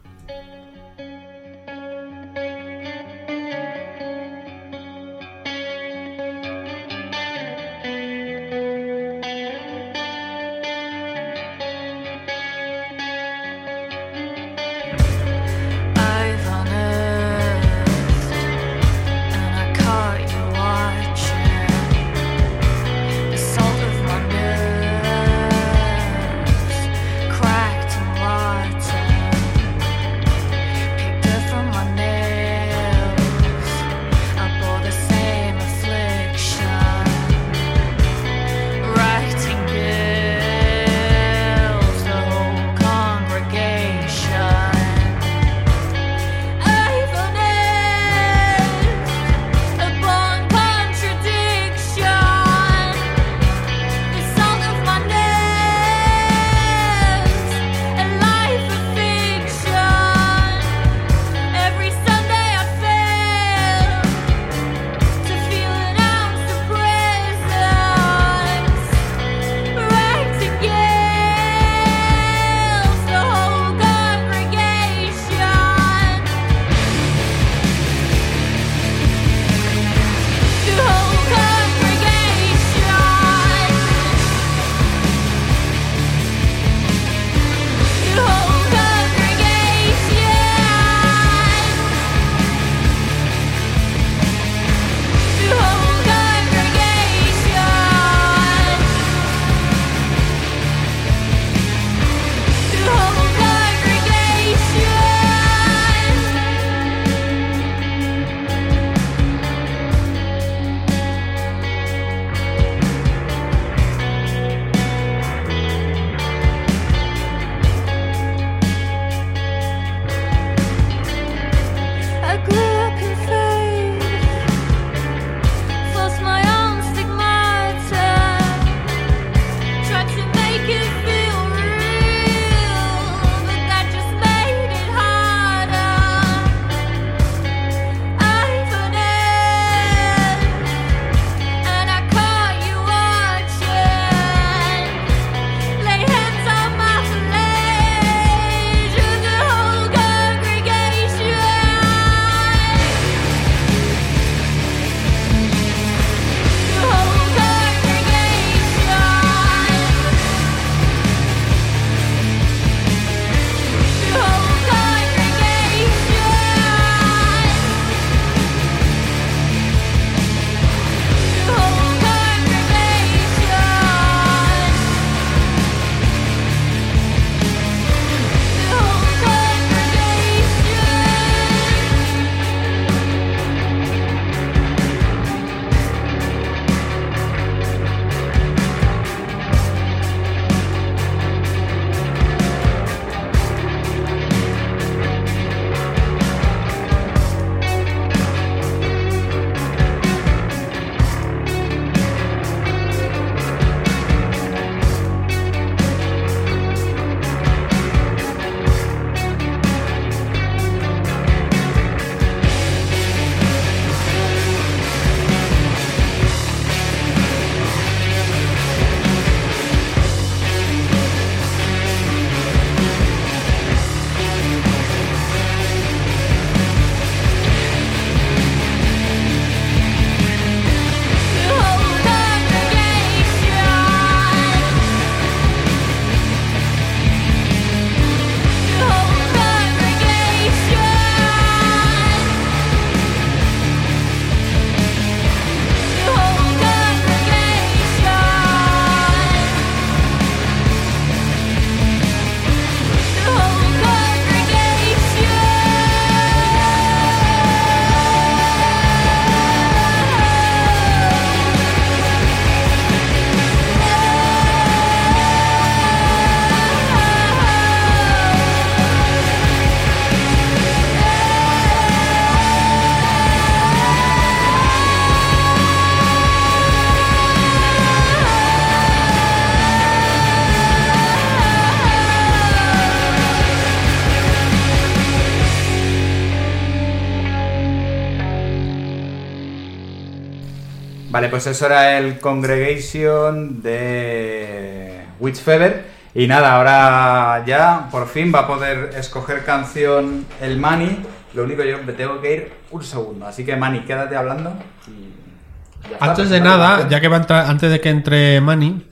Pues 291.30 291.46
eso 291.46 291.66
era 291.66 291.98
el 291.98 292.18
Congregation 292.18 293.62
de 293.62 295.04
Witchfeather. 295.20 295.84
Y 296.14 296.26
nada, 296.26 296.56
ahora 296.56 297.44
ya 297.46 297.88
por 297.90 298.08
fin 298.08 298.32
va 298.34 298.40
a 298.40 298.46
poder 298.46 298.90
escoger 298.96 299.44
canción 299.44 300.26
el 300.40 300.58
Mani. 300.58 300.98
Lo 301.34 301.44
único 301.44 301.62
yo 301.62 301.82
me 301.84 301.92
tengo 301.92 302.20
que 302.20 302.34
ir 302.34 302.52
un 302.70 302.82
segundo. 302.82 303.26
Así 303.26 303.44
que 303.44 303.56
Mani, 303.56 303.80
quédate 303.80 304.16
hablando. 304.16 304.52
y 304.88 305.88
ya 305.88 305.94
está, 305.94 306.04
Antes 306.06 306.30
de 306.30 306.40
nada, 306.40 306.88
ya 306.88 307.00
que 307.00 307.08
va 307.08 307.16
a 307.16 307.20
entrar, 307.20 307.46
antes 307.46 307.70
de 307.70 307.80
que 307.80 307.90
entre 307.90 308.40
Manny, 308.40 308.84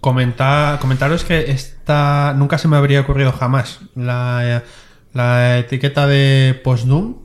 comentar, 0.00 0.80
comentaros 0.80 1.24
que 1.24 1.50
esta 1.50 2.34
nunca 2.36 2.58
se 2.58 2.66
me 2.66 2.76
habría 2.76 3.00
ocurrido 3.00 3.30
jamás. 3.32 3.80
La, 3.94 4.64
la 5.12 5.58
etiqueta 5.58 6.06
de 6.08 6.60
Postdoom, 6.64 7.16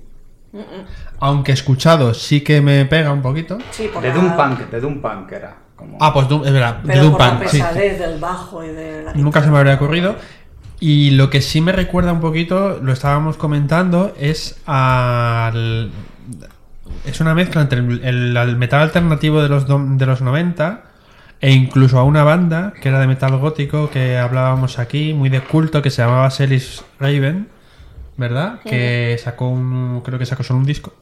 aunque 1.20 1.52
escuchado 1.52 2.14
sí 2.14 2.42
que 2.42 2.62
me 2.62 2.86
pega 2.86 3.12
un 3.12 3.22
poquito. 3.22 3.58
Sí, 3.72 3.90
por 3.94 4.02
De 4.02 4.10
la- 4.10 4.14
Doom 4.16 4.36
Punk, 4.36 4.60
de 4.70 4.80
Doom 4.82 5.02
Punk 5.02 5.32
era. 5.32 5.56
Como... 5.76 5.98
Ah, 6.02 6.12
Postdoom, 6.14 6.44
es 6.46 6.52
verdad, 6.54 6.78
de 6.78 6.98
Doom 7.00 7.12
por 7.12 7.22
la 7.22 7.30
Punk, 7.38 7.48
sí. 7.50 7.58
pesadez 7.60 8.00
del 8.00 8.20
bajo 8.20 8.64
y 8.64 8.70
de 8.70 9.04
la 9.04 9.14
Nunca 9.14 9.44
se 9.44 9.50
me 9.52 9.58
habría 9.58 9.76
ocurrido. 9.76 10.16
Y 10.80 11.12
lo 11.12 11.30
que 11.30 11.42
sí 11.42 11.60
me 11.62 11.72
recuerda 11.72 12.14
un 12.14 12.20
poquito, 12.20 12.80
lo 12.82 12.94
estábamos 12.94 13.38
comentando, 13.38 14.14
es 14.20 14.60
al. 14.66 15.92
Es 17.06 17.20
una 17.20 17.34
mezcla 17.36 17.62
entre 17.62 17.80
el, 17.80 18.04
el- 18.04 18.38
el 18.38 18.56
metal 18.58 18.82
alternativo 18.82 19.42
de 19.42 19.50
los, 19.50 19.66
de 19.68 20.06
los 20.06 20.22
90 20.22 20.84
e 21.40 21.52
incluso 21.52 22.00
a 22.00 22.04
una 22.04 22.24
banda 22.24 22.74
que 22.82 22.90
era 22.90 23.00
de 23.00 23.06
metal 23.08 23.38
gótico 23.38 23.90
que 23.92 24.18
hablábamos 24.18 24.80
aquí, 24.80 25.14
muy 25.14 25.30
de 25.30 25.42
culto, 25.42 25.82
que 25.82 25.90
se 25.92 26.02
llamaba 26.02 26.30
Celis 26.32 26.84
Raven, 27.00 27.50
¿verdad? 28.18 28.60
Que 28.64 29.20
sacó 29.24 29.48
un. 29.50 30.02
Creo 30.04 30.18
que 30.18 30.26
sacó 30.26 30.44
solo 30.44 30.60
un 30.60 30.66
disco. 30.66 30.94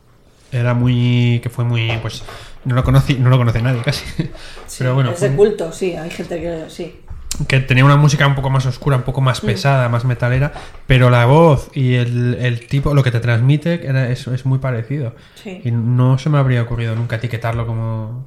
Era 0.55 0.73
muy. 0.73 1.39
que 1.43 1.49
fue 1.49 1.65
muy. 1.65 1.91
pues. 2.01 2.23
No 2.63 2.73
lo 2.75 2.83
conocí, 2.83 3.15
no 3.15 3.29
lo 3.29 3.37
conoce 3.37 3.61
nadie 3.61 3.81
casi. 3.81 4.05
Sí, 4.05 4.29
Pero 4.79 4.95
bueno, 4.95 5.11
es 5.11 5.19
de 5.19 5.35
culto, 5.35 5.71
sí, 5.71 5.93
hay 5.93 6.09
gente 6.09 6.41
que 6.41 6.65
sí. 6.69 6.99
que 7.47 7.59
tenía 7.59 7.85
una 7.85 7.97
música 7.97 8.25
un 8.25 8.33
poco 8.33 8.49
más 8.49 8.65
oscura, 8.65 8.97
un 8.97 9.03
poco 9.03 9.21
más 9.21 9.41
pesada, 9.41 9.87
más 9.89 10.03
metalera, 10.05 10.51
pero 10.87 11.11
la 11.11 11.25
voz 11.25 11.69
y 11.73 11.93
el, 11.95 12.37
el 12.39 12.65
tipo, 12.65 12.95
lo 12.95 13.03
que 13.03 13.11
te 13.11 13.19
transmite 13.19 13.87
era, 13.87 14.09
es, 14.09 14.25
es 14.27 14.45
muy 14.45 14.57
parecido. 14.57 15.13
Sí. 15.35 15.61
Y 15.63 15.71
no 15.71 16.17
se 16.17 16.29
me 16.29 16.39
habría 16.39 16.63
ocurrido 16.63 16.95
nunca 16.95 17.17
etiquetarlo 17.17 17.67
como, 17.67 18.25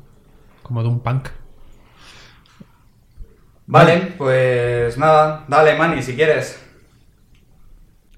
como 0.63 0.83
de 0.83 0.89
un 0.89 1.01
punk. 1.01 1.31
Vale, 3.67 4.15
pues 4.17 4.97
nada, 4.97 5.45
dale 5.49 5.77
Mani 5.77 6.03
si 6.03 6.15
quieres. 6.15 6.59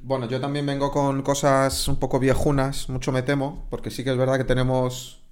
Bueno, 0.02 0.26
yo 0.26 0.40
también 0.40 0.64
vengo 0.66 0.90
con 0.90 1.22
cosas 1.22 1.86
un 1.88 1.96
poco 1.98 2.18
viejunas, 2.18 2.88
mucho 2.88 3.12
me 3.12 3.22
temo, 3.22 3.66
porque 3.70 3.90
sí 3.90 4.02
que 4.02 4.10
es 4.10 4.16
verdad 4.16 4.38
que 4.38 4.44
tenemos, 4.44 5.22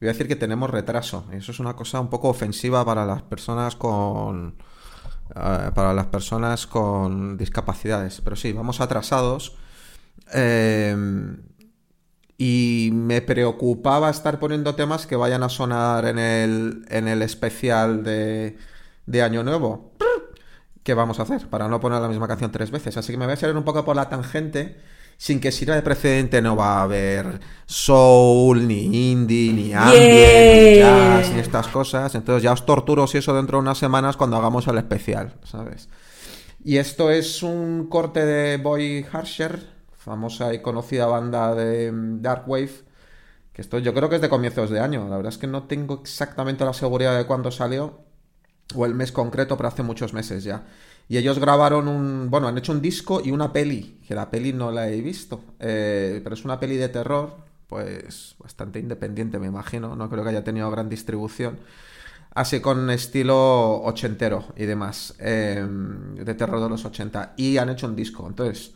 voy 0.00 0.08
a 0.08 0.12
decir 0.12 0.26
que 0.28 0.36
tenemos 0.36 0.70
retraso. 0.70 1.24
Eso 1.32 1.52
es 1.52 1.60
una 1.60 1.76
cosa 1.76 2.00
un 2.00 2.10
poco 2.10 2.28
ofensiva 2.28 2.84
para 2.84 3.06
las 3.06 3.22
personas 3.22 3.76
con, 3.76 4.56
eh, 5.34 5.70
para 5.74 5.94
las 5.94 6.06
personas 6.06 6.66
con 6.66 7.36
discapacidades. 7.38 8.20
Pero 8.20 8.36
sí, 8.36 8.52
vamos 8.52 8.80
atrasados. 8.80 9.56
Eh, 10.34 10.96
y 12.38 12.90
me 12.92 13.20
preocupaba 13.22 14.10
estar 14.10 14.38
poniendo 14.38 14.74
temas 14.74 15.06
que 15.06 15.16
vayan 15.16 15.42
a 15.42 15.48
sonar 15.48 16.06
en 16.06 16.18
el, 16.18 16.84
en 16.88 17.08
el 17.08 17.22
especial 17.22 18.04
de, 18.04 18.56
de 19.06 19.22
Año 19.22 19.42
Nuevo. 19.42 19.92
¿Qué 20.88 20.94
vamos 20.94 21.20
a 21.20 21.24
hacer? 21.24 21.46
Para 21.48 21.68
no 21.68 21.80
poner 21.80 22.00
la 22.00 22.08
misma 22.08 22.26
canción 22.26 22.50
tres 22.50 22.70
veces. 22.70 22.96
Así 22.96 23.12
que 23.12 23.18
me 23.18 23.26
voy 23.26 23.34
a 23.34 23.36
salir 23.36 23.54
un 23.54 23.62
poco 23.62 23.84
por 23.84 23.94
la 23.94 24.08
tangente. 24.08 24.78
Sin 25.18 25.38
que 25.38 25.52
sirva 25.52 25.74
de 25.74 25.82
precedente, 25.82 26.40
no 26.40 26.56
va 26.56 26.78
a 26.78 26.82
haber 26.84 27.40
soul, 27.66 28.66
ni 28.66 29.10
indie, 29.10 29.52
ni 29.52 29.74
ambient, 29.74 29.98
ni 29.98 30.76
jazz, 30.78 31.30
ni 31.34 31.40
estas 31.40 31.68
cosas. 31.68 32.14
Entonces 32.14 32.42
ya 32.42 32.54
os 32.54 32.64
torturo 32.64 33.06
si 33.06 33.18
eso 33.18 33.34
dentro 33.34 33.58
de 33.58 33.64
unas 33.64 33.76
semanas 33.76 34.16
cuando 34.16 34.38
hagamos 34.38 34.66
el 34.66 34.78
especial, 34.78 35.34
¿sabes? 35.44 35.90
Y 36.64 36.78
esto 36.78 37.10
es 37.10 37.42
un 37.42 37.88
corte 37.90 38.24
de 38.24 38.56
Boy 38.56 39.04
Harsher, 39.12 39.60
famosa 39.94 40.54
y 40.54 40.62
conocida 40.62 41.04
banda 41.04 41.54
de 41.54 41.92
mm, 41.92 42.22
Dark 42.22 42.48
Wave, 42.48 42.72
que 43.52 43.60
esto 43.60 43.78
yo 43.78 43.92
creo 43.92 44.08
que 44.08 44.16
es 44.16 44.22
de 44.22 44.30
comienzos 44.30 44.70
de 44.70 44.80
año. 44.80 45.06
La 45.10 45.16
verdad 45.16 45.34
es 45.34 45.38
que 45.38 45.48
no 45.48 45.64
tengo 45.64 46.00
exactamente 46.00 46.64
la 46.64 46.72
seguridad 46.72 47.14
de 47.14 47.26
cuándo 47.26 47.50
salió, 47.50 48.07
o 48.74 48.86
el 48.86 48.94
mes 48.94 49.12
concreto, 49.12 49.56
pero 49.56 49.68
hace 49.68 49.82
muchos 49.82 50.12
meses 50.12 50.44
ya. 50.44 50.64
Y 51.08 51.16
ellos 51.16 51.38
grabaron 51.38 51.88
un, 51.88 52.28
bueno, 52.30 52.48
han 52.48 52.58
hecho 52.58 52.72
un 52.72 52.82
disco 52.82 53.22
y 53.24 53.30
una 53.30 53.52
peli, 53.52 53.98
que 54.06 54.14
la 54.14 54.30
peli 54.30 54.52
no 54.52 54.70
la 54.70 54.90
he 54.90 55.00
visto, 55.00 55.42
eh, 55.58 56.20
pero 56.22 56.34
es 56.34 56.44
una 56.44 56.60
peli 56.60 56.76
de 56.76 56.88
terror, 56.90 57.36
pues 57.66 58.36
bastante 58.38 58.78
independiente 58.78 59.38
me 59.38 59.46
imagino, 59.46 59.96
no 59.96 60.10
creo 60.10 60.22
que 60.22 60.30
haya 60.30 60.44
tenido 60.44 60.70
gran 60.70 60.88
distribución. 60.88 61.58
Así 62.34 62.60
con 62.60 62.90
estilo 62.90 63.82
ochentero 63.82 64.44
y 64.56 64.66
demás, 64.66 65.14
eh, 65.18 65.66
de 65.66 66.34
terror 66.34 66.62
de 66.62 66.68
los 66.68 66.84
80. 66.84 67.34
Y 67.36 67.56
han 67.56 67.70
hecho 67.70 67.86
un 67.86 67.96
disco. 67.96 68.26
Entonces, 68.28 68.72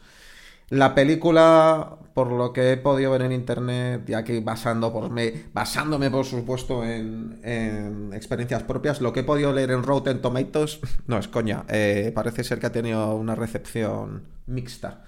la 0.71 0.95
película, 0.95 1.97
por 2.15 2.31
lo 2.33 2.53
que 2.53 2.73
he 2.73 2.77
podido 2.77 3.11
ver 3.13 3.23
en 3.23 3.33
internet, 3.33 4.03
ya 4.07 4.25
que 4.25 4.41
basando 4.41 4.93
por 4.93 5.11
me, 5.11 5.33
basándome 5.53 6.11
por 6.11 6.25
supuesto 6.25 6.85
en, 6.85 7.41
en 7.43 8.13
experiencias 8.15 8.63
propias, 8.63 9.01
lo 9.01 9.13
que 9.13 9.21
he 9.21 9.25
podido 9.25 9.53
leer 9.53 9.71
en 9.73 9.83
Rotten 9.83 10.21
Tomatoes, 10.23 10.81
no 11.07 11.19
es 11.19 11.29
coña, 11.29 11.65
eh, 11.69 12.13
parece 12.15 12.45
ser 12.45 12.59
que 12.59 12.67
ha 12.67 12.73
tenido 12.73 13.15
una 13.17 13.35
recepción 13.35 14.23
mixta. 14.47 15.05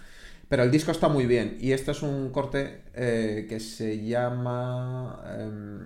Pero 0.48 0.62
el 0.62 0.70
disco 0.70 0.90
está 0.92 1.08
muy 1.08 1.26
bien 1.26 1.56
y 1.60 1.72
este 1.72 1.90
es 1.92 2.02
un 2.02 2.30
corte 2.30 2.82
eh, 2.94 3.46
que 3.48 3.60
se 3.60 4.04
llama... 4.04 5.22
em, 5.38 5.80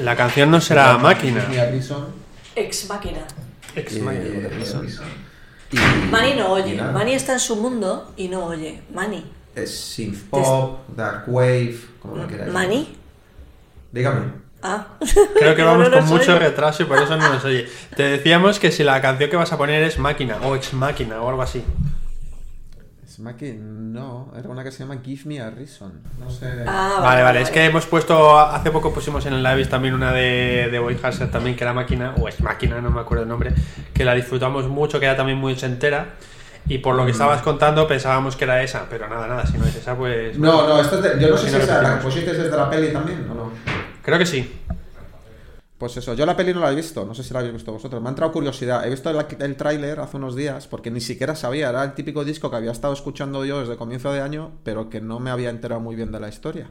La 0.00 0.16
canción 0.16 0.50
no 0.50 0.60
será 0.60 0.96
máquina. 0.98 1.44
Ex 2.54 2.88
máquina. 2.88 3.26
Ex 3.74 3.96
Eh, 3.96 4.00
máquina. 4.00 4.48
Reason. 5.72 6.10
Mani 6.10 6.34
no 6.34 6.48
oye. 6.52 6.74
y. 6.74 6.80
Mani 6.80 7.14
está 7.14 7.32
en 7.34 7.40
su 7.40 7.56
mundo 7.56 8.12
y 8.16 8.28
no 8.28 8.44
oye. 8.46 8.82
Mani. 8.94 9.24
Es 9.54 9.70
synth 9.78 10.28
pop, 10.30 10.80
dark 10.96 11.24
wave, 11.26 11.78
como 12.00 12.16
lo 12.16 12.26
queráis. 12.26 12.52
¿Mani? 12.52 12.96
Dígame. 13.90 14.32
Ah. 14.62 14.86
Creo 15.38 15.54
que 15.56 15.62
vamos 15.64 15.90
no 15.90 15.96
con 15.98 16.08
mucho 16.08 16.32
oye. 16.32 16.38
retraso 16.38 16.82
y 16.84 16.86
por 16.86 16.98
eso 16.98 17.16
no 17.16 17.28
nos 17.32 17.44
oye. 17.44 17.68
Te 17.96 18.04
decíamos 18.04 18.58
que 18.58 18.70
si 18.70 18.84
la 18.84 19.00
canción 19.02 19.28
que 19.28 19.36
vas 19.36 19.52
a 19.52 19.58
poner 19.58 19.82
es 19.82 19.98
máquina 19.98 20.38
o 20.44 20.54
ex 20.56 20.72
máquina 20.72 21.20
o 21.20 21.28
algo 21.28 21.42
así. 21.42 21.62
Es 23.22 23.24
Maki, 23.24 23.52
no, 23.56 24.32
era 24.36 24.48
una 24.48 24.64
que 24.64 24.72
se 24.72 24.80
llama 24.80 24.96
Give 25.00 25.22
Me 25.26 25.40
a 25.40 25.48
Reason. 25.48 25.92
No 26.18 26.28
sé. 26.28 26.64
Ah, 26.66 26.98
Vale, 27.00 27.22
vale, 27.22 27.42
es 27.42 27.50
que 27.50 27.64
hemos 27.64 27.86
puesto, 27.86 28.36
hace 28.36 28.72
poco 28.72 28.92
pusimos 28.92 29.24
en 29.26 29.34
el 29.34 29.44
live 29.44 29.64
también 29.66 29.94
una 29.94 30.10
de, 30.12 30.68
de 30.72 30.78
Boy 30.80 30.98
Hazard 31.00 31.30
también 31.30 31.54
que 31.54 31.62
era 31.62 31.72
máquina, 31.72 32.16
o 32.20 32.26
es 32.26 32.40
máquina, 32.40 32.80
no 32.80 32.90
me 32.90 33.00
acuerdo 33.00 33.22
el 33.22 33.28
nombre, 33.28 33.54
que 33.94 34.04
la 34.04 34.14
disfrutamos 34.14 34.66
mucho, 34.66 34.98
que 34.98 35.06
era 35.06 35.16
también 35.16 35.38
muy 35.38 35.56
entera. 35.62 36.14
Y 36.66 36.78
por 36.78 36.96
lo 36.96 37.04
que 37.04 37.12
estabas 37.12 37.42
contando 37.42 37.86
pensábamos 37.86 38.34
que 38.34 38.42
era 38.42 38.60
esa, 38.60 38.86
pero 38.90 39.08
nada, 39.08 39.28
nada, 39.28 39.46
si 39.46 39.56
no 39.56 39.66
es 39.66 39.76
esa, 39.76 39.94
pues. 39.94 40.36
No, 40.36 40.66
no, 40.66 40.80
esta 40.80 40.96
es 40.96 41.02
de- 41.02 41.20
yo 41.20 41.28
no 41.28 41.36
sé 41.36 41.44
Si 41.44 41.50
si 41.50 41.56
no 41.56 41.62
es 41.62 41.68
de 41.68 41.80
la 41.82 41.98
pusiste 42.00 42.32
desde 42.34 42.56
la 42.56 42.68
peli 42.68 42.88
también 42.92 43.24
o 43.30 43.34
no. 43.34 43.52
Creo 44.02 44.18
que 44.18 44.26
sí. 44.26 44.61
Pues 45.82 45.96
eso, 45.96 46.14
yo 46.14 46.24
la 46.24 46.36
peli 46.36 46.54
no 46.54 46.60
la 46.60 46.70
he 46.70 46.76
visto, 46.76 47.04
no 47.04 47.12
sé 47.12 47.24
si 47.24 47.34
la 47.34 47.40
habéis 47.40 47.54
visto 47.54 47.72
vosotros. 47.72 48.00
Me 48.00 48.06
ha 48.06 48.10
entrado 48.10 48.30
curiosidad. 48.30 48.86
He 48.86 48.90
visto 48.90 49.10
el, 49.10 49.26
el 49.40 49.56
tráiler 49.56 49.98
hace 49.98 50.16
unos 50.16 50.36
días 50.36 50.68
porque 50.68 50.92
ni 50.92 51.00
siquiera 51.00 51.34
sabía, 51.34 51.70
era 51.70 51.82
el 51.82 51.94
típico 51.94 52.24
disco 52.24 52.48
que 52.48 52.54
había 52.54 52.70
estado 52.70 52.94
escuchando 52.94 53.44
yo 53.44 53.58
desde 53.58 53.76
comienzo 53.76 54.12
de 54.12 54.20
año, 54.20 54.52
pero 54.62 54.88
que 54.88 55.00
no 55.00 55.18
me 55.18 55.30
había 55.30 55.50
enterado 55.50 55.80
muy 55.80 55.96
bien 55.96 56.12
de 56.12 56.20
la 56.20 56.28
historia. 56.28 56.70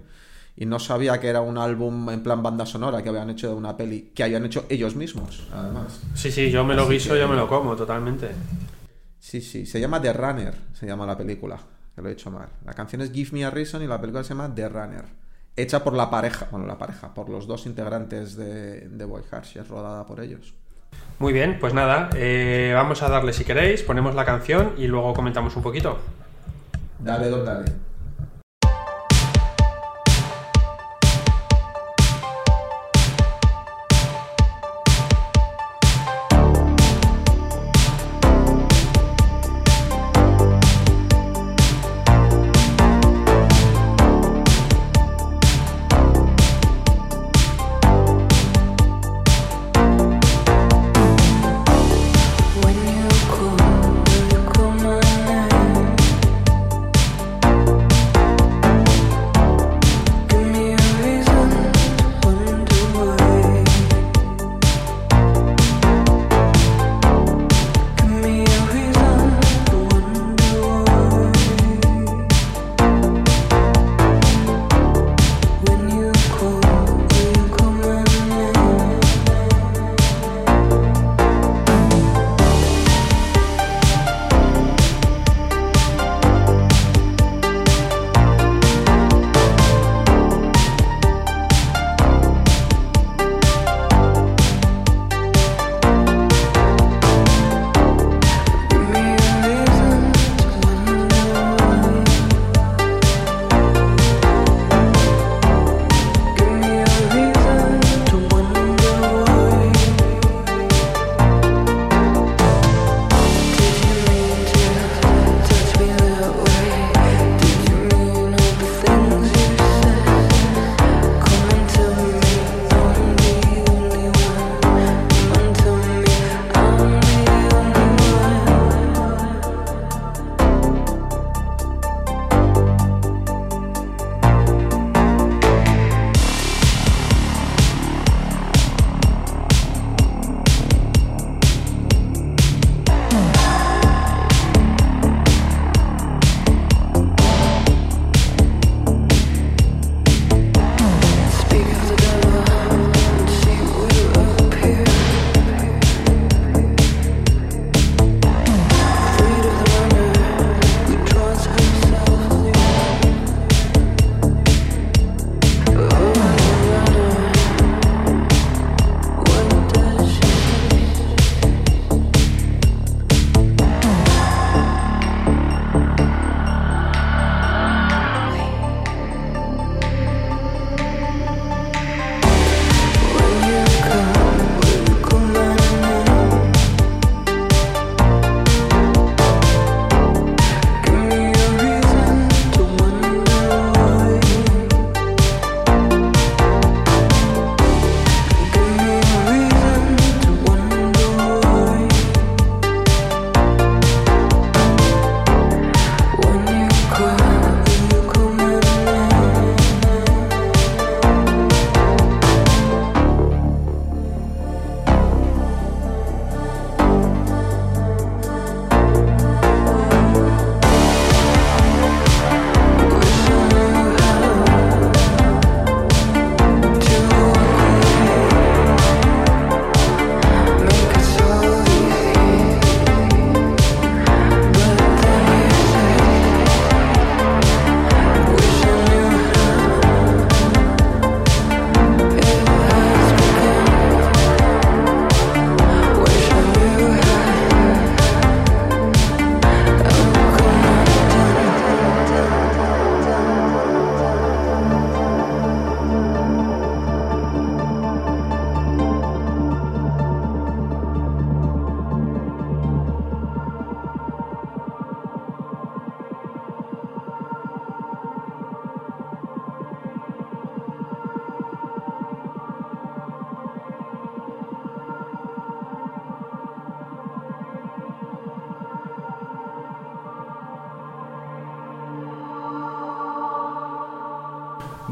Y 0.56 0.66
no 0.66 0.80
sabía 0.80 1.20
que 1.20 1.28
era 1.28 1.42
un 1.42 1.58
álbum 1.58 2.10
en 2.10 2.24
plan 2.24 2.42
banda 2.42 2.66
sonora 2.66 3.04
que 3.04 3.10
habían 3.10 3.30
hecho 3.30 3.50
de 3.50 3.54
una 3.54 3.76
peli 3.76 4.14
que 4.16 4.24
habían 4.24 4.46
hecho 4.46 4.66
ellos 4.70 4.96
mismos, 4.96 5.46
además. 5.52 6.00
Sí, 6.14 6.32
sí, 6.32 6.50
yo 6.50 6.64
me 6.64 6.74
lo 6.74 6.88
guiso, 6.88 7.14
yo 7.18 7.28
me 7.28 7.36
lo 7.36 7.50
como, 7.50 7.76
totalmente. 7.76 8.30
Sí, 9.20 9.42
sí, 9.42 9.66
se 9.66 9.82
llama 9.82 10.02
The 10.02 10.14
Runner, 10.14 10.56
se 10.72 10.88
llama 10.88 11.06
la 11.06 11.18
película, 11.18 11.60
que 11.94 12.02
lo 12.02 12.08
he 12.08 12.12
dicho 12.12 12.32
mal. 12.32 12.48
La 12.66 12.72
canción 12.72 13.02
es 13.02 13.12
Give 13.12 13.32
Me 13.34 13.44
a 13.44 13.50
Reason 13.50 13.84
y 13.84 13.88
la 13.88 14.00
película 14.00 14.24
se 14.24 14.30
llama 14.30 14.56
The 14.56 14.70
Runner. 14.70 15.21
Hecha 15.56 15.84
por 15.84 15.94
la 15.94 16.10
pareja, 16.10 16.48
bueno, 16.52 16.66
la 16.66 16.78
pareja, 16.78 17.14
por 17.14 17.30
los 17.30 17.46
dos 17.46 17.66
integrantes 17.66 18.36
de, 18.36 18.88
de 18.88 19.06
Boy 19.06 19.22
Harsher, 19.30 19.68
rodada 19.68 20.06
por 20.06 20.22
ellos. 20.22 20.54
Muy 21.20 21.34
bien, 21.34 21.58
pues 21.60 21.74
nada, 21.74 22.10
eh, 22.16 22.72
vamos 22.74 23.04
a 23.04 23.10
darle 23.10 23.34
si 23.34 23.44
queréis, 23.44 23.84
ponemos 23.84 24.16
la 24.16 24.26
canción 24.26 24.74
y 24.78 24.88
luego 24.88 25.14
comentamos 25.14 25.56
un 25.56 25.62
poquito. 25.62 26.00
Dale, 27.00 27.30
don, 27.30 27.46
dale. 27.46 27.66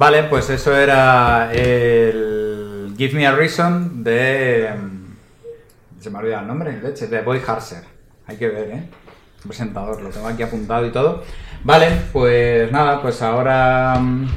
Vale, 0.10 0.24
pues 0.24 0.50
eso 0.50 0.76
era 0.76 1.52
el 1.54 2.96
Give 2.98 3.14
Me 3.14 3.28
a 3.28 3.32
Reason 3.36 4.04
de... 4.04 4.68
mm, 4.76 6.02
Se 6.02 6.10
me 6.10 6.18
ha 6.18 6.22
olvidado 6.22 6.42
el 6.42 6.48
nombre, 6.48 6.82
leche, 6.82 7.06
de 7.06 7.22
Boy 7.22 7.40
Harser. 7.46 7.84
Hay 8.26 8.38
que 8.38 8.48
ver, 8.48 8.72
¿eh? 8.72 8.84
Presentador, 9.46 10.02
lo 10.02 10.10
tengo 10.10 10.28
aquí 10.28 10.42
apuntado 10.42 10.84
y 10.88 10.92
todo. 10.92 11.24
Vale, 11.64 11.92
pues 12.12 12.72
nada, 12.72 13.04
pues 13.04 13.22
ahora... 13.22 14.00
mm, 14.00 14.28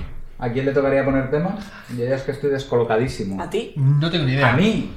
¿A 0.40 0.50
quién 0.52 0.66
le 0.66 0.72
tocaría 0.72 1.06
poner 1.06 1.30
tema? 1.30 1.56
Yo 1.96 2.04
ya 2.04 2.16
es 2.16 2.22
que 2.22 2.32
estoy 2.32 2.50
descolocadísimo. 2.50 3.42
¿A 3.42 3.48
ti? 3.48 3.72
No 3.76 4.10
tengo 4.10 4.26
ni 4.26 4.32
idea. 4.34 4.52
¿A 4.52 4.56
mí? 4.56 4.92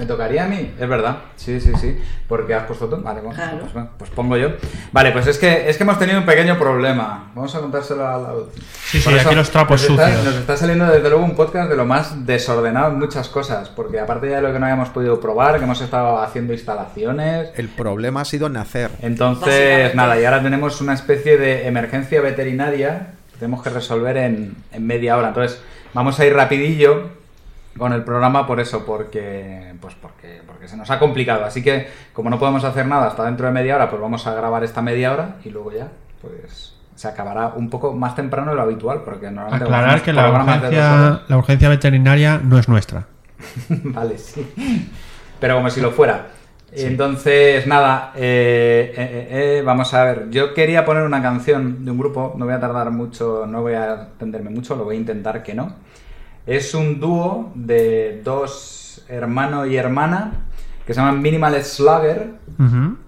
¿Me 0.00 0.06
tocaría 0.06 0.44
a 0.44 0.48
mí? 0.48 0.72
Es 0.80 0.88
verdad. 0.88 1.16
Sí, 1.36 1.60
sí, 1.60 1.72
sí. 1.78 1.98
Porque 2.26 2.54
has 2.54 2.64
puesto 2.64 2.88
tú. 2.88 2.96
Vale, 3.02 3.20
bueno, 3.20 3.34
Claro. 3.36 3.58
pues, 3.60 3.72
bueno, 3.74 3.90
pues 3.98 4.10
pongo 4.10 4.36
yo. 4.38 4.48
Vale, 4.92 5.12
pues 5.12 5.26
es 5.26 5.36
que, 5.36 5.68
es 5.68 5.76
que 5.76 5.82
hemos 5.82 5.98
tenido 5.98 6.18
un 6.18 6.24
pequeño 6.24 6.58
problema. 6.58 7.30
Vamos 7.34 7.54
a 7.54 7.60
contárselo 7.60 8.08
a 8.08 8.16
la... 8.18 8.30
Sí, 8.86 8.98
sí, 8.98 9.04
Por 9.08 9.18
aquí 9.18 9.34
los 9.34 9.50
trapos 9.50 9.82
nos 9.82 9.90
está- 9.90 10.06
sucios. 10.08 10.24
Nos 10.24 10.34
está 10.36 10.56
saliendo 10.56 10.86
desde 10.86 11.10
luego 11.10 11.22
un 11.22 11.36
podcast 11.36 11.68
de 11.68 11.76
lo 11.76 11.84
más 11.84 12.24
desordenado 12.24 12.92
en 12.92 12.98
muchas 12.98 13.28
cosas. 13.28 13.68
Porque 13.68 14.00
aparte 14.00 14.30
ya 14.30 14.36
de 14.36 14.42
lo 14.42 14.52
que 14.52 14.58
no 14.58 14.64
habíamos 14.64 14.88
podido 14.88 15.20
probar, 15.20 15.58
que 15.58 15.64
hemos 15.64 15.80
estado 15.82 16.18
haciendo 16.22 16.54
instalaciones. 16.54 17.50
El 17.56 17.68
problema 17.68 18.22
ha 18.22 18.24
sido 18.24 18.48
nacer. 18.48 18.90
Entonces, 19.02 19.94
nada, 19.94 20.18
y 20.18 20.24
ahora 20.24 20.42
tenemos 20.42 20.80
una 20.80 20.94
especie 20.94 21.36
de 21.36 21.66
emergencia 21.66 22.22
veterinaria 22.22 23.08
que 23.32 23.38
tenemos 23.38 23.62
que 23.62 23.68
resolver 23.70 24.16
en, 24.16 24.54
en 24.72 24.86
media 24.86 25.16
hora. 25.18 25.28
Entonces, 25.28 25.60
vamos 25.92 26.18
a 26.18 26.24
ir 26.24 26.32
rapidillo 26.34 27.19
con 27.80 27.92
el 27.92 28.04
programa 28.04 28.46
por 28.46 28.60
eso, 28.60 28.84
porque, 28.84 29.74
pues 29.80 29.96
porque, 30.00 30.40
porque 30.46 30.68
se 30.68 30.76
nos 30.76 30.88
ha 30.90 31.00
complicado. 31.00 31.44
Así 31.44 31.64
que, 31.64 31.88
como 32.12 32.30
no 32.30 32.38
podemos 32.38 32.62
hacer 32.62 32.86
nada 32.86 33.08
hasta 33.08 33.24
dentro 33.24 33.46
de 33.46 33.52
media 33.52 33.74
hora, 33.74 33.90
pues 33.90 34.00
vamos 34.00 34.24
a 34.28 34.34
grabar 34.34 34.62
esta 34.62 34.82
media 34.82 35.12
hora 35.12 35.36
y 35.44 35.50
luego 35.50 35.72
ya, 35.72 35.88
pues 36.20 36.74
se 36.94 37.08
acabará 37.08 37.54
un 37.56 37.70
poco 37.70 37.94
más 37.94 38.14
temprano 38.14 38.50
de 38.50 38.56
lo 38.56 38.62
habitual, 38.62 39.00
porque 39.02 39.30
normalmente 39.30 39.64
Aclarar 39.64 40.02
que 40.02 40.12
la 40.12 40.30
urgencia, 40.30 41.22
la 41.26 41.36
urgencia 41.38 41.68
veterinaria 41.70 42.38
no 42.44 42.58
es 42.58 42.68
nuestra. 42.68 43.06
vale, 43.68 44.18
sí. 44.18 44.46
Pero 45.40 45.56
como 45.56 45.70
si 45.70 45.80
lo 45.80 45.90
fuera. 45.90 46.26
Entonces, 46.72 47.66
nada, 47.66 48.12
eh, 48.14 48.92
eh, 48.96 49.28
eh, 49.30 49.62
vamos 49.64 49.92
a 49.94 50.04
ver. 50.04 50.30
Yo 50.30 50.54
quería 50.54 50.84
poner 50.84 51.02
una 51.02 51.20
canción 51.22 51.84
de 51.84 51.90
un 51.90 51.98
grupo, 51.98 52.34
no 52.36 52.44
voy 52.44 52.54
a 52.54 52.60
tardar 52.60 52.90
mucho, 52.90 53.46
no 53.46 53.62
voy 53.62 53.72
a 53.72 53.94
extenderme 53.94 54.50
mucho, 54.50 54.76
lo 54.76 54.84
voy 54.84 54.96
a 54.96 54.98
intentar 54.98 55.42
que 55.42 55.54
no. 55.54 55.74
Es 56.50 56.74
un 56.74 56.98
dúo 56.98 57.52
de 57.54 58.22
dos 58.24 59.04
hermano 59.08 59.66
y 59.66 59.76
hermana 59.76 60.32
que 60.84 60.92
se 60.92 61.00
llaman 61.00 61.22
Minimal 61.22 61.62
Slugger. 61.62 62.32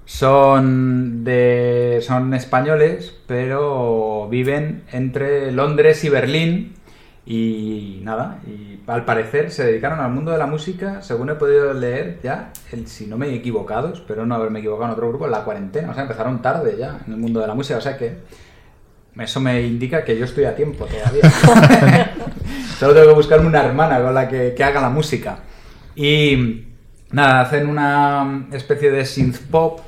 Son 0.04 1.24
de 1.24 1.98
son 2.02 2.34
españoles, 2.34 3.18
pero 3.26 4.28
viven 4.30 4.84
entre 4.92 5.50
Londres 5.50 6.04
y 6.04 6.08
Berlín 6.08 6.74
y 7.26 7.98
nada, 8.04 8.38
y 8.46 8.78
al 8.86 9.04
parecer 9.04 9.50
se 9.50 9.64
dedicaron 9.64 9.98
al 9.98 10.12
mundo 10.12 10.30
de 10.30 10.38
la 10.38 10.46
música, 10.46 11.02
según 11.02 11.30
he 11.30 11.34
podido 11.34 11.74
leer 11.74 12.20
ya, 12.22 12.52
el, 12.70 12.86
si 12.86 13.06
no 13.06 13.18
me 13.18 13.26
he 13.26 13.34
equivocado, 13.34 13.92
espero 13.92 14.24
no 14.24 14.36
haberme 14.36 14.60
equivocado 14.60 14.86
en 14.86 14.92
otro 14.92 15.08
grupo, 15.08 15.24
en 15.24 15.32
la 15.32 15.44
cuarentena, 15.44 15.90
o 15.90 15.94
sea, 15.94 16.04
empezaron 16.04 16.42
tarde 16.42 16.76
ya 16.78 17.00
en 17.06 17.14
el 17.14 17.18
mundo 17.18 17.40
de 17.40 17.48
la 17.48 17.54
música, 17.54 17.78
o 17.78 17.80
sea 17.80 17.96
que 17.96 18.18
eso 19.18 19.40
me 19.40 19.60
indica 19.62 20.04
que 20.04 20.18
yo 20.18 20.24
estoy 20.24 20.44
a 20.44 20.54
tiempo 20.54 20.86
todavía. 20.86 21.22
Solo 22.78 22.94
tengo 22.94 23.08
que 23.08 23.14
buscarme 23.14 23.46
una 23.46 23.64
hermana 23.64 24.00
con 24.02 24.14
la 24.14 24.28
que, 24.28 24.54
que 24.56 24.64
haga 24.64 24.80
la 24.80 24.90
música. 24.90 25.38
Y 25.94 26.64
nada, 27.10 27.42
hacen 27.42 27.68
una 27.68 28.46
especie 28.52 28.90
de 28.90 29.04
synth 29.04 29.38
pop. 29.50 29.80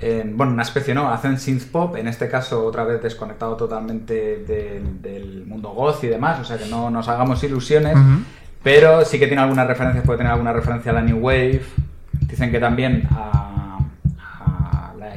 en- 0.00 0.36
bueno, 0.36 0.52
una 0.52 0.62
especie 0.62 0.94
no, 0.94 1.10
hacen 1.12 1.38
synth 1.38 1.64
pop, 1.72 1.96
en 1.96 2.06
este 2.08 2.28
caso 2.28 2.64
otra 2.64 2.84
vez 2.84 3.02
desconectado 3.02 3.56
totalmente 3.56 4.44
del- 4.46 5.02
del 5.02 5.44
mundo 5.46 5.70
goth 5.70 6.04
y 6.04 6.06
demás, 6.08 6.38
o 6.40 6.44
sea 6.44 6.56
que 6.56 6.66
no 6.66 6.88
nos 6.90 7.08
hagamos 7.08 7.42
ilusiones, 7.42 7.96
pero 8.62 9.04
sí 9.04 9.18
que 9.18 9.26
tiene 9.26 9.42
algunas 9.42 9.66
referencias, 9.66 10.04
puede 10.04 10.18
tener 10.18 10.32
alguna 10.32 10.52
referencia 10.52 10.92
a 10.92 10.94
la 10.94 11.02
New 11.02 11.18
Wave, 11.18 11.62
dicen 12.28 12.50
que 12.52 12.60
también 12.60 13.08
a, 13.10 13.57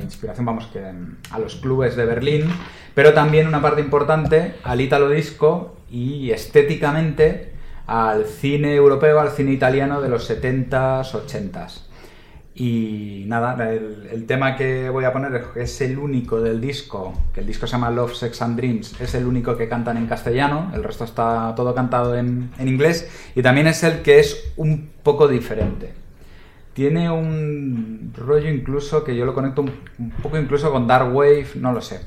inspiración, 0.02 0.45
vamos, 0.45 0.68
que 0.68 0.80
mm, 0.80 1.18
a 1.32 1.39
los 1.39 1.56
clubes 1.56 1.95
de 1.95 2.06
Berlín, 2.06 2.49
pero 2.93 3.14
también 3.14 3.47
una 3.47 3.62
parte 3.62 3.82
importante 3.82 4.56
al 4.64 4.82
Italo 4.82 5.10
Disco 5.10 5.78
y 5.89 6.32
estéticamente 6.32 7.52
al 7.88 8.26
cine 8.26 8.76
europeo, 8.76 9.20
al 9.20 9.32
cine 9.32 9.52
italiano 9.52 10.02
de 10.02 10.10
los 10.10 10.30
70s, 10.30 11.12
80s. 11.12 11.82
Y 12.54 13.24
nada, 13.28 13.72
el, 13.72 14.26
tema 14.28 14.58
que 14.58 14.89
voy 14.89 15.06
a 15.06 15.14
poner 15.14 15.43
es 15.56 15.80
el 15.82 15.97
único 15.97 16.41
del 16.41 16.60
disco, 16.60 17.14
que 17.34 17.39
el 17.39 17.47
disco 17.47 17.66
se 17.66 17.72
llama 17.72 17.89
Love, 17.89 18.14
Sex 18.14 18.41
and 18.41 18.58
Dreams, 18.58 18.99
es 18.99 19.16
el 19.16 19.26
único 19.26 19.56
que 19.56 19.70
cantan 19.70 19.97
en 19.97 20.08
castellano, 20.08 20.70
el 20.74 20.84
resto 20.84 21.06
está 21.06 21.54
todo 21.56 21.74
cantado 21.74 22.16
en 22.18 22.52
inglés, 22.60 23.10
y 23.36 23.41
también 23.41 23.68
es 23.68 23.84
el 23.84 24.02
que 24.02 24.20
es 24.20 24.52
un 24.58 24.89
poco 25.02 25.30
diferente. 25.30 26.01
Tiene 26.74 27.11
un 27.11 28.13
rollo 28.15 28.49
incluso 28.49 29.03
que 29.03 29.15
yo 29.15 29.26
lo 29.26 29.34
conecto 29.34 29.61
un, 29.61 30.11
poco 30.24 30.38
incluso 30.38 30.72
con 30.72 30.88
Dark 30.88 31.13
Wave, 31.13 31.49
no 31.55 31.74
lo 31.74 31.82
sé. 31.82 32.01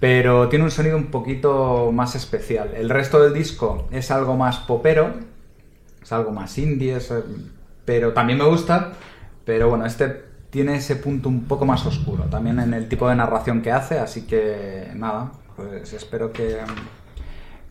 Pero 0.00 0.48
tiene 0.48 0.64
un 0.64 0.70
sonido 0.70 0.96
un 0.96 1.06
poquito 1.06 1.90
más 1.92 2.14
especial. 2.14 2.70
El 2.74 2.90
resto 2.90 3.22
del 3.22 3.34
disco 3.34 3.88
es 3.90 4.10
algo 4.10 4.36
más 4.36 4.58
popero, 4.58 5.14
es 6.02 6.12
algo 6.12 6.32
más 6.32 6.56
indie, 6.58 6.96
es, 6.96 7.12
pero 7.84 8.12
también 8.12 8.38
me 8.38 8.44
gusta. 8.44 8.92
Pero 9.44 9.68
bueno, 9.68 9.86
este 9.86 10.26
tiene 10.50 10.76
ese 10.76 10.96
punto 10.96 11.28
un 11.28 11.44
poco 11.44 11.66
más 11.66 11.84
oscuro, 11.84 12.24
también 12.24 12.58
en 12.60 12.72
el 12.72 12.88
tipo 12.88 13.08
de 13.08 13.14
narración 13.14 13.60
que 13.60 13.72
hace, 13.72 13.98
así 13.98 14.22
que 14.22 14.90
nada, 14.94 15.32
pues 15.54 15.92
espero 15.92 16.32
que, 16.32 16.56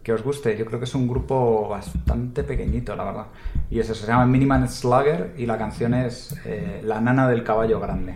que 0.06 0.14
os 0.14 0.22
guste. 0.22 0.56
Yo 0.56 0.66
creo 0.66 0.78
que 0.80 0.86
es 0.86 0.94
un 0.94 1.08
grupo 1.08 1.68
bastante 1.68 2.44
pequeñito, 2.44 2.96
la 2.96 3.06
verdad. 3.06 3.26
Y 3.72 3.80
eso 3.80 3.96
se 3.96 4.06
llama 4.06 4.28
Miniman 4.28 4.70
Slugger 4.70 5.34
y 5.36 5.48
la 5.48 5.58
canción 5.58 5.96
es 5.96 6.36
eh, 6.46 6.82
La 6.84 7.02
nana 7.02 7.28
del 7.28 7.44
caballo 7.44 7.80
grande. 7.80 8.14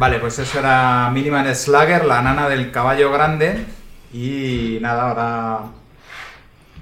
Vale, 0.00 0.18
pues 0.18 0.38
eso 0.38 0.58
era 0.58 1.10
Miniman 1.12 1.54
Slugger, 1.54 2.06
la 2.06 2.22
nana 2.22 2.48
del 2.48 2.70
caballo 2.70 3.12
grande. 3.12 3.66
Y 4.14 4.78
nada, 4.80 5.10
ahora. 5.10 5.58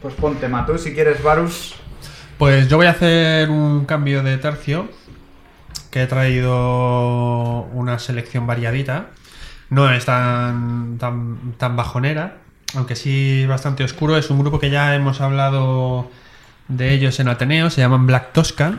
Pues 0.00 0.14
ponte 0.14 0.46
Matú 0.46 0.78
si 0.78 0.94
quieres, 0.94 1.20
Varus. 1.20 1.74
Pues 2.38 2.68
yo 2.68 2.76
voy 2.76 2.86
a 2.86 2.90
hacer 2.90 3.50
un 3.50 3.86
cambio 3.86 4.22
de 4.22 4.38
tercio. 4.38 4.88
Que 5.90 6.04
he 6.04 6.06
traído 6.06 7.62
una 7.72 7.98
selección 7.98 8.46
variadita. 8.46 9.06
No 9.68 9.90
es 9.90 10.04
tan, 10.04 10.98
tan, 10.98 11.54
tan 11.58 11.74
bajonera. 11.74 12.36
Aunque 12.76 12.94
sí 12.94 13.46
bastante 13.46 13.82
oscuro. 13.82 14.16
Es 14.16 14.30
un 14.30 14.38
grupo 14.38 14.60
que 14.60 14.70
ya 14.70 14.94
hemos 14.94 15.20
hablado 15.20 16.08
de 16.68 16.94
ellos 16.94 17.18
en 17.18 17.26
Ateneo. 17.26 17.68
Se 17.68 17.80
llaman 17.80 18.06
Black 18.06 18.32
Tosca. 18.32 18.74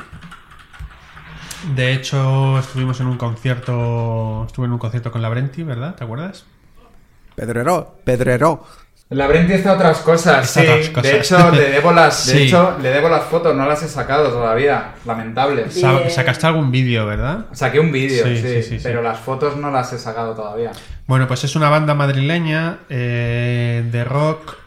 De 1.76 1.94
hecho, 1.94 2.58
estuvimos 2.60 3.00
en 3.00 3.08
un 3.08 3.18
concierto. 3.18 4.46
Estuve 4.48 4.66
en 4.68 4.72
un 4.74 4.80
concierto 4.80 5.12
con 5.12 5.22
Labrenti, 5.22 5.64
¿verdad? 5.64 5.96
¿Te 5.96 6.04
acuerdas? 6.04 6.46
Pedrero, 7.36 7.98
Pedrero. 8.04 8.64
El 9.10 9.18
laberinto 9.18 9.54
está 9.54 9.74
otras 9.74 9.98
cosas, 10.00 10.46
Está 10.46 10.62
sí. 10.62 10.68
otras 10.68 10.90
cosas. 10.90 11.04
De 11.12 11.18
hecho, 11.18 11.52
le 11.52 11.70
debo 11.72 11.92
las. 11.92 12.28
De 12.28 12.34
Sí. 12.38 12.42
hecho, 12.44 12.78
le 12.80 12.90
debo 12.90 13.10
las 13.10 13.24
fotos, 13.24 13.56
no 13.56 13.66
las 13.66 13.82
he 13.82 13.88
sacado 13.88 14.30
todavía. 14.30 14.94
Sa- 15.04 15.98
Bien. 15.98 16.12
Sacaste 16.12 16.46
algún 16.46 16.70
vídeo, 16.70 17.08
¿verdad? 17.08 17.48
Saqué 17.52 17.80
un 17.80 17.92
vídeo, 17.92 18.24
Sí, 18.26 18.38
sí, 18.38 18.42
sí, 18.48 18.62
sí, 18.64 18.70
sí. 18.78 18.80
pero 18.84 19.02
las 19.02 19.18
fotos 19.20 19.58
no 19.58 19.72
las 19.72 19.92
he 19.94 19.98
sacado 19.98 20.36
todavía. 20.36 20.72
Bueno, 21.08 21.28
pues 21.28 21.44
es 21.44 21.56
una 21.56 21.70
banda 21.70 21.96
madrileña 21.96 22.82
eh, 22.88 23.84
de 23.92 24.04
rock 24.04 24.58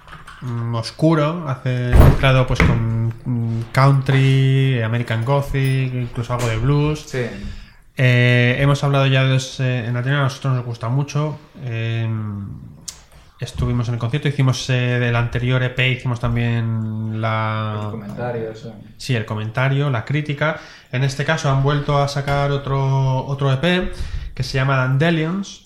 mm, 0.43 0.75
oscuro, 0.75 1.49
hace 1.49 1.95
mezclado 1.95 2.47
pues 2.47 2.61
con 2.61 3.15
mm, 3.25 3.63
country, 3.73 4.83
American 4.83 5.25
Gothic, 5.25 5.95
incluso 5.95 6.35
algo 6.35 6.49
de 6.49 6.59
blues. 6.59 7.01
Sí. 7.07 7.27
Eh, 7.97 8.57
hemos 8.59 8.83
hablado 8.85 9.07
ya 9.07 9.25
de 9.25 9.37
eh, 9.37 9.85
en 9.87 9.97
Ateneo, 9.97 10.21
a 10.21 10.25
nosotros 10.25 10.55
nos 10.55 10.65
gusta 10.65 10.89
mucho. 10.89 11.39
Eh, 11.63 12.09
estuvimos 13.45 13.89
en 13.89 13.95
el 13.95 14.01
concierto, 14.01 14.29
hicimos 14.29 14.69
eh, 14.71 14.99
del 14.99 15.17
anterior 15.17 15.63
EP, 15.63 15.79
hicimos 15.79 16.21
también 16.21 17.21
la... 17.21 17.81
El 17.85 17.91
comentario, 17.91 18.51
eso. 18.51 18.75
Sí, 18.97 19.15
el 19.15 19.25
comentario, 19.25 19.91
la 19.91 20.05
crítica. 20.05 20.61
En 20.91 21.05
este 21.05 21.25
caso 21.25 21.51
han 21.51 21.63
vuelto 21.63 21.99
a 21.99 22.09
sacar 22.09 22.51
otro, 22.53 23.27
otro 23.27 23.53
EP 23.53 23.93
que 24.35 24.43
se 24.43 24.55
llama 24.55 24.77
Dandelions. 24.77 25.62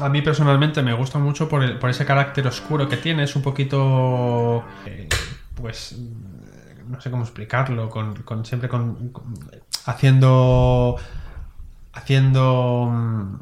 A 0.00 0.08
mí 0.08 0.22
personalmente 0.22 0.82
me 0.82 0.94
gusta 0.94 1.18
mucho 1.18 1.48
por, 1.48 1.62
el- 1.62 1.78
por 1.78 1.90
ese 1.90 2.04
carácter 2.06 2.46
oscuro 2.46 2.88
que 2.88 2.96
tiene. 2.96 3.24
Es 3.24 3.36
un 3.36 3.42
poquito. 3.42 4.64
eh, 4.86 5.08
pues. 5.54 5.96
No 6.88 7.00
sé 7.00 7.10
cómo 7.10 7.22
explicarlo. 7.22 7.88
Con, 7.90 8.14
con- 8.22 8.44
siempre 8.44 8.68
con, 8.68 9.10
con- 9.10 9.34
Haciendo. 9.86 10.96
Haciendo. 11.92 12.88
mm, 12.90 13.36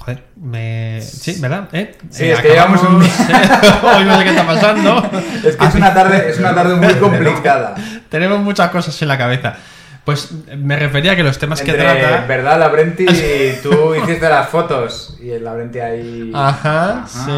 Joder, 0.00 0.26
me. 0.36 1.00
Sí, 1.00 1.38
¿verdad? 1.40 1.68
¿Eh? 1.72 1.96
Sí, 2.10 2.24
Eh, 2.24 2.32
es 2.32 2.40
que 2.40 2.48
llevamos 2.48 2.82
un- 2.82 2.96
Hoy 3.02 4.04
no 4.04 4.18
sé 4.18 4.24
qué 4.24 4.30
está 4.30 4.46
pasando. 4.46 5.10
Es 5.44 5.56
que 5.56 5.64
es 5.66 5.74
una 5.74 5.94
tarde, 5.94 6.30
es 6.30 6.38
una 6.38 6.54
tarde 6.54 6.74
muy 6.76 6.94
complicada. 7.00 7.74
Tenemos 8.10 8.40
muchas 8.40 8.70
cosas 8.70 9.00
en 9.02 9.08
la 9.08 9.16
cabeza. 9.18 9.56
Pues 10.04 10.30
me 10.58 10.76
refería 10.78 11.12
a 11.12 11.16
que 11.16 11.22
los 11.22 11.38
temas 11.38 11.62
que 11.62 11.72
trata. 11.72 12.26
¿verdad, 12.26 12.58
Labrenti? 12.60 13.06
Tú 13.62 13.94
hiciste 13.94 14.28
las 14.28 14.48
fotos 14.50 15.16
y 15.22 15.30
el 15.30 15.44
Labrenti 15.44 15.78
ahí. 15.80 16.30
Ajá, 16.34 17.04
sí. 17.06 17.30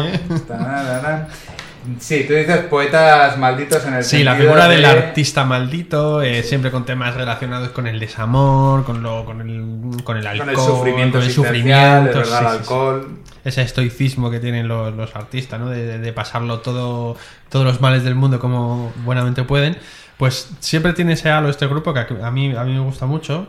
Sí, 1.99 2.25
tú 2.27 2.33
dices 2.33 2.57
poetas 2.65 3.37
malditos 3.37 3.85
en 3.85 3.93
el 3.93 4.03
Sí, 4.03 4.21
la 4.21 4.35
figura 4.35 4.67
de- 4.67 4.75
del 4.75 4.83
artista 4.83 5.45
maldito, 5.45 6.21
eh, 6.21 6.43
siempre 6.43 6.69
con 6.69 6.85
temas 6.85 7.15
relacionados 7.15 7.69
con 7.69 7.87
el 7.87 7.97
desamor, 7.97 8.83
con 8.83 9.01
lo, 9.01 9.23
con 9.23 9.39
el, 9.39 10.03
con 10.03 10.17
el 10.17 10.27
alcohol, 10.27 10.53
Con 10.53 10.63
el 10.65 10.69
sufrimiento 10.69 11.17
con 11.19 11.27
el 11.27 11.33
sufrimiento, 11.33 12.11
sí, 12.11 12.19
el 12.19 12.25
sí. 12.39 12.45
alcohol. 12.45 13.07
Ese 13.45 13.61
estoicismo 13.61 14.29
que 14.29 14.41
tienen 14.41 14.67
los, 14.67 14.93
los 14.95 15.15
artistas, 15.15 15.61
¿no? 15.61 15.69
De, 15.69 15.85
de- 15.85 15.99
de 15.99 16.11
pasarlo 16.11 16.59
todo, 16.59 17.15
todos 17.47 17.63
los 17.65 17.79
males 17.79 18.03
del 18.03 18.15
mundo 18.15 18.37
como 18.41 18.91
buenamente 19.05 19.43
pueden. 19.43 19.77
Pues 20.17 20.49
siempre 20.59 20.93
tiene 20.93 21.13
ese 21.13 21.29
halo 21.29 21.49
este 21.49 21.67
grupo 21.67 21.93
que 21.93 21.99
a 21.99 22.31
mí, 22.31 22.55
a 22.55 22.63
mí 22.63 22.73
me 22.73 22.79
gusta 22.79 23.05
mucho. 23.05 23.47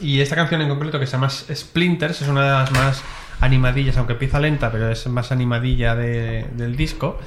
Y 0.00 0.20
esta 0.20 0.36
canción 0.36 0.60
en 0.62 0.68
concreto 0.68 0.98
que 1.00 1.06
se 1.06 1.12
llama 1.12 1.28
Splinters 1.28 2.22
es 2.22 2.28
una 2.28 2.42
de 2.44 2.50
las 2.50 2.70
más 2.72 3.02
animadillas, 3.40 3.96
aunque 3.96 4.12
empieza 4.14 4.38
lenta, 4.38 4.70
pero 4.70 4.88
es 4.90 5.06
más 5.08 5.32
animadilla 5.32 5.94
de- 5.96 6.46
del 6.52 6.76
disco. 6.76 7.18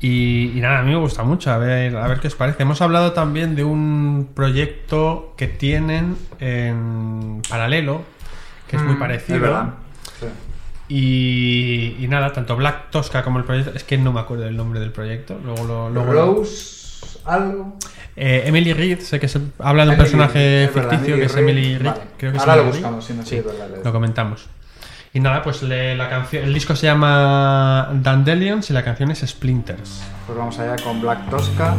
Y, 0.00 0.52
y 0.54 0.60
nada, 0.60 0.80
a 0.80 0.82
mí 0.82 0.90
me 0.90 0.98
gusta 0.98 1.22
mucho, 1.22 1.50
a 1.52 1.56
ver, 1.58 1.96
a 1.96 2.06
ver 2.08 2.18
qué 2.20 2.26
os 2.28 2.34
parece. 2.34 2.62
Hemos 2.64 2.82
hablado 2.82 3.12
también 3.12 3.54
de 3.54 3.64
un 3.64 4.30
proyecto 4.34 5.32
que 5.36 5.46
tienen 5.46 6.16
en 6.40 7.40
paralelo, 7.48 8.02
que 8.68 8.76
es 8.76 8.82
muy 8.82 8.96
Mm, 8.96 8.98
parecido. 8.98 9.36
Es 9.36 9.42
verdad. 9.42 9.74
Sí. 10.20 10.26
Y, 10.88 11.96
y 12.04 12.08
nada, 12.08 12.32
tanto 12.32 12.56
Black 12.56 12.90
Tosca 12.90 13.22
como 13.22 13.38
el 13.38 13.44
proyecto, 13.44 13.72
es 13.74 13.84
que 13.84 13.96
no 13.96 14.12
me 14.12 14.20
acuerdo 14.20 14.44
del 14.44 14.56
nombre 14.56 14.80
del 14.80 14.92
proyecto. 14.92 15.38
Luego 15.42 15.64
lo. 15.64 15.90
Luego 15.90 16.12
lo- 16.12 16.34
Rose, 16.34 16.83
algo. 17.26 17.76
Eh, 18.16 18.42
Emily 18.46 18.72
Reed, 18.72 19.00
sé 19.00 19.18
que 19.18 19.28
se 19.28 19.40
habla 19.58 19.84
de 19.84 19.88
un 19.90 19.94
Emily 19.94 19.96
personaje 19.96 20.38
Reed, 20.38 20.68
es 20.68 20.74
verdad, 20.74 20.90
ficticio 20.90 21.16
que 21.16 21.24
es. 21.24 21.36
Emily 21.36 21.78
Reed. 21.78 21.90
Vale. 21.90 22.00
Creo 22.16 22.32
que 22.32 22.38
Ahora 22.38 22.56
lo 22.56 22.64
buscamos, 22.66 23.04
sí, 23.04 23.14
no, 23.14 23.24
sí, 23.26 23.42
lo 23.84 23.92
comentamos. 23.92 24.46
Y 25.12 25.20
nada, 25.20 25.42
pues 25.42 25.62
le- 25.62 25.96
la 25.96 26.08
canción, 26.10 26.44
el 26.44 26.52
disco 26.54 26.74
se 26.74 26.86
llama 26.86 27.88
Dandelions 27.92 28.68
y 28.70 28.72
la 28.72 28.82
canción 28.82 29.10
es 29.12 29.20
Splinters. 29.20 30.02
Pues 30.26 30.36
vamos 30.38 30.58
allá 30.58 30.76
con 30.82 31.00
Black 31.00 31.28
Tosca. 31.30 31.74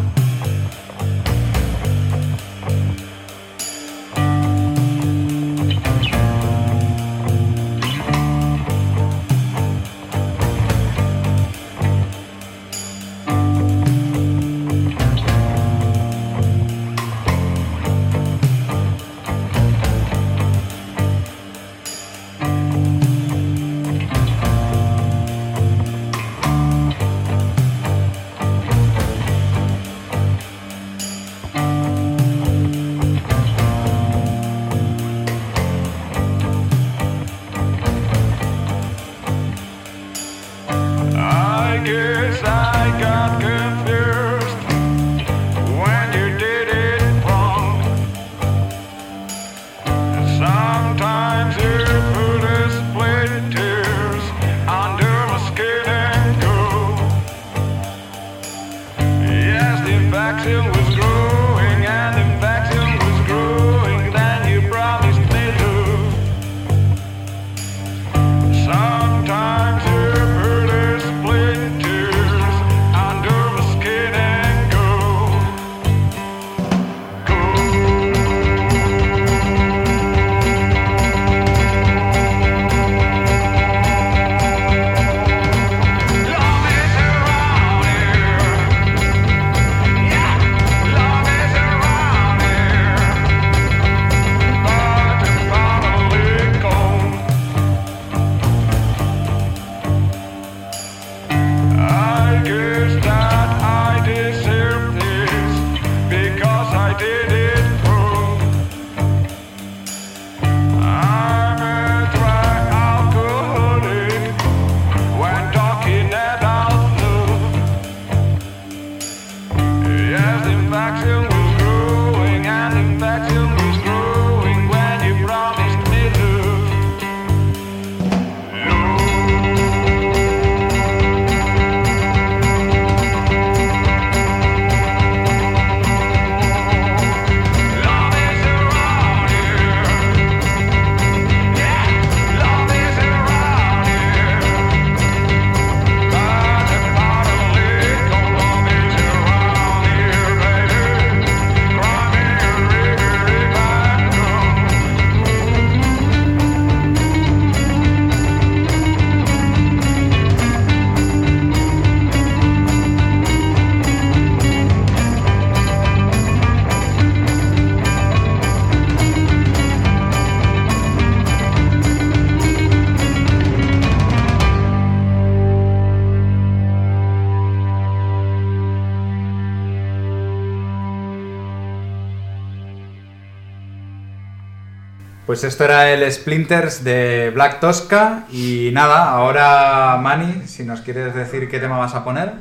Pues 185.35 185.43
esto 185.43 185.65
era 185.65 185.91
el 185.91 186.09
Splinters 186.09 186.81
de 186.85 187.29
Black 187.33 187.59
Tosca 187.59 188.25
y 188.31 188.69
nada, 188.71 189.09
ahora 189.11 189.97
Mani, 190.01 190.47
si 190.47 190.63
nos 190.63 190.79
quieres 190.79 191.13
decir 191.13 191.49
qué 191.49 191.59
tema 191.59 191.77
vas 191.77 191.93
a 191.93 192.05
poner. 192.05 192.31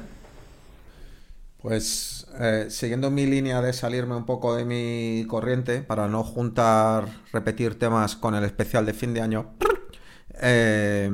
Pues 1.60 2.24
eh, 2.38 2.66
siguiendo 2.68 3.10
mi 3.10 3.26
línea 3.26 3.60
de 3.62 3.72
salirme 3.72 4.14
un 4.14 4.26
poco 4.26 4.54
de 4.54 4.64
mi 4.64 5.26
corriente 5.26 5.80
para 5.82 6.06
no 6.06 6.22
juntar, 6.22 7.06
repetir 7.32 7.76
temas 7.80 8.14
con 8.14 8.36
el 8.36 8.44
especial 8.44 8.86
de 8.86 8.92
fin 8.94 9.12
de 9.12 9.22
año, 9.22 9.54
eh, 10.40 11.10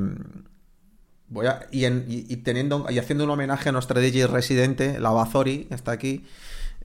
voy 1.29 1.47
a, 1.47 1.65
y, 1.71 1.85
en- 1.85 2.05
y- 2.07 2.25
y 2.31 2.37
teniendo 2.37 2.85
y 2.91 2.99
haciendo 2.99 3.23
un 3.23 3.31
homenaje 3.31 3.69
a 3.69 3.71
nuestra 3.71 3.99
DJ 3.99 4.27
residente, 4.27 4.99
la 4.99 5.09
Bazori, 5.09 5.67
está 5.71 5.93
aquí. 5.93 6.25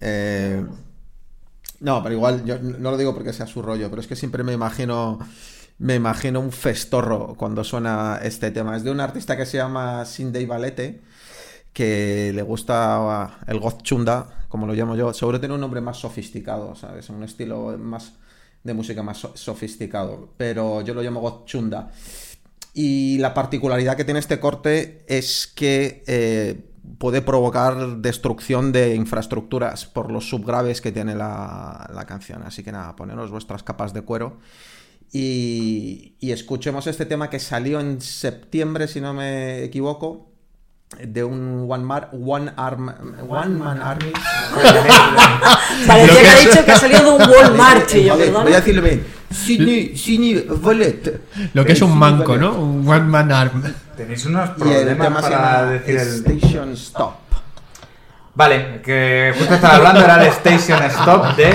eh, 0.00 0.64
no, 1.80 2.02
pero 2.02 2.14
igual 2.14 2.44
yo 2.44 2.58
no 2.58 2.90
lo 2.90 2.96
digo 2.96 3.14
porque 3.14 3.32
sea 3.32 3.46
su 3.46 3.62
rollo, 3.62 3.88
pero 3.90 4.00
es 4.00 4.06
que 4.08 4.16
siempre 4.16 4.42
me 4.44 4.52
imagino 4.52 5.18
me 5.78 5.94
imagino 5.96 6.40
un 6.40 6.52
festorro 6.52 7.34
cuando 7.36 7.62
suena 7.64 8.18
este 8.22 8.50
tema. 8.50 8.76
Es 8.76 8.84
de 8.84 8.90
un 8.90 9.00
artista 9.00 9.36
que 9.36 9.46
se 9.46 9.58
llama 9.58 10.04
Cindy 10.06 10.46
Valete 10.46 11.02
que 11.72 12.32
le 12.34 12.42
gusta 12.42 13.38
el 13.46 13.60
goth 13.60 13.82
chunda, 13.82 14.46
como 14.48 14.66
lo 14.66 14.74
llamo 14.74 14.96
yo, 14.96 15.12
seguro 15.14 15.40
tiene 15.40 15.54
un 15.54 15.60
nombre 15.60 15.80
más 15.80 15.98
sofisticado, 15.98 16.74
¿sabes? 16.74 17.10
Un 17.10 17.22
estilo 17.22 17.76
más 17.78 18.14
de 18.64 18.74
música 18.74 19.02
más 19.02 19.18
so- 19.18 19.36
sofisticado, 19.36 20.30
pero 20.36 20.80
yo 20.82 20.94
lo 20.94 21.02
llamo 21.02 21.20
goth 21.20 21.46
chunda. 21.46 21.90
Y 22.74 23.18
la 23.18 23.32
particularidad 23.34 23.96
que 23.96 24.04
tiene 24.04 24.20
este 24.20 24.38
corte 24.38 25.04
es 25.08 25.46
que 25.46 26.02
eh, 26.06 26.60
puede 26.98 27.22
provocar 27.22 27.98
destrucción 27.98 28.72
de 28.72 28.94
infraestructuras 28.94 29.86
por 29.86 30.10
los 30.10 30.28
subgraves 30.28 30.80
que 30.80 30.92
tiene 30.92 31.14
la, 31.14 31.90
la 31.92 32.06
canción. 32.06 32.42
Así 32.42 32.62
que 32.62 32.72
nada, 32.72 32.96
poneros 32.96 33.30
vuestras 33.30 33.62
capas 33.62 33.92
de 33.92 34.02
cuero 34.02 34.38
y, 35.12 36.16
y 36.20 36.32
escuchemos 36.32 36.86
este 36.86 37.06
tema 37.06 37.30
que 37.30 37.38
salió 37.38 37.80
en 37.80 38.00
septiembre, 38.00 38.88
si 38.88 39.00
no 39.00 39.14
me 39.14 39.62
equivoco, 39.62 40.30
de 41.02 41.24
un 41.24 41.66
One, 41.68 41.84
Mar- 41.84 42.10
one, 42.12 42.52
arm, 42.56 42.94
one 43.28 43.48
Man 43.58 43.82
Army. 43.82 44.12
Parecía 45.86 46.22
que 46.22 46.28
ha 46.28 46.36
dicho 46.36 46.64
que 46.64 46.72
ha 46.72 46.78
salido 46.78 47.18
de 47.18 47.24
un 47.24 47.30
Walmart. 47.30 47.94
y 47.94 48.04
yo, 48.04 48.16
perdona. 48.16 48.44
voy 48.44 48.52
a 48.52 48.56
decirlo 48.56 48.82
bien. 48.82 49.06
Sini, 49.30 49.96
Sini, 49.96 50.34
Volet. 50.34 51.20
Lo 51.52 51.64
que 51.64 51.72
es 51.72 51.82
un 51.82 51.96
manco. 51.98 52.36
¿no? 52.36 52.52
Un 52.54 52.88
one 52.88 53.00
man 53.00 53.32
arm. 53.32 53.62
Tenéis 53.96 54.24
unos 54.26 54.50
problemas 54.50 55.22
para 55.22 55.64
decir 55.70 55.96
el... 55.96 56.08
Station 56.08 56.72
Stop. 56.72 57.14
Vale, 58.34 58.80
que 58.82 59.34
justo 59.36 59.54
estaba 59.54 59.76
hablando, 59.76 60.00
era 60.00 60.22
el 60.22 60.28
Station 60.32 60.82
Stop 60.84 61.36
de 61.36 61.54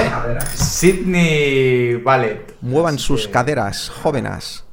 Sydney 0.55 1.95
Ballet. 1.95 2.55
Muevan 2.61 2.99
sus 2.99 3.27
caderas, 3.27 3.89
jóvenes. 4.03 4.63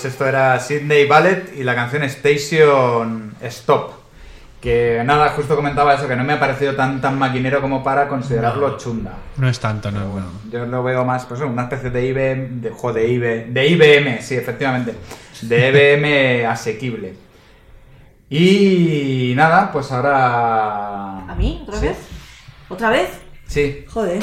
Pues 0.00 0.14
esto 0.14 0.26
era 0.26 0.58
Sydney 0.58 1.04
Ballet 1.06 1.52
y 1.58 1.62
la 1.62 1.74
canción 1.74 2.02
Station 2.04 3.34
Stop. 3.42 3.90
Que 4.58 5.02
nada, 5.04 5.28
justo 5.36 5.54
comentaba 5.54 5.92
eso, 5.92 6.08
que 6.08 6.16
no 6.16 6.24
me 6.24 6.32
ha 6.32 6.40
parecido 6.40 6.74
tan, 6.74 7.02
tan 7.02 7.18
maquinero 7.18 7.60
como 7.60 7.84
para 7.84 8.08
considerarlo 8.08 8.78
chunda. 8.78 9.12
No 9.36 9.46
es 9.46 9.60
tanto, 9.60 9.90
no 9.90 10.00
es 10.00 10.06
bueno. 10.10 10.28
Yo 10.50 10.64
lo 10.64 10.82
veo 10.82 11.04
más, 11.04 11.26
pues 11.26 11.42
una 11.42 11.64
especie 11.64 11.90
de 11.90 12.06
IBM, 12.06 12.62
de, 12.62 12.70
jo, 12.70 12.94
de 12.94 13.08
IBM, 13.08 13.52
de 13.52 13.66
IBM, 13.66 14.22
sí, 14.22 14.36
efectivamente. 14.36 14.94
De 15.42 15.68
IBM 15.98 16.46
asequible. 16.46 17.14
Y 18.30 19.34
nada, 19.36 19.70
pues 19.70 19.92
ahora... 19.92 21.26
¿A 21.30 21.34
mí? 21.36 21.62
¿Otra 21.66 21.78
Sí. 21.78 21.86
vez? 21.88 21.96
¿Otra 22.70 22.88
vez? 22.88 23.10
Sí, 23.46 23.84
Joder. 23.86 24.22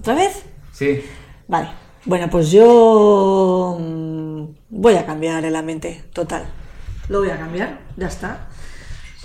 ¿Otra 0.00 0.14
vez? 0.14 0.42
sí. 0.72 1.04
Vale. 1.48 1.68
Bueno, 2.04 2.28
pues 2.30 2.50
yo 2.50 3.76
mm, 3.78 4.27
voy 4.70 4.94
a 4.94 5.06
cambiar 5.06 5.44
el 5.44 5.56
ambiente, 5.56 6.04
total. 6.12 6.46
Lo 7.08 7.20
voy 7.20 7.30
a 7.30 7.38
cambiar, 7.38 7.80
ya 7.96 8.08
está. 8.08 8.48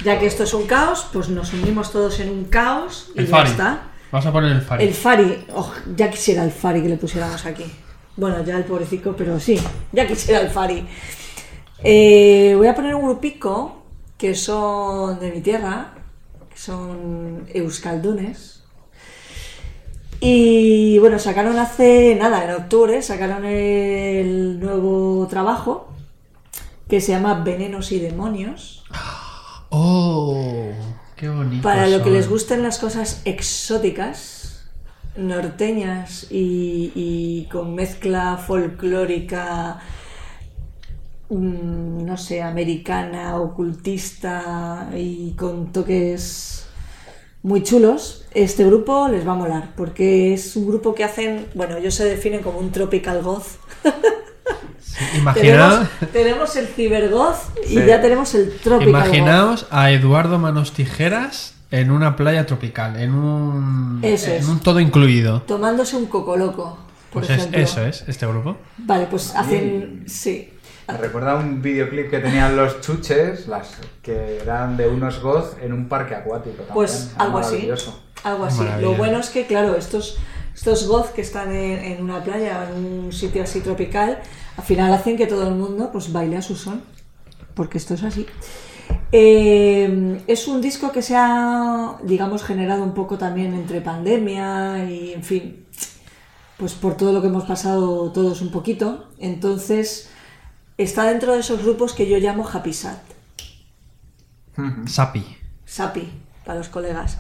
Ya 0.04 0.20
que 0.20 0.26
esto 0.26 0.44
es 0.44 0.54
un 0.54 0.66
caos, 0.66 1.08
pues 1.14 1.30
nos 1.30 1.54
unimos 1.54 1.92
todos 1.92 2.20
en 2.20 2.30
un 2.30 2.46
caos 2.46 3.12
y 3.16 3.20
El 3.20 3.28
ya 3.28 3.32
Fari. 3.38 3.50
está. 3.52 3.84
Vamos 4.12 4.26
a 4.26 4.32
poner 4.32 4.52
el 4.52 4.62
Fari. 4.62 4.84
El 4.86 4.94
Fari, 4.94 5.46
oh, 5.56 5.72
ya 5.96 6.10
quisiera 6.10 6.44
el 6.44 6.52
Fari 6.52 6.82
que 6.82 6.90
le 6.90 6.98
pusiéramos 6.98 7.46
aquí. 7.46 7.66
Bueno, 8.16 8.44
ya 8.44 8.58
el 8.58 8.64
pobrecito, 8.64 9.16
pero 9.16 9.40
sí, 9.40 9.60
ya 9.92 10.08
quisiera 10.08 10.42
el 10.42 10.50
Fari. 10.50 10.88
Eh, 11.84 12.54
voy 12.56 12.68
a 12.68 12.76
poner 12.76 12.96
un 12.96 13.04
grupico 13.04 13.84
que 14.18 14.36
son 14.36 15.20
de 15.20 15.32
mi 15.32 15.42
tierra, 15.42 15.94
que 16.50 16.58
son 16.58 17.46
euskaldunes. 17.54 18.53
Y 20.26 21.00
bueno, 21.00 21.20
sacaron 21.20 21.60
hace 21.60 22.16
nada, 22.16 22.46
en 22.46 22.52
octubre, 22.52 23.02
sacaron 23.02 23.44
el 23.44 24.58
nuevo 24.58 25.28
trabajo 25.30 25.90
que 26.88 27.02
se 27.02 27.12
llama 27.12 27.44
Venenos 27.44 27.92
y 27.92 28.00
Demonios. 28.00 28.86
Oh, 29.68 30.72
qué 31.18 31.28
bonito. 31.28 31.62
Para 31.62 31.88
lo 31.88 32.02
que 32.04 32.10
les 32.10 32.30
gusten 32.30 32.64
las 32.64 32.80
cosas 32.80 33.22
exóticas, 33.26 34.70
norteñas 35.18 36.28
y, 36.32 36.94
y 36.96 37.50
con 37.52 37.76
mezcla 37.76 38.38
folclórica, 38.38 39.82
mm, 41.28 42.06
no 42.06 42.16
sé, 42.16 42.42
americana, 42.42 43.36
ocultista 43.42 44.90
y 44.96 45.32
con 45.32 45.74
toques 45.74 46.63
muy 47.44 47.62
chulos, 47.64 48.26
este 48.34 48.66
grupo 48.66 49.08
les 49.10 49.28
va 49.28 49.34
a 49.34 49.36
molar, 49.36 49.74
porque 49.78 50.34
es 50.34 50.56
un 50.56 50.68
grupo 50.68 50.96
que 50.96 51.04
hacen, 51.04 51.46
bueno, 51.54 51.78
ellos 51.78 51.94
se 51.94 52.06
definen 52.06 52.42
como 52.42 52.58
un 52.60 52.72
tropical 52.72 53.22
goth. 53.22 53.46
Imagina, 55.18 55.90
Tenemos, 56.02 56.12
tenemos 56.14 56.56
el 56.56 56.68
cibergoth 56.68 57.38
y 57.66 57.70
Sí. 57.70 57.86
ya 57.86 58.02
tenemos 58.02 58.34
el 58.36 58.50
tropical 58.60 58.94
goth. 58.94 59.06
imaginaos 59.06 59.68
a 59.72 59.92
Eduardo 59.92 60.38
Manos 60.40 60.72
Tijeras 60.74 61.56
en 61.72 61.92
una 61.92 62.16
playa 62.16 62.46
tropical, 62.46 63.00
en 63.00 63.14
un, 63.14 64.00
Eso 64.04 64.28
en 64.32 64.38
es. 64.38 64.48
un 64.48 64.60
todo 64.60 64.80
incluido. 64.80 65.42
Tomándose 65.42 65.96
un 65.98 66.06
coco 66.06 66.38
loco, 66.38 66.78
por 67.12 67.26
Pues 67.26 67.40
es- 67.40 67.50
eso 67.54 67.84
es, 67.86 68.04
este 68.08 68.26
grupo. 68.28 68.58
Vale, 68.78 69.08
pues 69.10 69.34
hacen. 69.36 70.04
Sí. 70.08 70.50
Me 70.88 70.98
recuerda 70.98 71.36
un 71.36 71.62
videoclip 71.62 72.10
que 72.10 72.20
tenían 72.20 72.56
los 72.56 72.82
chuches, 72.82 73.48
las 73.48 73.78
que 74.02 74.40
eran 74.42 74.76
de 74.78 74.88
unos 74.88 75.22
goz 75.22 75.56
en 75.62 75.74
un 75.74 75.88
parque 75.88 76.16
acuático. 76.16 76.58
También. 76.58 76.74
Pues 76.74 77.12
Era 77.16 77.26
algo 77.26 77.38
así. 77.38 77.70
Algo 78.24 78.46
así. 78.46 78.60
Maravilla. 78.60 78.90
Lo 78.90 78.96
bueno 78.96 79.20
es 79.20 79.30
que, 79.30 79.46
claro, 79.46 79.76
estos, 79.76 80.18
estos 80.54 80.88
goth 80.88 81.12
que 81.12 81.22
están 81.22 81.52
en, 81.52 81.80
en 81.80 82.04
una 82.04 82.24
playa, 82.24 82.70
en 82.70 82.84
un 82.84 83.14
sitio 83.14 83.44
así 83.44 83.62
tropical, 83.62 84.20
al 84.58 84.64
final 84.64 84.94
hacen 84.94 85.18
que 85.18 85.28
todo 85.28 85.48
el 85.48 85.56
mundo 85.56 85.90
pues 85.92 86.12
baile 86.12 86.38
a 86.38 86.42
su 86.42 86.56
son. 86.56 86.82
Porque 87.54 87.78
esto 87.78 87.94
es 87.94 88.04
así. 88.04 88.26
Eh, 89.12 90.22
es 90.28 90.48
un 90.48 90.60
disco 90.60 90.92
que 90.92 91.02
se 91.02 91.16
ha, 91.16 91.98
digamos, 92.04 92.44
generado 92.44 92.84
un 92.84 92.94
poco 92.94 93.18
también 93.18 93.54
entre 93.54 93.80
pandemia 93.80 94.90
y, 94.90 95.14
en 95.14 95.24
fin, 95.24 95.66
pues 96.58 96.74
por 96.74 96.98
todo 96.98 97.14
lo 97.14 97.22
que 97.22 97.28
hemos 97.28 97.46
pasado 97.46 98.12
todos 98.12 98.42
un 98.42 98.52
poquito. 98.52 99.06
Entonces, 99.20 100.10
está 100.78 101.06
dentro 101.06 101.34
de 101.34 101.40
esos 101.40 101.64
grupos 101.64 101.94
que 101.94 102.08
yo 102.08 102.18
llamo 102.18 102.48
Happy 102.48 102.74
Sad. 102.74 102.98
Sapi. 104.86 105.24
Sapi, 105.66 106.10
para 106.46 106.60
los 106.60 106.70
colegas. 106.70 107.18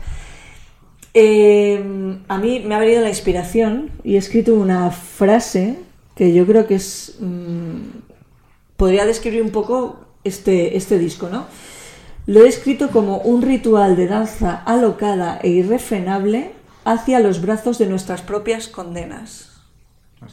Eh, 1.13 2.17
a 2.27 2.37
mí 2.37 2.59
me 2.59 2.75
ha 2.75 2.79
venido 2.79 3.01
la 3.01 3.09
inspiración 3.09 3.91
y 4.03 4.15
he 4.15 4.17
escrito 4.17 4.55
una 4.55 4.89
frase 4.91 5.79
que 6.15 6.33
yo 6.33 6.45
creo 6.45 6.67
que 6.67 6.75
es. 6.75 7.15
mm, 7.19 7.81
podría 8.77 9.05
describir 9.05 9.41
un 9.41 9.51
poco 9.51 10.05
este, 10.23 10.75
este 10.77 10.97
disco, 10.97 11.29
¿no? 11.29 11.45
Lo 12.25 12.45
he 12.45 12.47
escrito 12.47 12.89
como 12.89 13.17
un 13.19 13.41
ritual 13.41 13.95
de 13.95 14.07
danza 14.07 14.55
alocada 14.65 15.39
e 15.41 15.49
irrefrenable 15.49 16.51
hacia 16.85 17.19
los 17.19 17.41
brazos 17.41 17.77
de 17.77 17.87
nuestras 17.87 18.21
propias 18.21 18.67
condenas. 18.67 19.52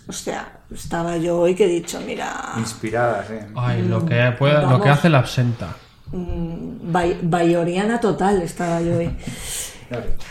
O 0.08 0.12
sea, 0.12 0.60
estaba 0.74 1.16
yo 1.16 1.38
hoy 1.38 1.54
que 1.54 1.64
he 1.64 1.68
dicho, 1.68 2.00
mira, 2.06 2.52
Inspirada, 2.56 3.24
sí. 3.26 3.34
Ay, 3.56 3.82
lo 3.82 4.04
que, 4.06 4.34
lo 4.40 4.80
que 4.80 4.88
hace 4.88 5.08
la 5.08 5.18
absenta. 5.18 5.76
mm, 6.12 6.92
bay- 6.92 7.18
bayoriana 7.22 8.00
total 8.00 8.42
estaba 8.42 8.80
yo 8.80 8.96
hoy. 8.98 9.10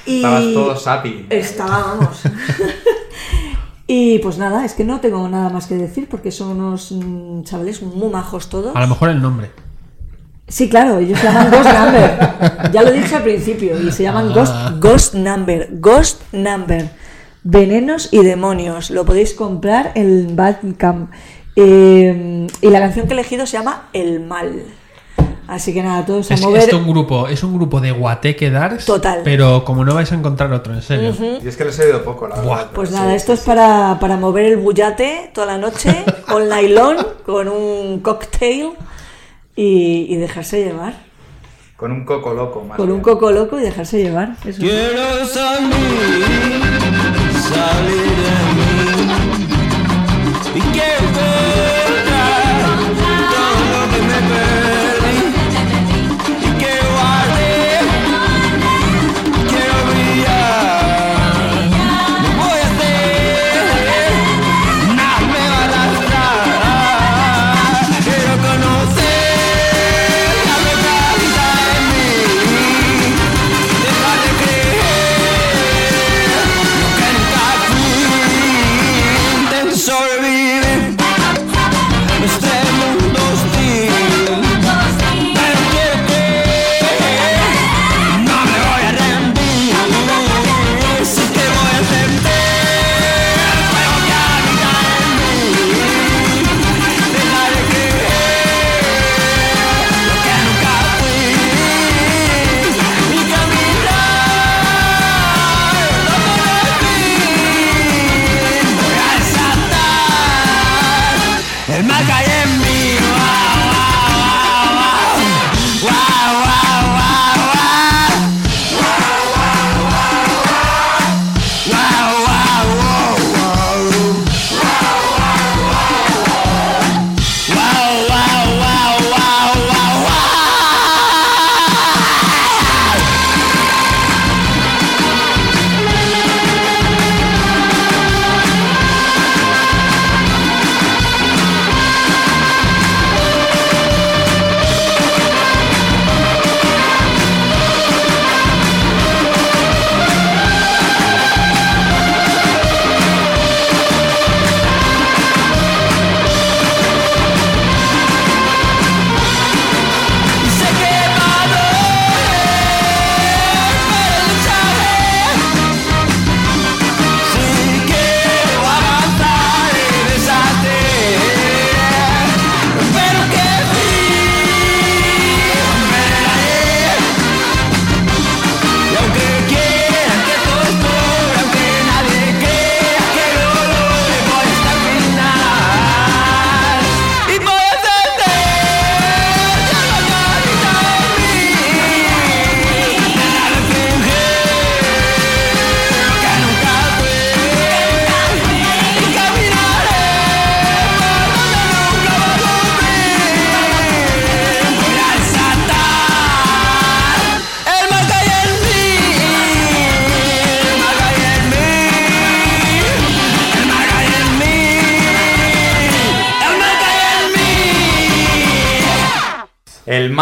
Y- 0.06 0.18
Estabas 0.18 0.44
todo 0.53 0.76
sapi. 0.77 1.26
Estaba, 1.30 1.80
vamos. 1.95 2.22
y 3.88 4.19
pues 4.19 4.38
nada, 4.38 4.64
es 4.65 4.73
que 4.73 4.84
no 4.84 4.99
tengo 4.99 5.27
nada 5.27 5.49
más 5.49 5.65
que 5.68 5.76
decir 5.76 6.07
porque 6.10 6.31
son 6.31 6.60
unos 6.61 6.91
mm, 6.91 7.44
chavales 7.44 7.81
muy 7.81 8.10
majos 8.10 8.49
todos. 8.49 8.76
A 8.76 8.81
lo 8.81 8.88
mejor 8.88 9.10
el 9.10 9.22
nombre. 9.22 9.52
Sí, 10.48 10.68
claro, 10.69 10.98
ellos 10.99 11.19
se 11.19 11.26
llaman 11.26 11.52
Ghost 11.52 11.69
Number. 11.73 12.72
Ya 12.72 12.81
lo 12.84 12.91
dije 12.91 13.15
al 13.15 13.23
principio, 13.23 13.80
y 13.81 13.91
se 13.91 14.03
llaman 14.03 14.34
Ghost, 14.34 14.53
Ghost 14.80 15.14
Number. 15.15 15.68
Ghost 15.73 16.22
Number. 16.34 16.90
Venenos 17.44 18.10
y 18.11 18.24
demonios. 18.24 18.90
Lo 18.91 19.06
podéis 19.06 19.34
comprar 19.34 19.91
en 19.95 20.36
Bandcamp. 20.36 21.11
Eh, 21.56 22.48
y 22.61 22.70
la 22.70 22.80
canción 22.80 23.06
que 23.07 23.14
he 23.14 23.18
elegido 23.18 23.45
se 23.45 23.57
llama 23.57 23.90
El 23.94 24.22
Mal. 24.22 24.64
Así 25.48 25.74
que 25.74 25.82
nada, 25.82 26.06
todos 26.06 26.30
a 26.30 26.36
Es, 26.36 26.41
mover. 26.44 26.61
es 26.61 26.74
un 26.74 26.88
grupo, 26.88 27.28
es 27.28 27.44
un 27.44 27.56
grupo 27.57 27.82
de 27.82 27.91
Guateque 27.91 28.52
Darks. 28.52 28.86
Total. 28.86 29.22
Pero 29.24 29.66
como 29.66 29.84
no 29.84 29.95
vais 29.95 30.11
a 30.11 30.16
encontrar 30.16 30.53
otro, 30.53 30.76
en 30.76 30.84
serio. 30.84 31.11
Y 31.44 31.48
es 31.48 31.57
que 31.57 31.66
les 31.66 31.80
he 31.80 31.86
oído 31.86 32.03
poco, 32.03 32.28
la 32.28 32.36
Buah. 32.36 32.56
verdad. 32.57 32.72
Pues 32.76 32.90
Sí, 32.90 32.95
nada, 32.95 33.16
esto 33.16 33.34
es 33.34 33.40
para, 33.40 33.98
para 33.99 34.16
mover 34.18 34.45
el 34.45 34.57
bullate 34.57 35.32
toda 35.34 35.48
la 35.48 35.57
noche 35.57 36.06
con 36.30 36.48
nylon, 36.49 36.98
con 37.26 37.48
un 37.48 37.99
cocktail 38.02 38.74
y, 39.56 40.06
y 40.07 40.16
dejarse 40.18 40.64
llevar. 40.64 40.94
Con 41.76 41.94
un 41.94 42.06
coco 42.06 42.34
loco, 42.34 42.61
más 42.64 42.78
Con 42.78 42.91
un 42.91 42.99
coco 43.02 43.32
loco 43.32 43.57
y 43.57 43.64
dejarse 43.64 43.98
llevar. 44.03 44.36
Eso. 44.45 44.60
Quiero 44.61 45.26
salir, 45.26 46.78
salir 47.50 48.49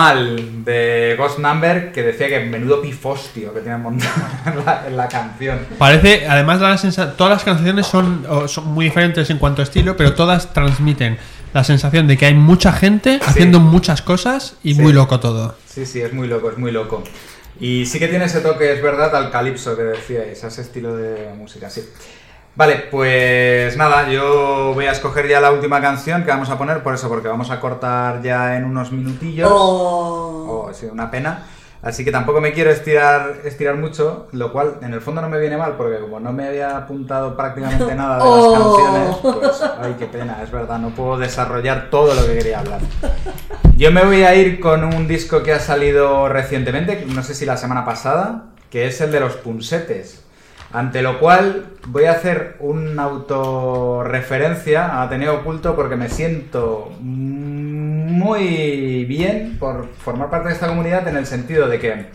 mal 0.01 0.63
de 0.63 1.15
Ghost 1.17 1.39
Number 1.39 1.91
que 1.91 2.03
decía 2.03 2.27
que 2.29 2.39
menudo 2.41 2.81
pifostio 2.81 3.51
que 3.53 3.61
tiene 3.61 3.77
montado 3.77 4.11
en 4.45 4.65
la, 4.65 4.83
en 4.87 4.95
la 4.97 5.07
canción. 5.07 5.57
Parece, 5.79 6.27
además, 6.27 6.59
da 6.59 6.69
la 6.69 6.77
sensa- 6.77 7.13
todas 7.17 7.31
las 7.33 7.43
canciones 7.43 7.87
son, 7.87 8.25
son 8.47 8.65
muy 8.67 8.85
diferentes 8.85 9.29
en 9.31 9.39
cuanto 9.39 9.61
a 9.61 9.63
estilo, 9.63 9.97
pero 9.97 10.13
todas 10.13 10.53
transmiten 10.53 11.17
la 11.53 11.63
sensación 11.63 12.07
de 12.07 12.15
que 12.17 12.27
hay 12.27 12.35
mucha 12.35 12.71
gente 12.73 13.19
haciendo 13.25 13.59
muchas 13.59 14.01
cosas 14.03 14.57
y 14.63 14.75
Sí. 14.75 14.81
muy 14.81 14.93
loco 14.93 15.19
todo. 15.19 15.55
Sí, 15.65 15.85
sí, 15.85 15.99
es 16.01 16.13
muy 16.13 16.27
loco, 16.27 16.51
es 16.51 16.57
muy 16.57 16.71
loco. 16.71 17.03
Y 17.59 17.87
sí 17.87 17.97
que 17.97 18.07
tiene 18.07 18.25
ese 18.25 18.41
toque, 18.41 18.71
es 18.73 18.81
verdad, 18.83 19.15
al 19.15 19.31
calipso 19.31 19.75
que 19.75 19.81
decíais, 19.83 20.43
a 20.43 20.47
ese 20.47 20.61
estilo 20.61 20.95
de 20.95 21.29
música, 21.35 21.69
sí. 21.71 21.81
Vale, 22.57 22.87
pues 22.89 23.77
nada, 23.77 24.09
yo 24.09 24.71
voy 24.73 24.85
a 24.87 24.91
escoger 24.91 25.27
ya 25.27 25.39
la 25.39 25.51
última 25.51 25.79
canción 25.79 26.23
que 26.23 26.31
vamos 26.31 26.49
a 26.49 26.57
poner, 26.57 26.81
por 26.81 26.95
eso, 26.95 27.07
porque 27.07 27.27
vamos 27.27 27.51
a 27.51 27.59
cortar 27.59 28.23
ya 28.23 28.57
en 28.57 28.65
unos 28.65 28.91
minutillos. 28.91 29.47
Oh. 29.53 30.65
Oh, 30.67 30.73
sí, 30.73 30.87
una 30.91 31.11
pena. 31.11 31.43
Así 31.83 32.03
que 32.03 32.11
tampoco 32.11 32.41
me 32.41 32.53
quiero 32.53 32.71
estirar, 32.71 33.35
estirar 33.45 33.75
mucho, 33.75 34.27
lo 34.31 34.51
cual 34.51 34.77
en 34.81 34.91
el 34.93 35.01
fondo 35.01 35.21
no 35.21 35.29
me 35.29 35.37
viene 35.39 35.55
mal, 35.55 35.75
porque 35.77 35.99
como 35.99 36.19
no 36.19 36.33
me 36.33 36.47
había 36.47 36.75
apuntado 36.75 37.37
prácticamente 37.37 37.93
nada 37.95 38.15
de 38.17 38.23
las 38.23 38.27
Oh. 38.33 38.75
canciones, 39.21 39.37
pues 39.39 39.71
ay, 39.79 39.95
qué 39.99 40.07
pena, 40.07 40.39
es 40.41 40.49
verdad, 40.49 40.79
no 40.79 40.89
puedo 40.89 41.19
desarrollar 41.19 41.91
todo 41.91 42.15
lo 42.15 42.25
que 42.25 42.39
quería 42.39 42.61
hablar. 42.61 42.79
Yo 43.75 43.91
me 43.91 44.03
voy 44.03 44.23
a 44.23 44.33
ir 44.33 44.59
con 44.59 44.83
un 44.83 45.07
disco 45.07 45.43
que 45.43 45.53
ha 45.53 45.59
salido 45.59 46.27
recientemente, 46.27 47.05
no 47.13 47.21
sé 47.21 47.35
si 47.35 47.45
la 47.45 47.55
semana 47.57 47.85
pasada, 47.85 48.45
que 48.71 48.87
es 48.87 48.99
el 49.01 49.11
de 49.11 49.19
los 49.19 49.35
punsetes. 49.35 50.23
Ante 50.73 51.01
lo 51.01 51.19
cual 51.19 51.67
voy 51.87 52.05
a 52.05 52.11
hacer 52.11 52.57
una 52.59 53.03
autorreferencia 53.03 54.87
a 54.87 55.03
Ateneo 55.03 55.35
Oculto 55.35 55.75
porque 55.75 55.95
me 55.95 56.09
siento 56.09 56.91
muy 57.01 59.05
bien 59.05 59.57
por 59.59 59.87
formar 59.99 60.29
parte 60.29 60.49
de 60.49 60.55
esta 60.55 60.67
comunidad 60.67 61.07
en 61.07 61.15
el 61.15 61.25
sentido 61.25 61.69
de 61.69 61.79
que 61.79 62.05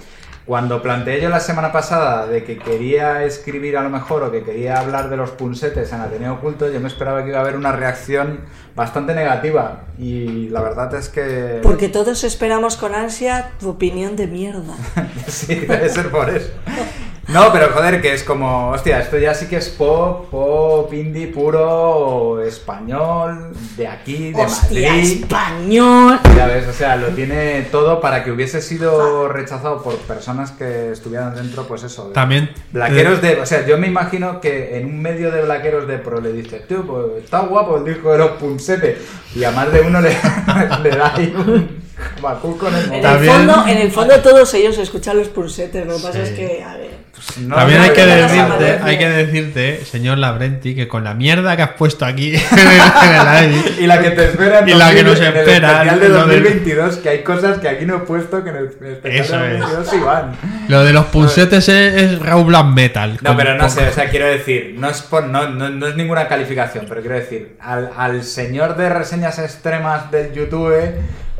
cuando 0.44 0.82
planteé 0.82 1.20
yo 1.20 1.28
la 1.28 1.38
semana 1.38 1.70
pasada 1.70 2.26
de 2.26 2.42
que 2.42 2.58
quería 2.58 3.24
escribir 3.24 3.76
a 3.76 3.82
lo 3.82 3.90
mejor 3.90 4.24
o 4.24 4.32
que 4.32 4.42
quería 4.42 4.80
hablar 4.80 5.08
de 5.08 5.16
los 5.16 5.30
punsetes 5.30 5.92
en 5.92 6.00
Ateneo 6.00 6.34
Oculto, 6.34 6.70
yo 6.70 6.80
me 6.80 6.88
esperaba 6.88 7.22
que 7.22 7.30
iba 7.30 7.38
a 7.38 7.42
haber 7.42 7.56
una 7.56 7.72
reacción 7.72 8.40
bastante 8.74 9.14
negativa 9.14 9.84
y 9.98 10.48
la 10.48 10.60
verdad 10.60 10.92
es 10.96 11.08
que... 11.08 11.60
Porque 11.62 11.88
todos 11.88 12.24
esperamos 12.24 12.76
con 12.76 12.94
ansia 12.94 13.52
tu 13.60 13.70
opinión 13.70 14.16
de 14.16 14.26
mierda. 14.26 14.74
Sí, 15.28 15.54
debe 15.54 15.88
ser 15.88 16.10
por 16.10 16.28
eso. 16.28 16.50
No, 17.28 17.52
pero 17.52 17.68
joder, 17.72 18.00
que 18.02 18.12
es 18.12 18.24
como, 18.24 18.70
hostia, 18.70 18.98
esto 19.00 19.16
ya 19.16 19.32
sí 19.32 19.46
que 19.46 19.56
es 19.56 19.68
pop, 19.68 20.28
pop, 20.28 20.92
indie 20.92 21.28
puro, 21.28 22.42
español, 22.42 23.52
de 23.76 23.86
aquí, 23.86 24.32
de 24.32 24.42
Hostia, 24.42 24.92
Madrid. 24.92 25.22
español. 25.22 26.20
Ya 26.36 26.46
ves, 26.46 26.66
o 26.66 26.72
sea, 26.72 26.96
lo 26.96 27.08
tiene 27.08 27.62
todo 27.70 28.00
para 28.00 28.24
que 28.24 28.32
hubiese 28.32 28.60
sido 28.60 29.28
rechazado 29.28 29.82
por 29.82 29.96
personas 29.98 30.50
que 30.50 30.90
estuvieran 30.90 31.34
dentro, 31.36 31.66
pues 31.68 31.84
eso. 31.84 32.08
de- 32.08 32.14
También. 32.14 32.50
Blaqueros 32.72 33.22
de. 33.22 33.40
O 33.40 33.46
sea, 33.46 33.64
yo 33.64 33.78
me 33.78 33.86
imagino 33.86 34.40
que 34.40 34.76
en 34.78 34.86
un 34.86 35.00
medio 35.00 35.30
de 35.30 35.42
blaqueros 35.42 35.86
de 35.86 35.98
pro 35.98 36.20
le 36.20 36.32
dices, 36.32 36.66
tío, 36.66 36.84
pues 36.84 37.22
está 37.24 37.40
guapo 37.40 37.76
el 37.78 37.84
disco 37.84 38.10
de 38.12 38.18
los 38.18 38.30
Punsetes. 38.32 38.98
Y 39.34 39.44
a 39.44 39.52
más 39.52 39.72
de 39.72 39.80
uno 39.80 40.00
le, 40.00 40.10
le 40.82 40.90
da 40.90 41.14
ahí 41.14 41.32
un 41.36 41.82
en 42.22 42.74
el 42.76 42.92
En 42.94 43.04
el, 43.04 43.26
fondo, 43.28 43.64
en 43.66 43.78
el 43.78 43.90
fondo 43.92 44.20
todos 44.20 44.52
ellos 44.54 44.78
escuchan 44.78 45.16
los 45.18 45.28
pulsetes, 45.28 45.86
lo 45.86 45.96
que 45.96 46.02
pasa 46.02 46.22
es 46.22 46.30
que, 46.30 46.62
a 46.62 46.76
ver... 46.76 47.01
No, 47.40 47.54
También 47.54 47.80
hay 47.80 47.90
que 47.90 48.04
decirte, 48.04 48.78
hay 48.82 48.98
que 48.98 49.08
decirte, 49.08 49.84
señor 49.84 50.18
Labrenti, 50.18 50.74
que 50.74 50.88
con 50.88 51.04
la 51.04 51.14
mierda 51.14 51.56
que 51.56 51.62
has 51.62 51.70
puesto 51.70 52.04
aquí 52.04 52.34
en 52.34 52.58
el, 52.58 52.66
en 53.08 53.20
el 53.20 53.28
aire, 53.28 53.62
Y 53.80 53.86
la 53.86 54.00
que 54.02 54.10
te 54.10 54.24
espera 54.24 54.58
en 54.60 54.68
Y 54.68 54.74
la 54.74 54.90
que 54.92 55.02
2000, 55.02 55.06
nos 55.06 55.18
en 55.20 55.24
el 55.26 55.36
espera, 55.36 55.68
especial 55.72 56.00
de 56.00 56.08
lo 56.08 56.14
del- 56.26 56.42
2022, 56.42 56.96
que 56.96 57.08
hay 57.08 57.22
cosas 57.22 57.58
que 57.58 57.68
aquí 57.68 57.86
no 57.86 57.96
he 57.96 58.00
puesto 58.00 58.42
que 58.42 58.50
en 58.50 58.56
el 58.56 58.66
especial 58.66 59.00
Eso 59.14 59.36
de 59.38 59.54
es. 59.54 59.60
2022 59.60 59.88
sí 59.90 59.96
van. 60.04 60.36
lo 60.68 60.84
de 60.84 60.92
los 60.92 61.04
punsetes 61.06 61.68
es, 61.68 62.02
es 62.02 62.18
Raw 62.18 62.44
Black 62.44 62.66
Metal. 62.66 63.18
No, 63.22 63.36
pero 63.36 63.54
no 63.56 63.68
sé, 63.70 63.86
o 63.88 63.92
sea, 63.92 64.10
quiero 64.10 64.26
decir, 64.26 64.74
no 64.78 64.90
es, 64.90 65.00
por, 65.02 65.24
no, 65.24 65.48
no, 65.48 65.68
no 65.70 65.86
es 65.86 65.96
ninguna 65.96 66.26
calificación, 66.28 66.86
pero 66.88 67.00
quiero 67.00 67.16
decir, 67.16 67.56
al, 67.60 67.90
al 67.96 68.24
señor 68.24 68.76
de 68.76 68.88
reseñas 68.88 69.38
extremas 69.38 70.10
del 70.10 70.32
YouTube, 70.32 70.74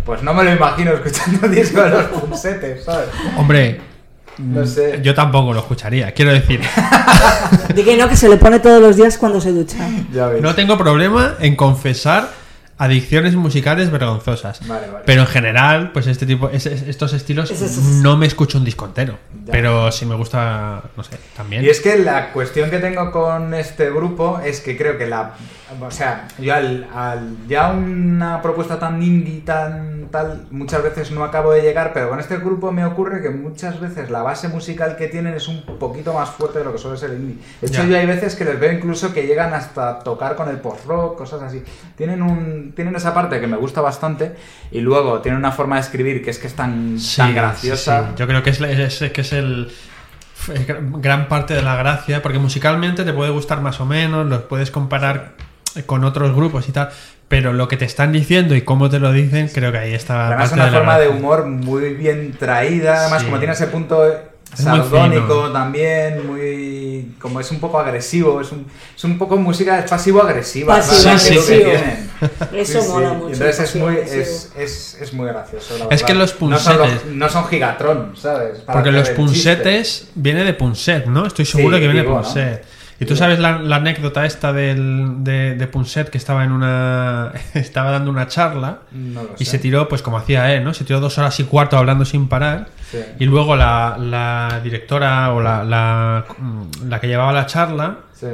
pues 0.07 0.23
no 0.23 0.33
me 0.35 0.45
lo 0.45 0.53
imagino 0.53 0.93
escuchando 0.93 1.49
disco 1.49 1.83
de 1.83 1.91
los 1.91 2.05
punsetes, 2.05 2.85
¿sabes? 2.85 3.09
Hombre, 3.37 3.81
No 4.39 4.67
sé. 4.67 5.01
yo 5.03 5.15
tampoco 5.15 5.53
lo 5.53 5.61
escucharía. 5.61 6.13
Quiero 6.13 6.33
decir, 6.33 6.61
De 7.75 7.85
que 7.85 7.97
no, 7.97 8.09
que 8.09 8.17
se 8.17 8.29
le 8.29 8.37
pone 8.37 8.61
todos 8.61 8.81
los 8.81 8.97
días 8.97 9.19
cuando 9.19 9.41
se 9.41 9.53
ducha. 9.53 9.89
Ya 10.13 10.27
ves. 10.29 10.43
no 10.43 10.55
tengo 10.55 10.77
problema 10.79 11.35
en 11.41 11.57
confesar 11.57 12.31
adicciones 12.79 13.37
musicales 13.37 13.91
vergonzosas. 13.91 14.67
Vale, 14.67 14.89
vale. 14.89 15.05
Pero 15.07 15.21
en 15.23 15.27
general, 15.29 15.93
pues 15.93 16.07
este 16.09 16.27
tipo, 16.27 16.49
es- 16.51 16.67
es- 16.67 16.83
estos 16.83 17.13
estilos 17.13 17.51
Es- 17.51 17.61
es- 17.63 17.73
es- 17.79 17.79
no 17.79 18.17
me 18.17 18.27
escucho 18.27 18.59
un 18.59 18.65
disco 18.65 18.87
entero. 18.87 19.19
Ya. 19.47 19.53
Pero 19.53 19.93
si 19.93 20.05
me 20.07 20.17
gusta, 20.17 20.83
no 20.97 21.05
sé, 21.05 21.17
también. 21.37 21.65
Y 21.65 21.69
es 21.69 21.81
que 21.81 21.99
la 21.99 22.33
cuestión 22.33 22.71
que 22.71 22.79
tengo 22.79 23.13
con 23.13 23.55
este 23.55 23.91
grupo 23.91 24.41
es 24.45 24.61
que 24.61 24.77
creo 24.77 24.99
que 24.99 25.07
la. 25.07 25.35
O 25.81 25.91
sea, 25.91 26.29
yo 26.39 26.55
al, 26.55 26.87
al- 26.95 27.37
ya 27.49 27.71
una 27.71 28.43
propuesta 28.43 28.79
tan 28.79 29.03
indie, 29.03 29.41
tan 29.41 30.09
tal, 30.11 30.47
muchas 30.51 30.83
veces 30.83 31.11
no 31.11 31.25
acabo 31.25 31.53
de 31.53 31.63
llegar, 31.63 31.93
pero 31.95 32.11
con 32.11 32.21
este 32.21 32.37
grupo 32.39 32.71
me 32.71 32.85
ocurre 32.85 33.23
que 33.23 33.31
muchas 33.31 33.81
veces 33.81 34.11
la 34.11 34.23
base 34.23 34.49
musical 34.49 34.97
que 34.97 35.09
tienen 35.09 35.33
es 35.35 35.49
un 35.49 35.63
poquito 35.79 36.13
más 36.13 36.29
fuerte 36.31 36.59
de 36.59 36.65
lo 36.67 36.73
que 36.73 36.79
suele 36.79 36.99
ser 36.99 37.11
el 37.11 37.17
indie. 37.17 37.39
De 37.61 37.67
hecho, 37.69 37.83
Ya. 37.83 37.89
yo 37.89 37.97
hay 37.97 38.07
veces 38.07 38.35
que 38.37 38.45
les 38.45 38.61
veo 38.61 38.73
incluso 38.73 39.13
que 39.15 39.27
llegan 39.27 39.55
hasta 39.55 40.01
tocar 40.01 40.37
con 40.37 40.49
el 40.51 40.57
post-rock, 40.59 41.17
cosas 41.17 41.43
así. 41.43 41.63
Tienen, 41.97 42.21
un, 42.23 42.73
tienen 42.77 42.95
esa 42.97 43.15
parte 43.15 43.41
que 43.41 43.47
me 43.47 43.57
gusta 43.57 43.81
bastante 43.81 44.35
y 44.71 44.81
luego 44.81 45.21
tienen 45.21 45.39
una 45.39 45.53
forma 45.53 45.77
de 45.77 45.81
escribir 45.83 46.23
que 46.23 46.31
es 46.31 46.39
que 46.39 46.47
es 46.49 46.55
tan, 46.55 46.99
Sí, 46.99 47.17
tan 47.17 47.35
graciosa. 47.35 48.09
sí. 48.09 48.15
Yo 48.17 48.27
creo 48.27 48.43
que 48.43 48.51
es, 48.51 48.61
es- 48.61 49.03
es- 49.03 49.13
que 49.13 49.21
es 49.23 49.33
el 49.33 49.73
gran 50.99 51.29
parte 51.29 51.55
de 51.55 51.63
la 51.63 51.77
gracia, 51.77 52.21
porque 52.21 52.39
musicalmente 52.39 53.05
te 53.05 53.13
puede 53.13 53.31
gustar 53.31 53.61
más 53.61 53.81
o 53.81 53.87
menos, 53.87 54.27
los 54.27 54.43
puedes 54.43 54.71
comparar 54.71 55.33
con 55.87 56.05
otros 56.05 56.35
grupos 56.35 56.69
y 56.69 56.73
tal, 56.73 56.91
pero 57.29 57.53
lo 57.53 57.67
que 57.69 57.77
te 57.77 57.85
están 57.85 58.13
diciendo 58.13 58.55
y 58.55 58.63
cómo 58.63 58.91
te 58.91 58.99
lo 58.99 59.13
dicen, 59.13 59.49
creo 59.49 59.73
que 59.73 59.79
ahí 59.79 59.95
está 59.95 60.27
Además, 60.27 60.51
parte 60.51 60.55
una 60.55 60.65
de 60.67 60.71
la 60.71 60.77
forma 60.79 60.99
de 60.99 61.09
humor 61.09 61.47
muy 61.47 61.95
bien 61.95 62.33
traída. 62.39 63.01
Además, 63.01 63.21
Sí. 63.21 63.27
como 63.27 63.39
tiene 63.39 63.55
ese 63.55 63.67
punto 63.69 64.05
Es 64.07 64.61
muy 64.67 64.79
sardónico 64.81 65.51
también, 65.51 66.27
muy. 66.27 67.15
como 67.19 67.41
es 67.41 67.51
un 67.51 67.59
poco 67.59 67.79
agresivo. 67.79 68.41
Es 68.43 68.53
un, 68.53 68.67
es 68.95 69.03
un 69.05 69.17
poco 69.17 69.39
música 69.39 69.83
pasivo-agresiva. 69.89 70.77
Pasivo. 70.77 71.19
Sí, 71.19 71.35
Es 71.37 71.45
sí. 71.47 71.63
Eso 72.55 72.83
mola 72.93 73.15
mucho. 73.15 73.33
Entonces 73.33 73.61
es 73.61 73.77
muy, 73.77 73.97
es, 73.97 74.53
es, 74.59 74.99
es 75.01 75.13
muy 75.15 75.27
gracioso. 75.29 75.79
la 75.79 75.85
Es 75.85 75.89
verdad. 75.89 76.07
que 76.07 76.15
los 76.15 76.41
No 76.43 76.59
son, 76.59 76.79
los- 76.79 76.89
punsetes- 76.89 77.05
no 77.15 77.29
son 77.31 77.47
gigatron, 77.47 78.13
¿sabes? 78.17 78.59
Para 78.61 78.79
Porque 78.81 78.93
los 78.93 79.09
punsetes 79.11 80.09
viene 80.15 80.45
de 80.45 80.53
punset, 80.53 81.07
¿no? 81.07 81.25
Estoy 81.27 81.47
seguro 81.47 81.77
Sí, 81.79 81.81
que 81.81 81.89
viene 81.89 82.03
de 82.03 82.09
¿no? 82.09 82.17
Y 83.03 83.07
tú 83.07 83.17
sabes 83.17 83.39
la, 83.39 83.59
la 83.59 83.77
anécdota 83.77 84.25
esta 84.27 84.53
del, 84.53 85.25
de, 85.25 85.55
de 85.57 85.67
Punset 85.67 86.09
que 86.11 86.19
estaba 86.19 86.45
en 86.45 86.53
una. 86.53 87.33
estaba 87.55 87.91
dando 87.91 88.11
una 88.11 88.27
charla. 88.29 88.81
No 88.93 89.23
y 89.39 89.45
se 89.45 89.59
tiró, 89.59 89.89
pues 89.89 90.03
como 90.03 90.19
hacía 90.19 90.53
él, 90.55 90.65
¿no? 90.65 90.73
Se 90.75 90.85
tiró 90.85 91.01
dos 91.01 91.19
horas 91.19 91.39
y 91.41 91.45
cuarto 91.45 91.77
hablando 91.79 92.05
sin 92.05 92.29
parar. 92.29 92.69
Sí. 92.91 92.99
Y 93.19 93.25
luego 93.27 93.57
la, 93.57 93.97
la 93.99 94.61
directora 94.63 95.33
o 95.33 95.41
la, 95.41 95.65
la, 95.65 96.25
la 96.87 97.01
que 97.01 97.09
llevaba 97.09 97.33
la 97.33 97.47
charla 97.47 97.99
Sí. 98.13 98.27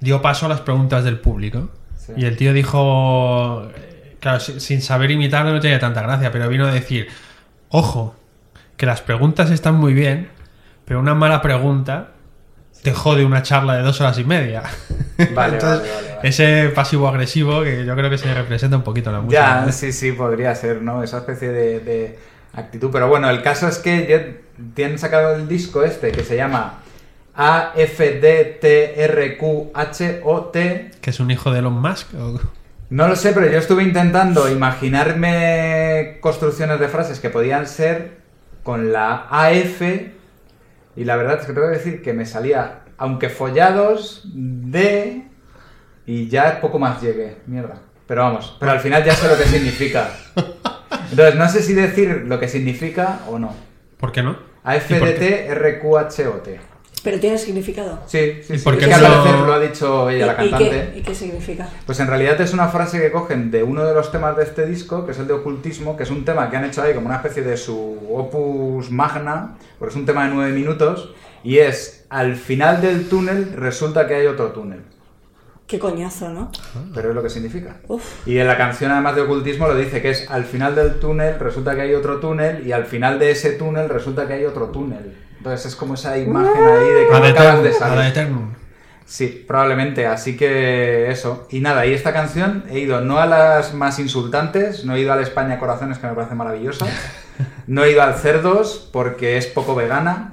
dio 0.00 0.20
paso 0.22 0.46
a 0.46 0.48
las 0.48 0.60
preguntas 0.60 1.04
del 1.04 1.18
público. 1.18 1.70
Sí. 1.96 2.12
Y 2.16 2.24
el 2.24 2.36
tío 2.36 2.52
dijo, 2.52 3.68
claro, 4.18 4.40
si- 4.40 4.58
sin 4.60 4.82
saber 4.82 5.10
imitarlo 5.10 5.52
no 5.52 5.60
tenía 5.60 5.78
tanta 5.78 6.02
gracia, 6.02 6.32
pero 6.32 6.48
vino 6.48 6.66
a 6.66 6.72
decir, 6.72 7.08
ojo, 7.68 8.16
que 8.76 8.86
las 8.86 9.00
preguntas 9.02 9.50
están 9.50 9.74
muy 9.76 9.92
bien, 9.94 10.28
pero 10.84 10.98
una 11.00 11.14
mala 11.14 11.42
pregunta 11.42 12.08
te 12.82 12.92
jode 12.92 13.24
una 13.24 13.42
charla 13.42 13.76
de 13.76 13.82
dos 13.82 14.00
horas 14.00 14.18
y 14.18 14.24
media. 14.24 14.62
Vale, 15.34 15.54
Entonces, 15.54 15.80
vale, 15.80 15.94
vale, 15.94 16.14
vale. 16.16 16.28
ese 16.28 16.70
pasivo-agresivo 16.74 17.62
que 17.62 17.84
yo 17.84 17.94
creo 17.94 18.10
que 18.10 18.18
se 18.18 18.32
representa 18.34 18.76
un 18.76 18.82
poquito 18.82 19.10
en 19.10 19.16
la 19.16 19.22
música. 19.22 19.64
Ya, 19.66 19.72
sí, 19.72 19.92
sí, 19.92 20.12
podría 20.12 20.54
ser, 20.54 20.82
¿no? 20.82 21.02
Esa 21.02 21.18
especie 21.18 21.48
de, 21.50 21.80
de 21.80 22.18
actitud. 22.54 22.90
Pero 22.92 23.08
bueno, 23.08 23.28
el 23.30 23.42
caso 23.42 23.68
es 23.68 23.78
que 23.78 24.06
ya 24.08 24.64
tienen 24.74 24.98
sacado 24.98 25.34
el 25.36 25.48
disco 25.48 25.84
este 25.84 26.10
que 26.12 26.24
se 26.24 26.36
llama 26.36 26.78
AFDTRQHOT. 29.20 30.52
Que 31.00 31.10
es 31.10 31.20
un 31.20 31.30
hijo 31.30 31.50
de 31.52 31.58
Elon 31.60 31.80
Musk. 31.80 32.14
o- 32.14 32.40
No 32.90 33.08
lo 33.08 33.16
sé, 33.16 33.32
pero 33.32 33.50
yo 33.50 33.58
estuve 33.58 33.82
intentando 33.82 34.50
imaginarme 34.50 36.18
construcciones 36.20 36.80
de 36.80 36.88
frases 36.88 37.20
que 37.20 37.30
podían 37.30 37.66
ser 37.66 38.18
con 38.62 38.92
la 38.92 39.26
AF 39.30 39.80
y 41.00 41.04
la 41.04 41.16
verdad 41.16 41.40
es 41.40 41.46
que 41.46 41.54
tengo 41.54 41.68
que 41.68 41.78
decir 41.78 42.02
que 42.02 42.12
me 42.12 42.26
salía, 42.26 42.80
aunque 42.98 43.30
follados, 43.30 44.20
de 44.34 45.24
y 46.04 46.28
ya 46.28 46.60
poco 46.60 46.78
más 46.78 47.00
llegué, 47.00 47.38
mierda. 47.46 47.80
Pero 48.06 48.20
vamos, 48.20 48.54
pero 48.60 48.72
al 48.72 48.80
final 48.80 49.02
ya 49.02 49.14
sé 49.14 49.26
lo 49.26 49.38
que 49.38 49.44
significa. 49.44 50.10
Entonces 51.10 51.36
no 51.36 51.48
sé 51.48 51.62
si 51.62 51.72
decir 51.72 52.24
lo 52.26 52.38
que 52.38 52.48
significa 52.48 53.20
o 53.30 53.38
no. 53.38 53.54
¿Por 53.96 54.12
qué 54.12 54.22
no? 54.22 54.36
AFDT 54.62 55.54
RQHOT. 55.54 56.69
Pero 57.02 57.18
tiene 57.18 57.38
significado. 57.38 58.00
Sí, 58.06 58.40
sí, 58.46 58.54
¿Y 58.54 58.58
sí. 58.58 58.64
por 58.64 58.74
Es 58.74 58.80
qué 58.80 58.84
que 58.86 58.90
no 58.90 58.96
al 58.96 59.02
lo- 59.02 59.22
parecer 59.22 59.40
lo 59.46 59.52
ha 59.54 59.58
dicho 59.60 60.10
ella, 60.10 60.26
la 60.26 60.32
¿Y- 60.44 60.46
y 60.46 60.50
cantante. 60.50 60.90
qué, 60.92 60.98
¿Y 60.98 61.02
qué 61.02 61.14
significa? 61.14 61.68
Pues 61.86 61.98
en 62.00 62.06
realidad 62.08 62.38
es 62.40 62.52
una 62.52 62.68
frase 62.68 63.00
que 63.00 63.10
cogen 63.10 63.50
de 63.50 63.62
uno 63.62 63.84
de 63.86 63.94
los 63.94 64.12
temas 64.12 64.36
de 64.36 64.42
este 64.44 64.66
disco, 64.66 65.06
que 65.06 65.12
es 65.12 65.18
el 65.18 65.26
de 65.26 65.32
ocultismo, 65.32 65.96
que 65.96 66.02
es 66.02 66.10
un 66.10 66.24
tema 66.26 66.50
que 66.50 66.56
han 66.58 66.64
hecho 66.66 66.82
ahí 66.82 66.92
como 66.94 67.06
una 67.06 67.16
especie 67.16 67.42
de 67.42 67.56
su 67.56 67.98
opus 68.14 68.90
magna, 68.90 69.56
porque 69.78 69.92
es 69.92 69.96
un 69.96 70.04
tema 70.04 70.28
de 70.28 70.34
nueve 70.34 70.52
minutos, 70.52 71.14
y 71.42 71.58
es 71.58 72.04
al 72.10 72.36
final 72.36 72.82
del 72.82 73.08
túnel 73.08 73.54
resulta 73.54 74.06
que 74.06 74.14
hay 74.16 74.26
otro 74.26 74.48
túnel. 74.48 74.82
Qué 75.66 75.78
coñazo, 75.78 76.28
¿no? 76.30 76.50
Pero 76.92 77.10
es 77.10 77.14
lo 77.14 77.22
que 77.22 77.30
significa. 77.30 77.76
Uf. 77.86 78.26
Y 78.26 78.36
en 78.38 78.46
la 78.48 78.56
canción 78.58 78.90
además 78.90 79.14
de 79.14 79.22
ocultismo 79.22 79.68
lo 79.68 79.76
dice 79.76 80.02
que 80.02 80.10
es 80.10 80.28
al 80.28 80.44
final 80.44 80.74
del 80.74 80.98
túnel 80.98 81.38
resulta 81.38 81.76
que 81.76 81.82
hay 81.82 81.94
otro 81.94 82.18
túnel 82.18 82.66
y 82.66 82.72
al 82.72 82.84
final 82.86 83.20
de 83.20 83.30
ese 83.30 83.52
túnel 83.52 83.88
resulta 83.88 84.26
que 84.26 84.32
hay 84.34 84.44
otro 84.44 84.66
túnel. 84.70 85.16
Entonces 85.40 85.72
es 85.72 85.76
como 85.76 85.94
esa 85.94 86.18
imagen 86.18 86.62
ahí 86.62 86.86
de 86.86 87.06
que 87.06 87.18
no 87.18 87.26
acabas 87.26 87.62
de 87.62 87.72
salir. 87.72 88.04
eternum. 88.10 88.52
Sí, 89.06 89.42
probablemente. 89.48 90.06
Así 90.06 90.36
que 90.36 91.10
eso. 91.10 91.46
Y 91.48 91.60
nada, 91.60 91.86
y 91.86 91.94
esta 91.94 92.12
canción 92.12 92.64
he 92.70 92.80
ido 92.80 93.00
no 93.00 93.18
a 93.18 93.24
las 93.24 93.72
más 93.72 93.98
insultantes, 93.98 94.84
no 94.84 94.94
he 94.94 95.00
ido 95.00 95.14
al 95.14 95.20
España 95.20 95.58
Corazones, 95.58 95.96
que 95.98 96.06
me 96.06 96.12
parece 96.12 96.34
maravillosa. 96.34 96.86
No 97.66 97.84
he 97.84 97.92
ido 97.92 98.02
al 98.02 98.16
Cerdos, 98.16 98.90
porque 98.92 99.38
es 99.38 99.46
poco 99.46 99.74
vegana. 99.74 100.30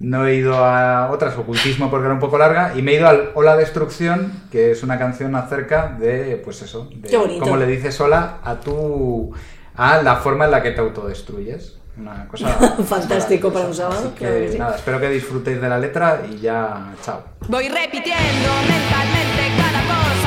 No 0.00 0.26
he 0.26 0.34
ido 0.34 0.56
a 0.56 1.08
otras, 1.12 1.38
Ocultismo, 1.38 1.88
porque 1.88 2.06
era 2.06 2.14
un 2.14 2.20
poco 2.20 2.36
larga. 2.36 2.72
Y 2.76 2.82
me 2.82 2.92
he 2.92 2.94
ido 2.96 3.06
al 3.06 3.30
Hola 3.34 3.56
Destrucción, 3.56 4.32
que 4.50 4.72
es 4.72 4.82
una 4.82 4.98
canción 4.98 5.36
acerca 5.36 5.96
de, 5.98 6.40
pues 6.44 6.62
eso, 6.62 6.90
de 6.92 7.38
cómo 7.38 7.56
le 7.56 7.66
dices 7.66 8.00
hola 8.00 8.38
a 8.42 8.56
tu. 8.56 9.32
a 9.76 10.02
la 10.02 10.16
forma 10.16 10.46
en 10.46 10.50
la 10.50 10.62
que 10.62 10.72
te 10.72 10.80
autodestruyes. 10.80 11.77
Una 11.98 12.26
cosa. 12.28 12.48
Fantástico 12.88 13.52
para 13.52 13.66
un 13.66 13.74
sábado, 13.74 13.98
Así 14.00 14.08
que, 14.10 14.18
claro 14.24 14.38
que 14.40 14.52
sí. 14.52 14.58
nada, 14.58 14.76
espero 14.76 15.00
que 15.00 15.08
disfrutéis 15.10 15.60
de 15.60 15.68
la 15.68 15.78
letra 15.78 16.22
y 16.30 16.38
ya, 16.38 16.92
chao. 17.02 17.22
Voy 17.48 17.68
repitiendo 17.68 18.48
mentalmente 18.68 19.42
cada 19.56 19.82
cosa 19.82 20.17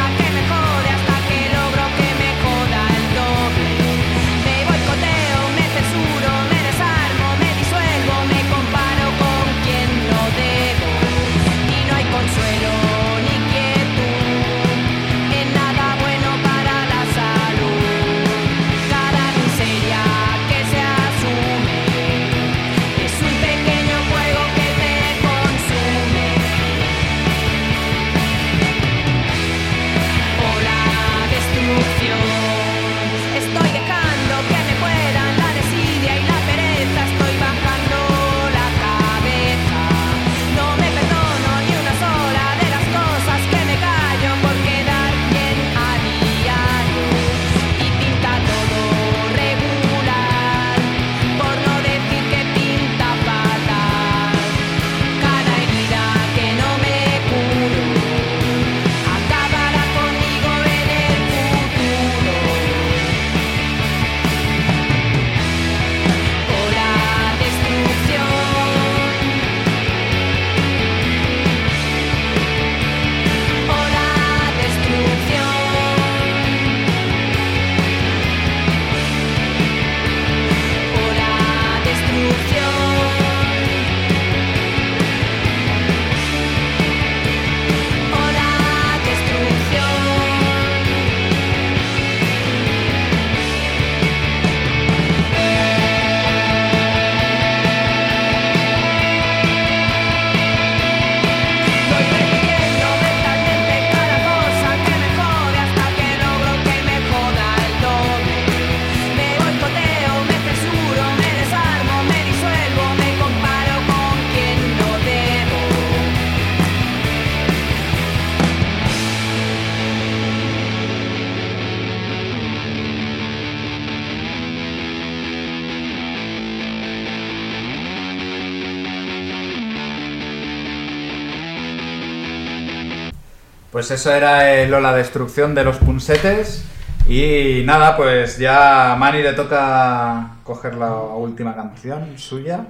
Pues 133.82 133.90
eso 133.90 134.14
era 134.14 134.62
el 134.62 134.70
Lola 134.70 134.94
Destrucción 134.94 135.56
de 135.56 135.64
los 135.64 135.78
Punsetes. 135.78 136.64
Y 137.10 137.64
nada, 137.66 137.98
pues 137.98 138.38
ya 138.38 138.94
a 138.94 138.96
Mani 138.96 139.24
le 139.24 139.34
toca 139.34 140.36
coger 140.44 140.76
la 140.76 140.94
última 140.94 141.56
canción 141.56 142.16
suya. 142.20 142.68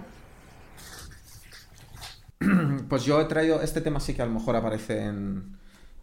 Pues 2.88 3.04
yo 3.04 3.20
he 3.20 3.26
traído, 3.26 3.62
este 3.62 3.82
tema 3.82 4.00
sí 4.00 4.14
que 4.14 4.22
a 4.22 4.26
lo 4.26 4.32
mejor 4.32 4.56
aparece 4.56 5.04
en, 5.04 5.58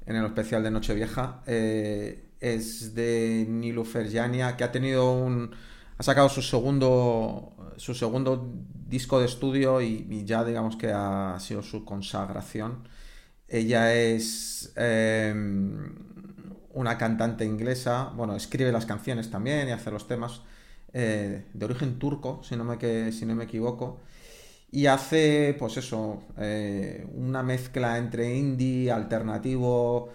en 0.04 0.16
el 0.16 0.26
especial 0.26 0.62
de 0.62 0.70
Nochevieja. 0.72 1.40
eh, 1.46 2.28
es 2.38 2.94
de 2.94 3.46
Nilufer 3.48 4.10
Yania, 4.10 4.58
que 4.58 4.64
ha 4.64 4.72
tenido 4.72 5.10
un. 5.10 5.52
Ha 5.96 6.02
sacado 6.02 6.28
su 6.28 6.42
segundo, 6.42 7.56
su 7.78 7.94
segundo 7.94 8.52
disco 8.86 9.20
de 9.20 9.24
estudio 9.24 9.80
y 9.80 10.26
ya 10.26 10.44
digamos 10.44 10.76
que 10.76 10.92
ha 10.92 11.34
sido 11.40 11.62
su 11.62 11.86
consagración. 11.86 12.86
Ella 13.48 13.94
es 13.94 14.72
eh, 14.76 15.34
una 16.74 16.98
cantante 16.98 17.44
inglesa, 17.44 18.12
bueno, 18.14 18.36
escribe 18.36 18.72
las 18.72 18.86
canciones 18.86 19.30
también 19.30 19.68
y 19.68 19.72
hace 19.72 19.90
los 19.90 20.06
temas 20.06 20.42
eh, 20.92 21.46
de 21.52 21.64
origen 21.64 21.98
turco, 21.98 22.40
si 22.42 22.56
no 22.56 22.64
me, 22.64 22.78
que, 22.78 23.12
si 23.12 23.26
no 23.26 23.34
me 23.34 23.44
equivoco. 23.44 24.00
Y 24.72 24.86
hace, 24.86 25.56
pues 25.58 25.76
eso, 25.78 26.22
eh, 26.38 27.06
una 27.14 27.42
mezcla 27.42 27.98
entre 27.98 28.34
indie, 28.36 28.90
alternativo, 28.92 30.10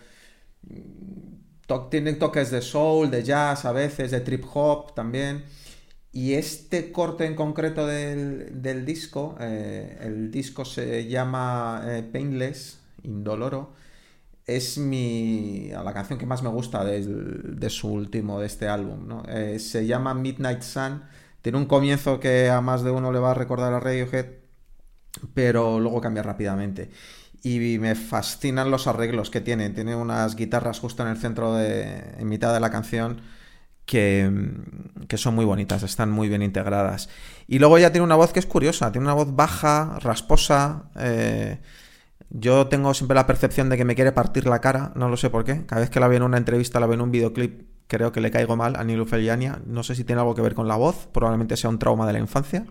to- 1.68 1.88
tiene 1.90 2.14
toques 2.14 2.52
de 2.52 2.62
soul, 2.62 3.10
de 3.12 3.24
jazz 3.24 3.66
a 3.66 3.72
veces, 3.72 4.12
de 4.12 4.20
trip 4.22 4.44
hop 4.54 4.94
también. 4.96 5.44
Y 6.14 6.34
este 6.36 6.92
corte 6.92 7.26
en 7.26 7.36
concreto 7.36 7.88
del, 7.88 8.62
del 8.62 8.86
disco, 8.86 9.36
eh, 9.42 9.98
el 10.02 10.32
disco 10.32 10.66
se 10.66 11.08
llama 11.08 11.84
Painless, 12.14 12.80
Indoloro, 13.04 13.74
es 14.46 14.78
mi, 14.78 15.70
la 15.70 15.94
canción 15.94 16.20
que 16.20 16.26
más 16.26 16.44
me 16.44 16.50
gusta 16.50 16.84
de, 16.84 17.70
su 17.70 17.88
último, 17.90 18.40
de 18.40 18.48
este 18.48 18.68
álbum. 18.68 19.08
¿no? 19.08 19.24
Eh, 19.28 19.60
se 19.60 19.86
llama 19.86 20.14
Midnight 20.14 20.62
Sun, 20.62 21.04
tiene 21.42 21.58
un 21.58 21.66
comienzo 21.66 22.20
que 22.20 22.50
a 22.50 22.62
más 22.62 22.84
de 22.84 22.92
uno 22.92 23.12
le 23.12 23.20
va 23.20 23.32
a 23.32 23.34
recordar 23.36 23.74
a 23.74 23.80
Radiohead, 23.80 24.28
pero 25.34 25.80
luego 25.80 26.02
cambia 26.02 26.24
rápidamente. 26.24 26.90
Y 27.44 27.78
me 27.80 27.96
fascinan 27.96 28.72
los 28.72 28.88
arreglos 28.88 29.30
que 29.30 29.42
tiene. 29.42 29.70
Tiene 29.70 29.96
unas 29.96 30.36
guitarras 30.36 30.80
justo 30.80 31.04
en 31.04 31.10
el 31.10 31.18
centro 31.18 31.54
de, 31.56 32.16
en 32.18 32.28
mitad 32.30 32.54
de 32.54 32.62
la 32.62 32.72
canción 32.72 33.22
que, 33.86 34.32
que 35.08 35.18
son 35.18 35.36
muy 35.36 35.46
bonitas, 35.46 35.84
están 35.84 36.10
muy 36.12 36.30
bien 36.30 36.42
integradas. 36.42 37.10
Y 37.48 37.60
luego 37.60 37.78
ya 37.78 37.92
tiene 37.92 38.06
una 38.06 38.16
voz 38.16 38.32
que 38.34 38.40
es 38.40 38.46
curiosa, 38.46 38.92
tiene 38.92 39.06
una 39.06 39.14
voz 39.14 39.36
baja, 39.36 40.00
rasposa. 40.00 40.90
eh, 40.96 41.60
yo 42.34 42.68
tengo 42.68 42.94
siempre 42.96 43.16
la 43.16 43.28
percepción 43.28 43.70
de 43.70 43.78
que 43.78 43.86
me 43.86 43.94
quiere 43.96 44.12
partir 44.12 44.48
la 44.48 44.60
cara, 44.60 44.92
no 44.96 45.08
lo 45.08 45.18
sé 45.18 45.30
por 45.30 45.46
qué. 45.46 45.66
Cada 45.68 45.82
vez 45.82 45.92
que 45.92 46.00
la 46.00 46.08
veo 46.08 46.18
en 46.18 46.24
una 46.24 46.38
entrevista, 46.38 46.80
la 46.80 46.88
veo 46.88 46.96
en 46.96 47.02
un 47.02 47.12
videoclip, 47.12 47.68
creo 47.88 48.12
que 48.12 48.22
le 48.22 48.32
caigo 48.32 48.56
mal 48.56 48.76
a 48.76 48.84
Nilu 48.84 49.06
Feliania. 49.06 49.62
No 49.68 49.84
sé 49.84 49.94
si 49.94 50.04
tiene 50.04 50.22
algo 50.22 50.34
que 50.34 50.42
ver 50.42 50.56
con 50.56 50.68
la 50.68 50.76
voz, 50.76 51.08
probablemente 51.14 51.56
sea 51.56 51.70
un 51.70 51.78
trauma 51.78 52.08
de 52.08 52.14
la 52.14 52.20
infancia. 52.20 52.66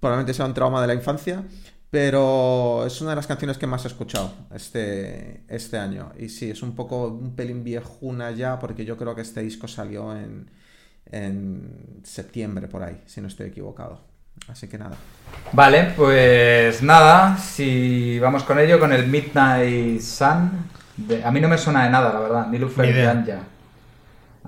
Probablemente 0.00 0.34
sea 0.34 0.46
un 0.46 0.54
trauma 0.54 0.80
de 0.80 0.88
la 0.88 0.94
infancia. 0.94 1.44
Pero 1.90 2.84
es 2.86 3.00
una 3.00 3.10
de 3.10 3.16
las 3.16 3.26
canciones 3.26 3.58
que 3.58 3.66
más 3.66 3.84
he 3.84 3.88
escuchado 3.88 4.32
este, 4.54 5.44
este 5.48 5.78
año. 5.78 6.12
Y 6.18 6.28
sí, 6.28 6.50
es 6.50 6.62
un 6.62 6.74
poco 6.74 7.08
un 7.08 7.34
pelín 7.36 7.62
viejuna 7.62 8.32
ya, 8.32 8.58
porque 8.58 8.84
yo 8.84 8.96
creo 8.96 9.14
que 9.14 9.22
este 9.22 9.42
disco 9.42 9.68
salió 9.68 10.16
en, 10.16 10.50
en 11.06 12.00
septiembre 12.04 12.68
por 12.68 12.82
ahí, 12.82 13.02
si 13.06 13.20
no 13.20 13.28
estoy 13.28 13.48
equivocado. 13.48 14.09
Así 14.48 14.68
que 14.68 14.78
nada. 14.78 14.96
Vale, 15.52 15.92
pues 15.96 16.82
nada, 16.82 17.36
si 17.38 18.18
vamos 18.18 18.42
con 18.44 18.58
ello, 18.58 18.78
con 18.80 18.92
el 18.92 19.06
Midnight 19.06 20.00
Sun. 20.00 20.50
de- 20.96 21.24
a 21.24 21.30
mí 21.30 21.40
no 21.40 21.48
me 21.48 21.56
suena 21.56 21.84
de 21.84 21.90
nada, 21.90 22.12
la 22.12 22.20
verdad, 22.20 22.46
ni 22.48 22.58
Lufer 22.58 22.86
Ni. 22.94 23.00
Ganja. 23.02 23.38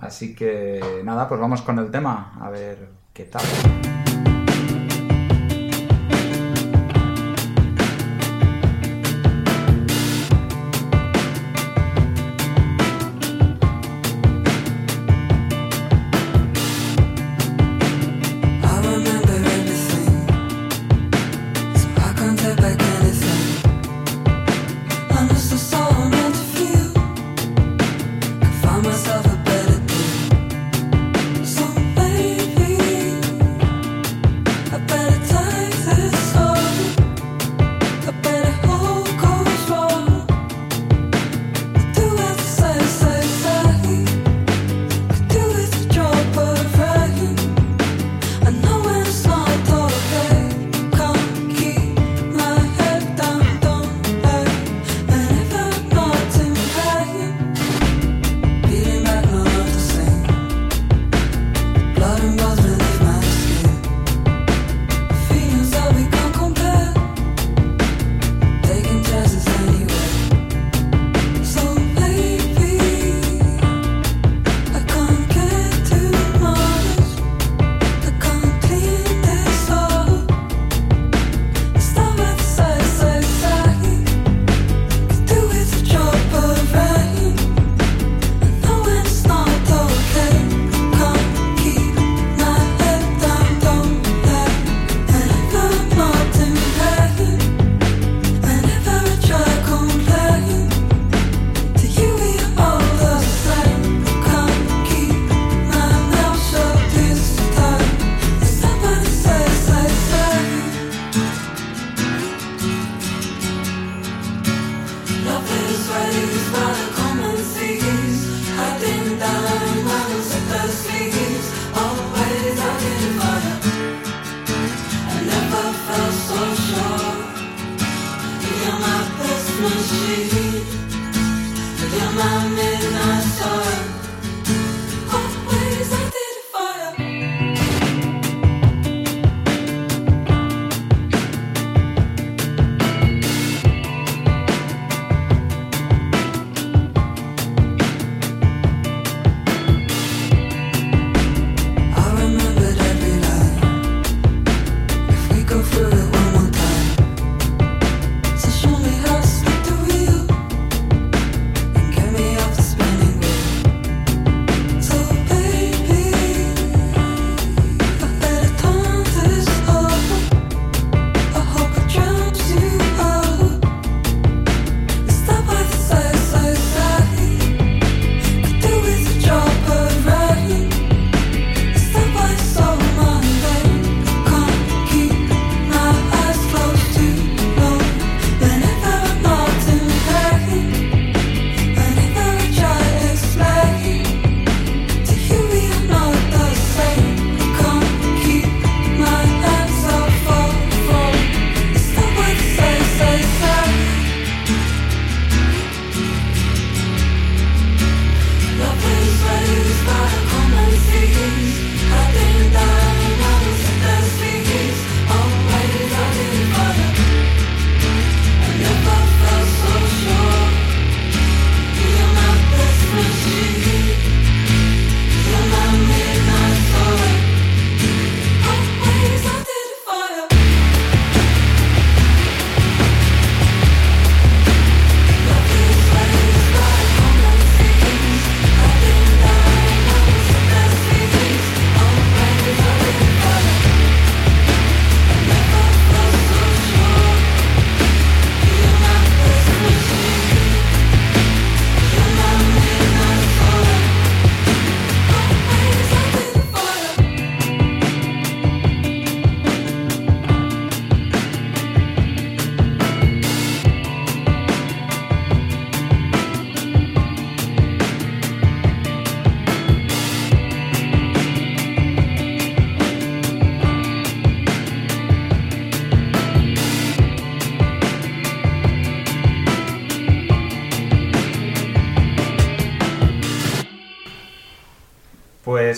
Así 0.01 0.35
que 0.35 1.01
nada, 1.05 1.29
pues 1.29 1.41
vamos 1.41 1.63
con 1.63 1.79
el 1.79 1.91
tema, 1.91 2.35
a 2.41 2.51
ver 2.51 2.89
qué 3.13 3.25
tal. 3.25 3.43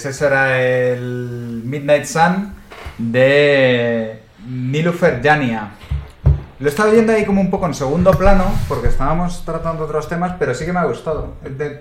Ese 0.04 0.26
era 0.26 0.60
el 0.60 1.62
Midnight 1.64 2.04
Sun 2.04 2.52
de 2.98 4.22
Nilufer 4.46 5.22
Jania. 5.22 5.70
Lo 6.60 6.68
estaba 6.68 6.90
viendo 6.92 7.12
ahí 7.12 7.24
como 7.24 7.40
un 7.40 7.50
poco 7.50 7.66
en 7.66 7.74
segundo 7.74 8.12
plano, 8.12 8.44
porque 8.68 8.88
estábamos 8.88 9.44
tratando 9.44 9.84
otros 9.84 10.08
temas, 10.08 10.36
pero 10.38 10.54
sí 10.54 10.64
que 10.64 10.72
me 10.72 10.78
ha 10.78 10.84
gustado. 10.84 11.34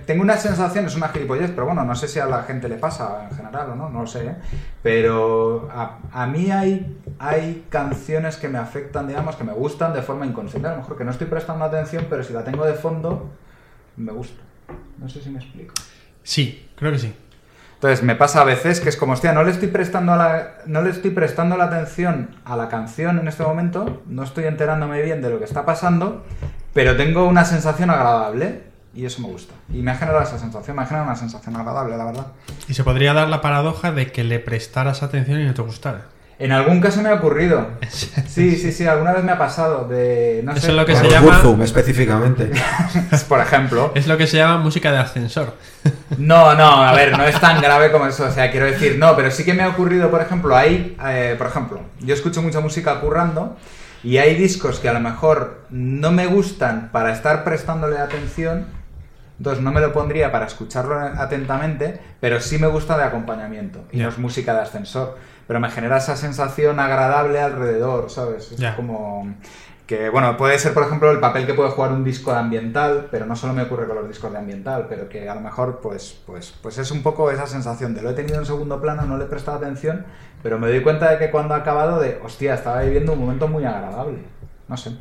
Tengo 0.04 0.22
una 0.22 0.36
sensación, 0.36 0.86
es 0.86 0.96
una 0.96 1.08
gilipollez, 1.08 1.50
pero 1.52 1.66
bueno, 1.66 1.84
no 1.84 1.94
sé 1.94 2.08
si 2.08 2.18
a 2.18 2.26
la 2.26 2.42
gente 2.42 2.68
le 2.68 2.76
pasa 2.76 3.28
en 3.30 3.36
general 3.36 3.70
o 3.70 3.74
no, 3.76 3.88
no 3.88 4.00
lo 4.00 4.06
sé. 4.06 4.26
¿eh? 4.26 4.34
Pero 4.82 5.68
a, 5.72 5.98
a 6.12 6.26
mí 6.26 6.50
hay, 6.50 6.98
hay 7.18 7.66
canciones 7.68 8.36
que 8.36 8.48
me 8.48 8.58
afectan, 8.58 9.06
digamos, 9.06 9.36
que 9.36 9.44
me 9.44 9.52
gustan 9.52 9.94
de 9.94 10.02
forma 10.02 10.26
inconsciente. 10.26 10.66
A 10.66 10.72
lo 10.72 10.78
mejor 10.78 10.98
que 10.98 11.04
no 11.04 11.12
estoy 11.12 11.28
prestando 11.28 11.64
atención, 11.64 12.06
pero 12.10 12.24
si 12.24 12.32
la 12.32 12.42
tengo 12.42 12.66
de 12.66 12.74
fondo, 12.74 13.30
me 13.96 14.12
gusta. 14.12 14.42
No 14.98 15.08
sé 15.08 15.22
si 15.22 15.30
me 15.30 15.38
explico. 15.38 15.72
Sí, 16.24 16.68
creo 16.74 16.90
que 16.90 16.98
sí. 16.98 17.14
Entonces 17.74 18.02
me 18.02 18.14
pasa 18.14 18.40
a 18.40 18.44
veces 18.44 18.80
que 18.80 18.88
es 18.88 18.96
como, 18.96 19.12
hostia, 19.12 19.32
no 19.32 19.44
le 19.44 19.50
estoy 19.50 19.68
prestando 19.68 20.16
la, 20.16 20.54
no 20.66 20.82
le 20.82 20.90
estoy 20.90 21.10
prestando 21.10 21.56
la 21.56 21.64
atención 21.64 22.30
a 22.44 22.56
la 22.56 22.68
canción 22.68 23.18
en 23.18 23.28
este 23.28 23.42
momento, 23.42 24.02
no 24.06 24.22
estoy 24.22 24.44
enterándome 24.44 25.02
bien 25.02 25.20
de 25.20 25.30
lo 25.30 25.38
que 25.38 25.44
está 25.44 25.66
pasando, 25.66 26.24
pero 26.72 26.96
tengo 26.96 27.26
una 27.26 27.44
sensación 27.44 27.90
agradable 27.90 28.62
y 28.94 29.04
eso 29.04 29.20
me 29.22 29.28
gusta. 29.28 29.54
Y 29.72 29.82
me 29.82 29.90
ha 29.90 29.96
generado 29.96 30.22
esa 30.22 30.38
sensación, 30.38 30.76
me 30.76 30.82
ha 30.82 30.86
generado 30.86 31.08
una 31.10 31.16
sensación 31.18 31.56
agradable, 31.56 31.96
la 31.96 32.04
verdad. 32.04 32.26
Y 32.68 32.74
se 32.74 32.84
podría 32.84 33.12
dar 33.12 33.28
la 33.28 33.40
paradoja 33.40 33.92
de 33.92 34.10
que 34.12 34.24
le 34.24 34.38
prestaras 34.38 35.02
atención 35.02 35.40
y 35.40 35.44
no 35.44 35.52
te 35.54 35.62
gustara. 35.62 36.02
En 36.38 36.50
algún 36.52 36.80
caso 36.80 37.00
me 37.02 37.08
ha 37.10 37.14
ocurrido. 37.14 37.68
Sí, 38.26 38.56
sí, 38.56 38.72
sí, 38.72 38.84
alguna 38.86 39.12
vez 39.12 39.22
me 39.22 39.30
ha 39.30 39.38
pasado 39.38 39.86
de, 39.86 40.40
no 40.44 40.52
Eso 40.52 40.62
sé, 40.62 40.68
es 40.68 40.74
lo 40.74 40.84
que 40.84 40.96
se 40.96 41.08
llama- 41.08 41.26
Burzum, 41.38 41.62
específicamente. 41.62 42.50
por 43.28 43.40
ejemplo. 43.40 43.92
Es 43.94 44.08
lo 44.08 44.16
que 44.16 44.26
se 44.26 44.38
llama 44.38 44.58
música 44.58 44.90
de 44.90 44.98
ascensor. 44.98 45.54
No, 46.18 46.54
no, 46.54 46.82
a 46.84 46.92
ver, 46.92 47.16
no 47.16 47.24
es 47.24 47.38
tan 47.40 47.60
grave 47.60 47.90
como 47.90 48.06
eso, 48.06 48.26
o 48.26 48.30
sea, 48.30 48.50
quiero 48.50 48.66
decir, 48.66 48.98
no, 48.98 49.16
pero 49.16 49.30
sí 49.30 49.44
que 49.44 49.54
me 49.54 49.62
ha 49.62 49.68
ocurrido, 49.68 50.10
por 50.10 50.20
ejemplo, 50.20 50.56
hay, 50.56 50.96
eh, 51.06 51.34
por 51.38 51.46
ejemplo, 51.46 51.80
yo 52.00 52.14
escucho 52.14 52.42
mucha 52.42 52.60
música 52.60 53.00
currando 53.00 53.56
y 54.02 54.18
hay 54.18 54.34
discos 54.34 54.80
que 54.80 54.88
a 54.88 54.92
lo 54.92 55.00
mejor 55.00 55.64
no 55.70 56.12
me 56.12 56.26
gustan 56.26 56.90
para 56.92 57.12
estar 57.12 57.42
prestándole 57.42 57.98
atención, 57.98 58.66
entonces 59.38 59.64
no 59.64 59.72
me 59.72 59.80
lo 59.80 59.92
pondría 59.92 60.30
para 60.30 60.46
escucharlo 60.46 60.98
atentamente, 60.98 62.00
pero 62.20 62.40
sí 62.40 62.58
me 62.58 62.66
gusta 62.66 62.96
de 62.98 63.04
acompañamiento 63.04 63.84
y 63.90 63.98
no 63.98 64.08
es 64.08 64.18
música 64.18 64.54
de 64.54 64.60
ascensor, 64.60 65.16
pero 65.46 65.58
me 65.58 65.70
genera 65.70 65.96
esa 65.96 66.16
sensación 66.16 66.78
agradable 66.80 67.40
alrededor, 67.40 68.10
¿sabes? 68.10 68.52
Es 68.52 68.74
como 68.76 69.34
que, 69.86 70.08
bueno, 70.08 70.36
puede 70.36 70.58
ser, 70.58 70.72
por 70.72 70.84
ejemplo, 70.84 71.10
el 71.10 71.20
papel 71.20 71.46
que 71.46 71.52
puede 71.54 71.70
jugar 71.70 71.92
un 71.92 72.04
disco 72.04 72.32
de 72.32 72.38
ambiental, 72.38 73.08
pero 73.10 73.26
no 73.26 73.36
solo 73.36 73.52
me 73.52 73.62
ocurre 73.62 73.86
con 73.86 73.96
los 73.96 74.08
discos 74.08 74.32
de 74.32 74.38
ambiental, 74.38 74.86
pero 74.88 75.08
que 75.08 75.28
a 75.28 75.34
lo 75.34 75.42
mejor, 75.42 75.80
pues, 75.82 76.18
pues, 76.26 76.54
pues 76.62 76.78
es 76.78 76.90
un 76.90 77.02
poco 77.02 77.30
esa 77.30 77.46
sensación 77.46 77.94
de 77.94 78.00
lo 78.00 78.10
he 78.10 78.14
tenido 78.14 78.38
en 78.38 78.46
segundo 78.46 78.80
plano, 78.80 79.02
no 79.02 79.18
le 79.18 79.24
he 79.24 79.28
prestado 79.28 79.58
atención, 79.58 80.06
pero 80.42 80.58
me 80.58 80.68
doy 80.68 80.82
cuenta 80.82 81.10
de 81.10 81.18
que 81.18 81.30
cuando 81.30 81.54
ha 81.54 81.58
acabado 81.58 82.00
de, 82.00 82.18
hostia, 82.24 82.54
estaba 82.54 82.80
viviendo 82.80 83.12
un 83.12 83.20
momento 83.20 83.46
muy 83.46 83.64
agradable. 83.64 84.18
No 84.68 84.76
sé. 84.76 84.96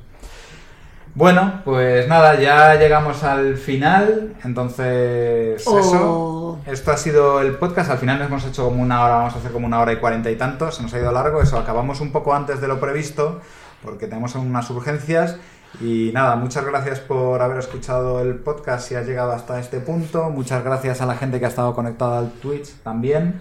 Bueno, 1.15 1.61
pues 1.64 2.07
nada, 2.07 2.39
ya 2.39 2.76
llegamos 2.76 3.23
al 3.23 3.55
final, 3.57 4.34
entonces 4.43 5.64
Oh. 5.68 5.80
eso. 5.80 6.60
Esto 6.65 6.91
ha 6.91 6.97
sido 6.97 7.39
el 7.41 7.55
podcast, 7.55 7.91
al 7.91 7.97
final 7.99 8.18
nos 8.19 8.27
hemos 8.27 8.45
hecho 8.45 8.65
como 8.65 8.81
una 8.81 9.03
hora, 9.03 9.15
vamos 9.15 9.35
a 9.35 9.38
hacer 9.38 9.51
como 9.51 9.68
una 9.68 9.80
hora 9.80 9.93
y 9.93 9.97
cuarenta 9.97 10.31
y 10.31 10.35
tantos, 10.35 10.76
se 10.76 10.81
nos 10.81 10.93
ha 10.93 10.99
ido 10.99 11.11
largo, 11.11 11.41
eso, 11.41 11.57
acabamos 11.57 12.01
un 12.01 12.11
poco 12.11 12.34
antes 12.34 12.61
de 12.61 12.68
lo 12.68 12.80
previsto, 12.80 13.41
porque 13.84 14.07
tenemos 14.07 14.34
unas 14.35 14.69
urgencias. 14.69 15.38
Y 15.81 16.11
nada, 16.14 16.35
muchas 16.35 16.64
gracias 16.65 16.99
por 16.99 17.41
haber 17.41 17.57
escuchado 17.57 18.22
el 18.22 18.35
podcast 18.35 18.88
si 18.88 18.95
has 18.95 19.07
llegado 19.07 19.31
hasta 19.31 19.60
este 19.60 19.80
punto. 19.80 20.30
Muchas 20.30 20.64
gracias 20.64 21.01
a 21.01 21.05
la 21.07 21.15
gente 21.15 21.39
que 21.39 21.45
ha 21.45 21.49
estado 21.49 21.73
conectada 21.73 22.19
al 22.19 22.31
Twitch 22.34 22.69
también. 22.84 23.39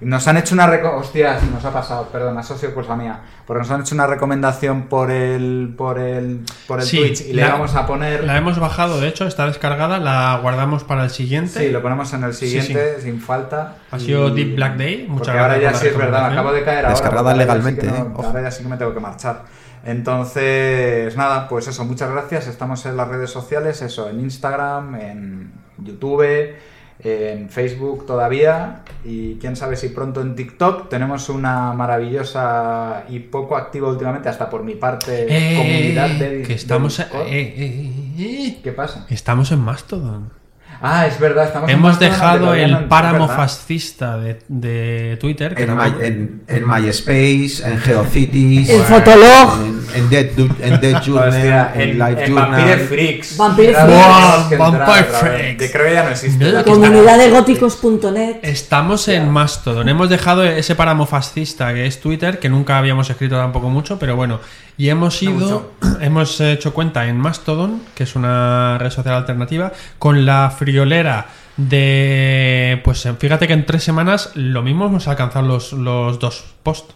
Nos 0.00 0.28
han 0.28 0.36
hecho 0.36 0.54
una 0.54 0.66
Hostias, 0.96 1.42
nos 1.50 1.64
ha 1.64 1.72
pasado, 1.72 2.06
perdón, 2.12 2.38
asocio 2.38 2.72
cosa 2.72 2.94
mía. 2.94 3.20
Porque 3.44 3.60
nos 3.62 3.70
han 3.72 3.80
hecho 3.80 3.96
una 3.96 4.06
recomendación 4.06 4.82
por 4.84 5.10
el 5.10 5.74
por 5.76 5.98
el 5.98 6.40
por 6.68 6.78
el 6.78 6.86
Sí, 6.86 6.98
Twitch 6.98 7.20
y 7.22 7.32
le 7.32 7.42
la- 7.42 7.50
vamos 7.54 7.74
a 7.74 7.84
poner 7.84 8.22
La 8.22 8.36
hemos 8.36 8.60
bajado, 8.60 9.00
de 9.00 9.08
hecho, 9.08 9.26
está 9.26 9.46
descargada, 9.46 9.98
la 9.98 10.38
guardamos 10.40 10.84
para 10.84 11.02
el 11.04 11.10
siguiente. 11.10 11.58
Sí, 11.66 11.70
lo 11.70 11.82
ponemos 11.82 12.12
en 12.12 12.22
el 12.22 12.32
Sí, 12.34 12.46
siguiente 12.48 13.00
sin 13.00 13.20
falta. 13.20 13.74
Ha 13.90 13.98
sido 13.98 14.30
Deep 14.30 14.54
Black 14.54 14.76
Day, 14.76 15.06
muchas 15.08 15.26
porque 15.28 15.40
ahora 15.40 15.54
ya 15.58 15.70
gracias 15.70 15.92
por 15.92 16.00
la 16.02 16.06
sí 16.06 16.06
es 16.06 16.12
verdad, 16.12 16.32
acabo 16.32 16.52
de 16.52 16.62
caer 16.64 16.78
ahora. 16.78 16.90
Descargada 16.90 17.22
porque 17.32 17.42
ahora 17.42 17.44
ya 17.46 17.54
legalmente, 17.54 17.80
sí 17.82 17.86
no- 17.92 18.22
¿eh? 18.22 18.26
Ahora 18.26 18.42
ya 18.42 18.50
sí 18.52 18.62
que 18.62 18.68
me 18.68 18.76
tengo 18.76 18.94
que 18.94 19.00
marchar. 19.00 19.42
Entonces, 19.88 21.16
nada, 21.16 21.48
pues 21.48 21.66
eso, 21.68 21.84
muchas 21.84 22.10
gracias. 22.10 22.46
Estamos 22.46 22.84
en 22.86 22.96
las 22.96 23.08
redes 23.08 23.30
sociales, 23.30 23.80
eso, 23.82 24.08
en 24.10 24.20
Instagram, 24.20 24.94
en 24.96 25.52
YouTube, 25.78 26.54
en 27.00 27.48
Facebook 27.48 28.04
todavía 28.06 28.80
y 29.04 29.36
quién 29.36 29.54
sabe 29.56 29.76
si 29.76 29.88
pronto 29.88 30.20
en 30.20 30.34
TikTok. 30.34 30.88
Tenemos 30.88 31.28
una 31.28 31.72
maravillosa 31.72 33.04
y 33.08 33.20
poco 33.20 33.56
activa 33.56 33.88
últimamente, 33.88 34.28
hasta 34.28 34.50
por 34.50 34.62
mi 34.64 34.74
parte, 34.74 35.26
Eh, 35.28 35.56
comunidad 35.56 36.10
de 36.18 36.42
que 36.42 36.54
estamos, 36.54 36.96
de 36.98 37.04
Discord. 37.04 37.26
eh, 37.28 37.54
eh, 37.56 38.14
eh, 38.18 38.60
¿Qué 38.62 38.72
pasa? 38.72 39.06
estamos 39.08 39.52
en 39.52 39.60
Mastodon. 39.60 40.36
Ah, 40.80 41.08
es 41.08 41.18
verdad, 41.18 41.46
estamos 41.46 41.68
en 41.70 41.76
Hemos 41.76 41.98
dejado 41.98 42.46
no- 42.46 42.54
el 42.54 42.84
páramo 42.84 43.26
verdad. 43.26 43.36
fascista 43.36 44.16
de, 44.16 44.38
de 44.46 45.16
Twitter. 45.20 45.52
que 45.56 45.64
En, 45.64 45.70
tampoco- 45.70 45.98
My- 45.98 46.06
en, 46.06 46.42
en 46.46 46.68
MySpace, 46.68 47.68
en 47.68 47.78
GeoCities, 47.78 48.70
En 48.70 48.82
Fotolog. 48.82 49.60
en, 49.66 49.77
en 49.94 50.10
Dead, 50.10 50.30
en 50.60 50.80
Dead 50.80 50.96
Hostia, 51.08 51.72
en, 51.74 51.80
en, 51.80 51.98
Live 51.98 52.24
en 52.24 52.32
Journal. 52.32 52.50
Vampire 52.50 52.78
Freaks. 52.78 53.36
Vampire 53.36 53.74
Freaks. 53.74 53.88
Wow, 53.88 54.48
que 54.48 54.56
Vampire. 54.56 55.04
Freaks. 55.04 55.58
Que 55.58 55.70
creo 55.70 55.86
que 55.86 55.92
ya 55.94 56.04
no 56.04 56.10
existe. 56.10 56.44
No, 56.44 56.50
ya. 56.50 56.64
que 56.64 56.70
Comunidad 56.70 57.18
de 57.18 57.30
góticos.net. 57.30 58.36
Estamos 58.42 59.08
en 59.08 59.30
Mastodon. 59.30 59.88
Hemos 59.88 60.08
dejado 60.08 60.44
ese 60.44 60.74
páramo 60.74 61.06
fascista 61.06 61.72
que 61.74 61.86
es 61.86 62.00
Twitter, 62.00 62.38
que 62.38 62.48
nunca 62.48 62.78
habíamos 62.78 63.08
escrito 63.10 63.36
tampoco 63.36 63.68
mucho, 63.68 63.98
pero 63.98 64.16
bueno. 64.16 64.40
Y 64.76 64.90
hemos 64.90 65.22
No 65.22 65.30
ido, 65.30 65.72
hemos 66.00 66.40
hecho 66.40 66.72
cuenta 66.72 67.06
en 67.06 67.16
Mastodon, 67.16 67.82
que 67.94 68.04
es 68.04 68.14
una 68.16 68.78
red 68.78 68.90
social 68.90 69.14
alternativa, 69.16 69.72
con 69.98 70.24
la 70.24 70.54
friolera 70.56 71.26
de. 71.58 72.80
Pues 72.84 73.06
fíjate 73.18 73.46
que 73.46 73.52
en 73.52 73.66
tres 73.66 73.84
semanas 73.84 74.30
lo 74.34 74.62
mismo 74.62 74.86
hemos 74.86 75.06
alcanzado 75.08 75.46
los, 75.46 75.72
los 75.74 76.18
dos 76.18 76.44
posts. 76.62 76.94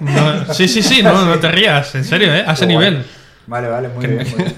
No, 0.00 0.54
sí, 0.54 0.68
sí, 0.68 0.82
sí, 0.82 1.02
no, 1.02 1.24
no 1.24 1.38
te 1.40 1.50
rías, 1.50 1.92
en 1.96 2.04
serio, 2.04 2.32
¿eh? 2.32 2.44
A 2.46 2.52
ese 2.52 2.66
nivel. 2.66 3.04
Vale, 3.48 3.68
vale, 3.68 3.88
muy 3.88 4.06
bien, 4.06 4.18
muy 4.28 4.36
bien. 4.36 4.54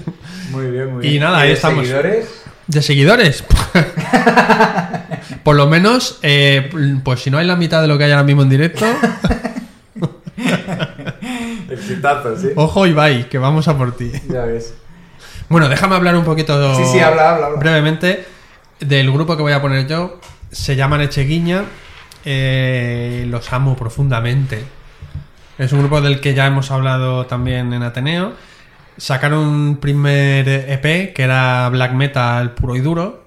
Muy 0.51 0.71
bien, 0.71 0.93
muy 0.93 1.05
Y 1.05 1.09
bien. 1.11 1.23
nada, 1.23 1.39
ahí 1.39 1.47
de 1.49 1.53
estamos. 1.55 1.79
seguidores? 1.85 2.43
¿De 2.67 2.81
seguidores? 2.81 3.43
Por 5.43 5.55
lo 5.55 5.67
menos, 5.67 6.19
eh, 6.23 6.69
pues 7.03 7.21
si 7.21 7.31
no 7.31 7.37
hay 7.37 7.47
la 7.47 7.55
mitad 7.55 7.81
de 7.81 7.87
lo 7.87 7.97
que 7.97 8.03
hay 8.05 8.11
ahora 8.11 8.23
mismo 8.23 8.41
en 8.43 8.49
directo, 8.49 8.85
Exitazo, 11.69 12.37
sí. 12.37 12.49
ojo 12.55 12.85
y 12.87 12.93
bye, 12.93 13.27
que 13.27 13.37
vamos 13.37 13.67
a 13.67 13.77
por 13.77 13.95
ti. 13.95 14.11
Ya 14.29 14.43
ves. 14.45 14.73
Bueno, 15.49 15.69
déjame 15.69 15.95
hablar 15.95 16.15
un 16.15 16.23
poquito 16.25 16.75
Sí, 16.75 16.83
sí, 16.93 16.99
habla, 16.99 17.31
habla, 17.31 17.45
habla. 17.47 17.59
brevemente 17.59 18.25
del 18.79 19.11
grupo 19.11 19.35
que 19.35 19.43
voy 19.43 19.53
a 19.53 19.61
poner 19.61 19.87
yo. 19.87 20.19
Se 20.51 20.75
llaman 20.75 21.01
Echeguiña. 21.01 21.63
eh, 22.25 23.25
los 23.29 23.51
amo 23.53 23.75
profundamente. 23.75 24.63
Es 25.57 25.71
un 25.71 25.79
grupo 25.79 26.01
del 26.01 26.19
que 26.19 26.33
ya 26.33 26.45
hemos 26.45 26.71
hablado 26.71 27.25
también 27.25 27.71
en 27.73 27.83
Ateneo. 27.83 28.33
Sacaron 28.97 29.39
un 29.39 29.77
primer 29.77 30.47
EP 30.49 31.13
que 31.13 31.23
era 31.23 31.69
black 31.69 31.93
metal 31.93 32.51
puro 32.51 32.75
y 32.75 32.79
duro. 32.81 33.23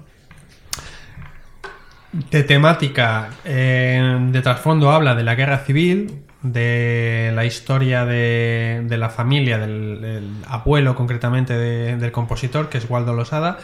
De 2.13 2.43
temática, 2.43 3.31
eh, 3.45 4.19
de 4.33 4.43
trasfondo 4.43 4.91
habla 4.91 5.15
de 5.15 5.23
la 5.23 5.37
guerra 5.37 5.59
civil, 5.59 6.23
de 6.43 7.31
la 7.35 7.45
historia 7.45 8.05
de, 8.05 8.83
de 8.85 8.99
la 8.99 9.11
familia, 9.11 9.59
del, 9.59 10.29
abuelo 10.49 10.97
concretamente 10.97 11.57
de- 11.57 11.97
del 11.97 12.11
compositor, 12.11 12.69
que 12.69 12.79
es 12.79 12.91
Waldo 12.91 13.15
Losada. 13.15 13.59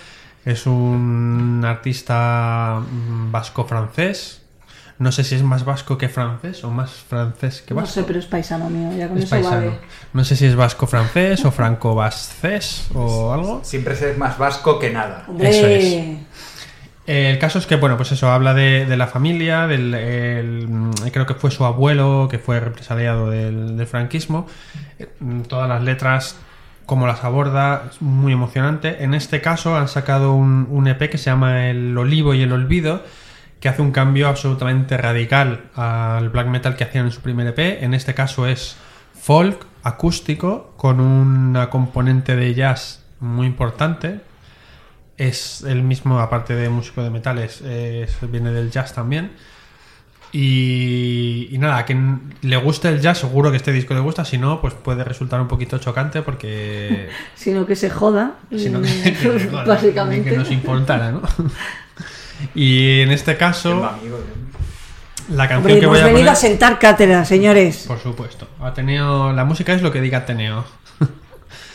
Es 0.46 0.66
un 0.66 1.62
artista 1.66 2.80
vasco-francés. 3.30 4.42
No 4.98 5.12
sé 5.12 5.24
si 5.24 5.34
es 5.34 5.42
más 5.42 5.66
vasco 5.66 5.98
que 5.98 6.08
francés 6.08 6.64
o 6.64 6.70
más 6.70 6.90
francés 6.90 7.60
que 7.60 7.74
No 7.74 7.82
vasco. 7.82 7.92
sé, 7.96 8.04
pero 8.04 8.18
es 8.18 8.24
paisano 8.24 8.70
mío, 8.70 8.96
ya 8.96 9.08
con 9.08 9.18
Es 9.18 9.24
eso 9.24 9.30
paisano. 9.30 9.56
vale. 9.56 9.78
No 10.14 10.24
sé 10.24 10.36
si 10.36 10.46
es 10.46 10.56
vasco-francés 10.56 11.44
o 11.44 11.50
franco-vascés 11.50 12.88
o 12.94 13.32
algo. 13.34 13.60
Siempre 13.62 13.94
se 13.94 14.12
es 14.12 14.16
más 14.18 14.38
vasco 14.38 14.78
que 14.78 14.90
nada. 14.90 15.24
Hombre, 15.28 15.50
Eso 15.50 15.66
es. 15.66 16.18
El 17.06 17.38
caso 17.38 17.58
es 17.58 17.66
que, 17.66 17.76
bueno, 17.76 17.96
pues 17.96 18.10
eso, 18.12 18.30
habla 18.32 18.52
de, 18.54 18.86
de 18.86 18.96
la 18.96 19.06
familia, 19.06 19.66
del, 19.68 19.94
el- 19.94 20.68
creo 21.12 21.26
que 21.26 21.34
fue 21.34 21.50
su 21.52 21.64
abuelo 21.64 22.26
que 22.30 22.38
fue 22.38 22.58
represaliado 22.58 23.30
del, 23.30 23.76
del 23.76 23.86
franquismo. 23.86 24.46
Eh, 24.98 25.06
Todas 25.46 25.68
las 25.68 25.82
letras, 25.82 26.36
como 26.86 27.06
las 27.06 27.24
aborda, 27.24 27.84
es 27.90 28.00
muy 28.00 28.32
emocionante. 28.32 29.02
En 29.04 29.12
este 29.14 29.40
caso 29.40 29.76
han 29.76 29.88
sacado 29.88 30.34
un, 30.34 30.86
EP 30.86 31.10
que 31.10 31.18
se 31.18 31.26
llama 31.30 31.68
El 31.68 31.96
Olivo 31.98 32.32
y 32.34 32.42
el 32.42 32.52
Olvido, 32.52 33.02
que 33.60 33.68
hace 33.68 33.82
un 33.82 33.90
cambio 33.90 34.28
absolutamente 34.28 34.96
radical 34.96 35.64
al 35.74 36.28
black 36.30 36.46
metal 36.46 36.76
que 36.76 36.84
hacían 36.84 37.06
en 37.06 37.12
su 37.12 37.20
primer 37.20 37.46
EP. 37.48 37.82
En 37.82 37.92
este 37.94 38.14
caso 38.14 38.46
es 38.46 38.76
folk, 39.20 39.66
acústico, 39.82 40.74
con 40.76 41.00
una 41.00 41.68
componente 41.70 42.36
de 42.36 42.54
jazz 42.54 43.04
muy 43.20 43.46
importante 43.46 44.20
es 45.16 45.62
el 45.62 45.82
mismo, 45.82 46.18
aparte 46.20 46.54
de 46.54 46.68
músico 46.68 47.02
de 47.02 47.10
metal, 47.10 47.38
es, 47.38 47.60
es- 47.62 48.18
viene 48.30 48.50
del 48.50 48.70
jazz 48.70 48.92
también. 48.92 49.32
Y, 50.32 51.48
y 51.50 51.58
nada, 51.58 51.78
a 51.78 51.84
quien 51.86 52.34
le 52.42 52.56
guste 52.56 52.88
el 52.88 53.00
jazz, 53.00 53.18
seguro 53.18 53.50
que 53.50 53.56
este 53.56 53.72
disco 53.72 53.94
le 53.94 54.00
gusta. 54.00 54.24
Si 54.24 54.36
no, 54.38 54.60
pues 54.60 54.74
puede 54.74 55.02
resultar 55.04 55.40
un 55.40 55.48
poquito 55.48 55.78
chocante 55.78 56.22
porque. 56.22 57.08
Sino 57.34 57.64
que 57.66 57.76
se 57.76 57.88
joda. 57.90 58.34
sino 58.56 58.82
que, 58.82 59.12
que- 59.14 59.28
bueno, 59.28 59.64
básicamente. 59.66 60.30
que 60.30 60.36
nos 60.36 60.50
importara, 60.50 61.12
¿no? 61.12 61.22
y 62.54 63.00
en 63.00 63.12
este 63.12 63.36
caso, 63.36 63.84
Amigo, 63.84 64.18
la 65.30 65.48
canción 65.48 65.58
Hombre, 65.72 65.80
que 65.80 65.86
voy 65.86 65.98
a 66.00 66.04
venido 66.04 66.18
poner. 66.20 66.32
a 66.32 66.36
sentar 66.36 66.78
cátedra, 66.78 67.24
señores. 67.24 67.84
Por 67.88 67.98
supuesto. 67.98 68.46
Ateneo, 68.60 69.32
la 69.32 69.44
música 69.44 69.72
es 69.72 69.82
lo 69.82 69.90
que 69.92 70.00
diga 70.00 70.18
Ateneo. 70.18 70.64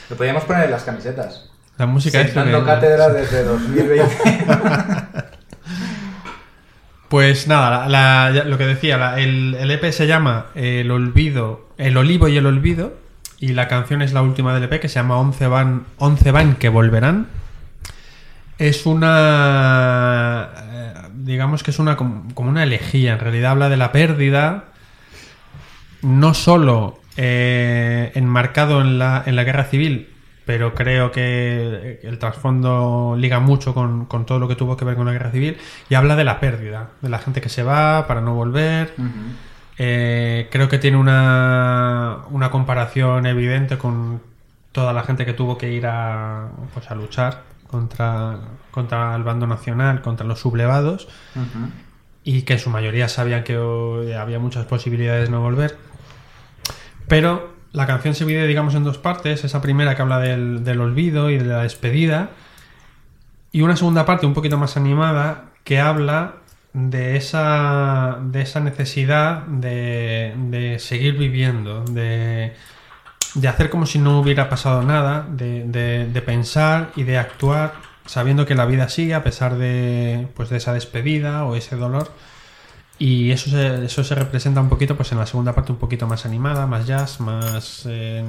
Lo 0.09 0.15
podríamos 0.17 0.43
poner 0.43 0.65
en 0.65 0.71
las 0.71 0.83
camisetas. 0.83 1.49
La 1.77 1.85
música 1.87 2.19
es 2.21 2.35
lo 2.35 2.43
Sentando 2.43 2.59
que. 2.59 2.65
cátedra 2.71 3.09
desde 3.09 3.43
2020. 3.43 4.05
Pues 7.11 7.45
nada, 7.45 7.89
lo 8.45 8.57
que 8.57 8.65
decía, 8.65 9.15
el, 9.19 9.69
EP 9.69 9.91
se 9.91 10.07
llama 10.07 10.45
El 10.55 10.89
Olvido, 10.91 11.67
El 11.77 11.97
Olivo 11.97 12.29
y 12.29 12.37
el 12.37 12.45
Olvido, 12.45 12.93
y 13.37 13.49
la 13.49 13.67
canción 13.67 14.01
es 14.01 14.13
la 14.13 14.21
última 14.21 14.53
del 14.53 14.63
EP 14.63 14.79
que 14.79 14.87
se 14.87 14.95
llama 14.95 15.17
Once 15.17 15.45
van, 15.45 15.83
Once 15.97 16.31
van 16.31 16.55
que 16.55 16.69
volverán. 16.69 17.27
Es 18.59 18.85
una, 18.85 20.51
eh, 20.71 20.93
digamos 21.15 21.63
que 21.63 21.71
es 21.71 21.79
una 21.79 21.97
com- 21.97 22.31
como 22.31 22.49
una 22.49 22.63
elegía, 22.63 23.11
en 23.11 23.19
realidad 23.19 23.51
habla 23.51 23.67
de 23.67 23.75
la 23.75 23.91
pérdida, 23.91 24.67
no 26.03 26.33
solo 26.33 27.01
eh, 27.17 28.13
enmarcado 28.15 28.79
en 28.79 28.99
la, 28.99 29.21
en 29.25 29.35
la 29.35 29.43
guerra 29.43 29.65
civil, 29.65 30.07
pero 30.45 30.73
creo 30.73 31.11
que 31.11 31.99
el 32.03 32.19
trasfondo 32.19 33.15
liga 33.17 33.39
mucho 33.39 33.73
con, 33.73 34.05
con 34.05 34.25
todo 34.25 34.39
lo 34.39 34.47
que 34.47 34.55
tuvo 34.55 34.75
que 34.75 34.85
ver 34.85 34.95
con 34.95 35.05
la 35.05 35.13
guerra 35.13 35.31
civil 35.31 35.57
y 35.89 35.95
habla 35.95 36.15
de 36.15 36.23
la 36.23 36.39
pérdida, 36.39 36.89
de 37.01 37.09
la 37.09 37.19
gente 37.19 37.41
que 37.41 37.49
se 37.49 37.63
va 37.63 38.07
para 38.07 38.21
no 38.21 38.33
volver. 38.33 38.93
Eh, 39.77 40.47
creo 40.51 40.67
que 40.67 40.77
tiene 40.77 40.97
una, 40.97 42.19
una 42.29 42.51
comparación 42.51 43.25
evidente 43.25 43.77
con 43.77 44.21
toda 44.71 44.93
la 44.93 45.03
gente 45.03 45.25
que 45.25 45.33
tuvo 45.33 45.57
que 45.57 45.71
ir 45.71 45.85
a, 45.87 46.49
pues, 46.73 46.89
a 46.89 46.95
luchar 46.95 47.43
contra, 47.67 48.37
contra 48.71 49.15
el 49.15 49.23
bando 49.23 49.47
nacional, 49.47 50.01
contra 50.01 50.25
los 50.25 50.39
sublevados 50.39 51.07
y 52.23 52.43
que 52.43 52.53
en 52.53 52.59
su 52.59 52.69
mayoría 52.69 53.07
sabían 53.09 53.43
que 53.43 53.57
oh, 53.57 54.01
había 54.17 54.39
muchas 54.39 54.65
posibilidades 54.65 55.25
de 55.25 55.31
no 55.31 55.41
volver. 55.41 55.77
Pero 57.07 57.50
la 57.73 57.87
canción 57.87 58.15
se 58.15 58.25
divide, 58.25 58.47
digamos, 58.47 58.75
en 58.75 58.83
dos 58.83 58.97
partes. 58.97 59.43
Esa 59.43 59.61
primera 59.61 59.95
que 59.95 60.01
habla 60.01 60.19
del, 60.19 60.81
olvido 60.81 61.29
y 61.29 61.37
de 61.37 61.45
la 61.45 61.63
despedida. 61.63 62.31
Y 63.51 63.61
una 63.61 63.75
segunda 63.75 64.05
parte 64.05 64.25
un 64.25 64.33
poquito 64.33 64.57
más 64.57 64.77
animada 64.77 65.51
que 65.63 65.79
habla 65.79 66.35
de 66.73 67.17
esa, 67.17 68.17
de 68.21 68.41
esa 68.41 68.59
necesidad 68.61 69.43
de, 69.45 70.33
de 70.37 70.79
seguir 70.79 71.17
viviendo, 71.17 71.83
de, 71.83 72.53
de 73.35 73.47
hacer 73.47 73.69
como 73.69 73.85
si 73.85 73.99
no 73.99 74.19
hubiera 74.19 74.49
pasado 74.49 74.81
nada, 74.83 75.27
de 75.29 76.23
pensar 76.25 76.91
y 76.95 77.03
de 77.03 77.17
actuar 77.17 77.91
sabiendo 78.05 78.45
que 78.45 78.55
la 78.55 78.65
vida 78.65 78.89
sigue 78.89 79.13
a 79.13 79.23
pesar 79.23 79.55
de, 79.55 80.27
pues, 80.35 80.49
de 80.49 80.57
esa 80.57 80.73
despedida 80.73 81.45
o 81.45 81.55
ese 81.55 81.75
dolor. 81.75 82.11
Y 83.03 83.31
eso 83.31 83.49
se, 83.49 83.85
eso 83.85 84.03
se 84.03 84.13
representa 84.13 84.61
un 84.61 84.69
poquito 84.69 84.95
pues 84.95 85.11
en 85.11 85.17
la 85.17 85.25
segunda 85.25 85.53
parte 85.55 85.71
un 85.71 85.79
poquito 85.79 86.05
más 86.05 86.23
animada, 86.27 86.67
más 86.67 86.85
jazz, 86.85 87.19
más... 87.19 87.87
eh, 87.89 88.23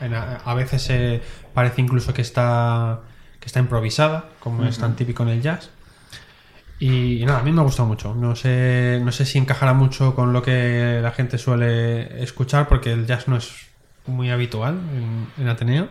en- 0.00 0.14
a, 0.14 0.36
a 0.36 0.54
veces 0.54 0.88
eh, 0.88 1.20
parece 1.52 1.82
incluso 1.82 2.14
que 2.14 2.22
está, 2.22 3.00
que 3.38 3.44
está 3.46 3.60
improvisada, 3.60 4.30
como 4.40 4.64
es 4.64 4.78
tan 4.78 4.96
típico 4.96 5.22
en 5.22 5.28
el 5.28 5.42
jazz. 5.42 5.68
Y, 6.78 7.24
nada, 7.26 7.40
a 7.40 7.42
mí 7.42 7.52
me 7.52 7.60
ha 7.60 7.64
gustado 7.64 7.86
mucho. 7.88 8.14
No 8.14 8.34
sé, 8.36 9.00
no 9.04 9.12
sé 9.12 9.26
si 9.26 9.36
encajará 9.36 9.74
mucho 9.74 10.14
con 10.14 10.32
lo 10.32 10.40
que 10.42 11.00
la 11.02 11.10
gente 11.10 11.36
suele 11.36 12.22
escuchar, 12.22 12.68
porque 12.68 12.92
el 12.92 13.06
jazz 13.06 13.28
no 13.28 13.36
es 13.36 13.52
muy 14.06 14.30
habitual 14.30 14.78
en, 14.94 15.26
en 15.42 15.48
Ateneo. 15.48 15.88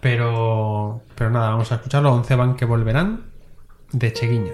Pero, 0.00 1.02
pero 1.14 1.30
nada, 1.30 1.50
vamos 1.50 1.70
a 1.70 1.76
escucharlo. 1.76 2.12
Once 2.12 2.34
van 2.34 2.56
que 2.56 2.64
volverán 2.64 3.26
de 3.92 4.12
Cheguiña. 4.12 4.52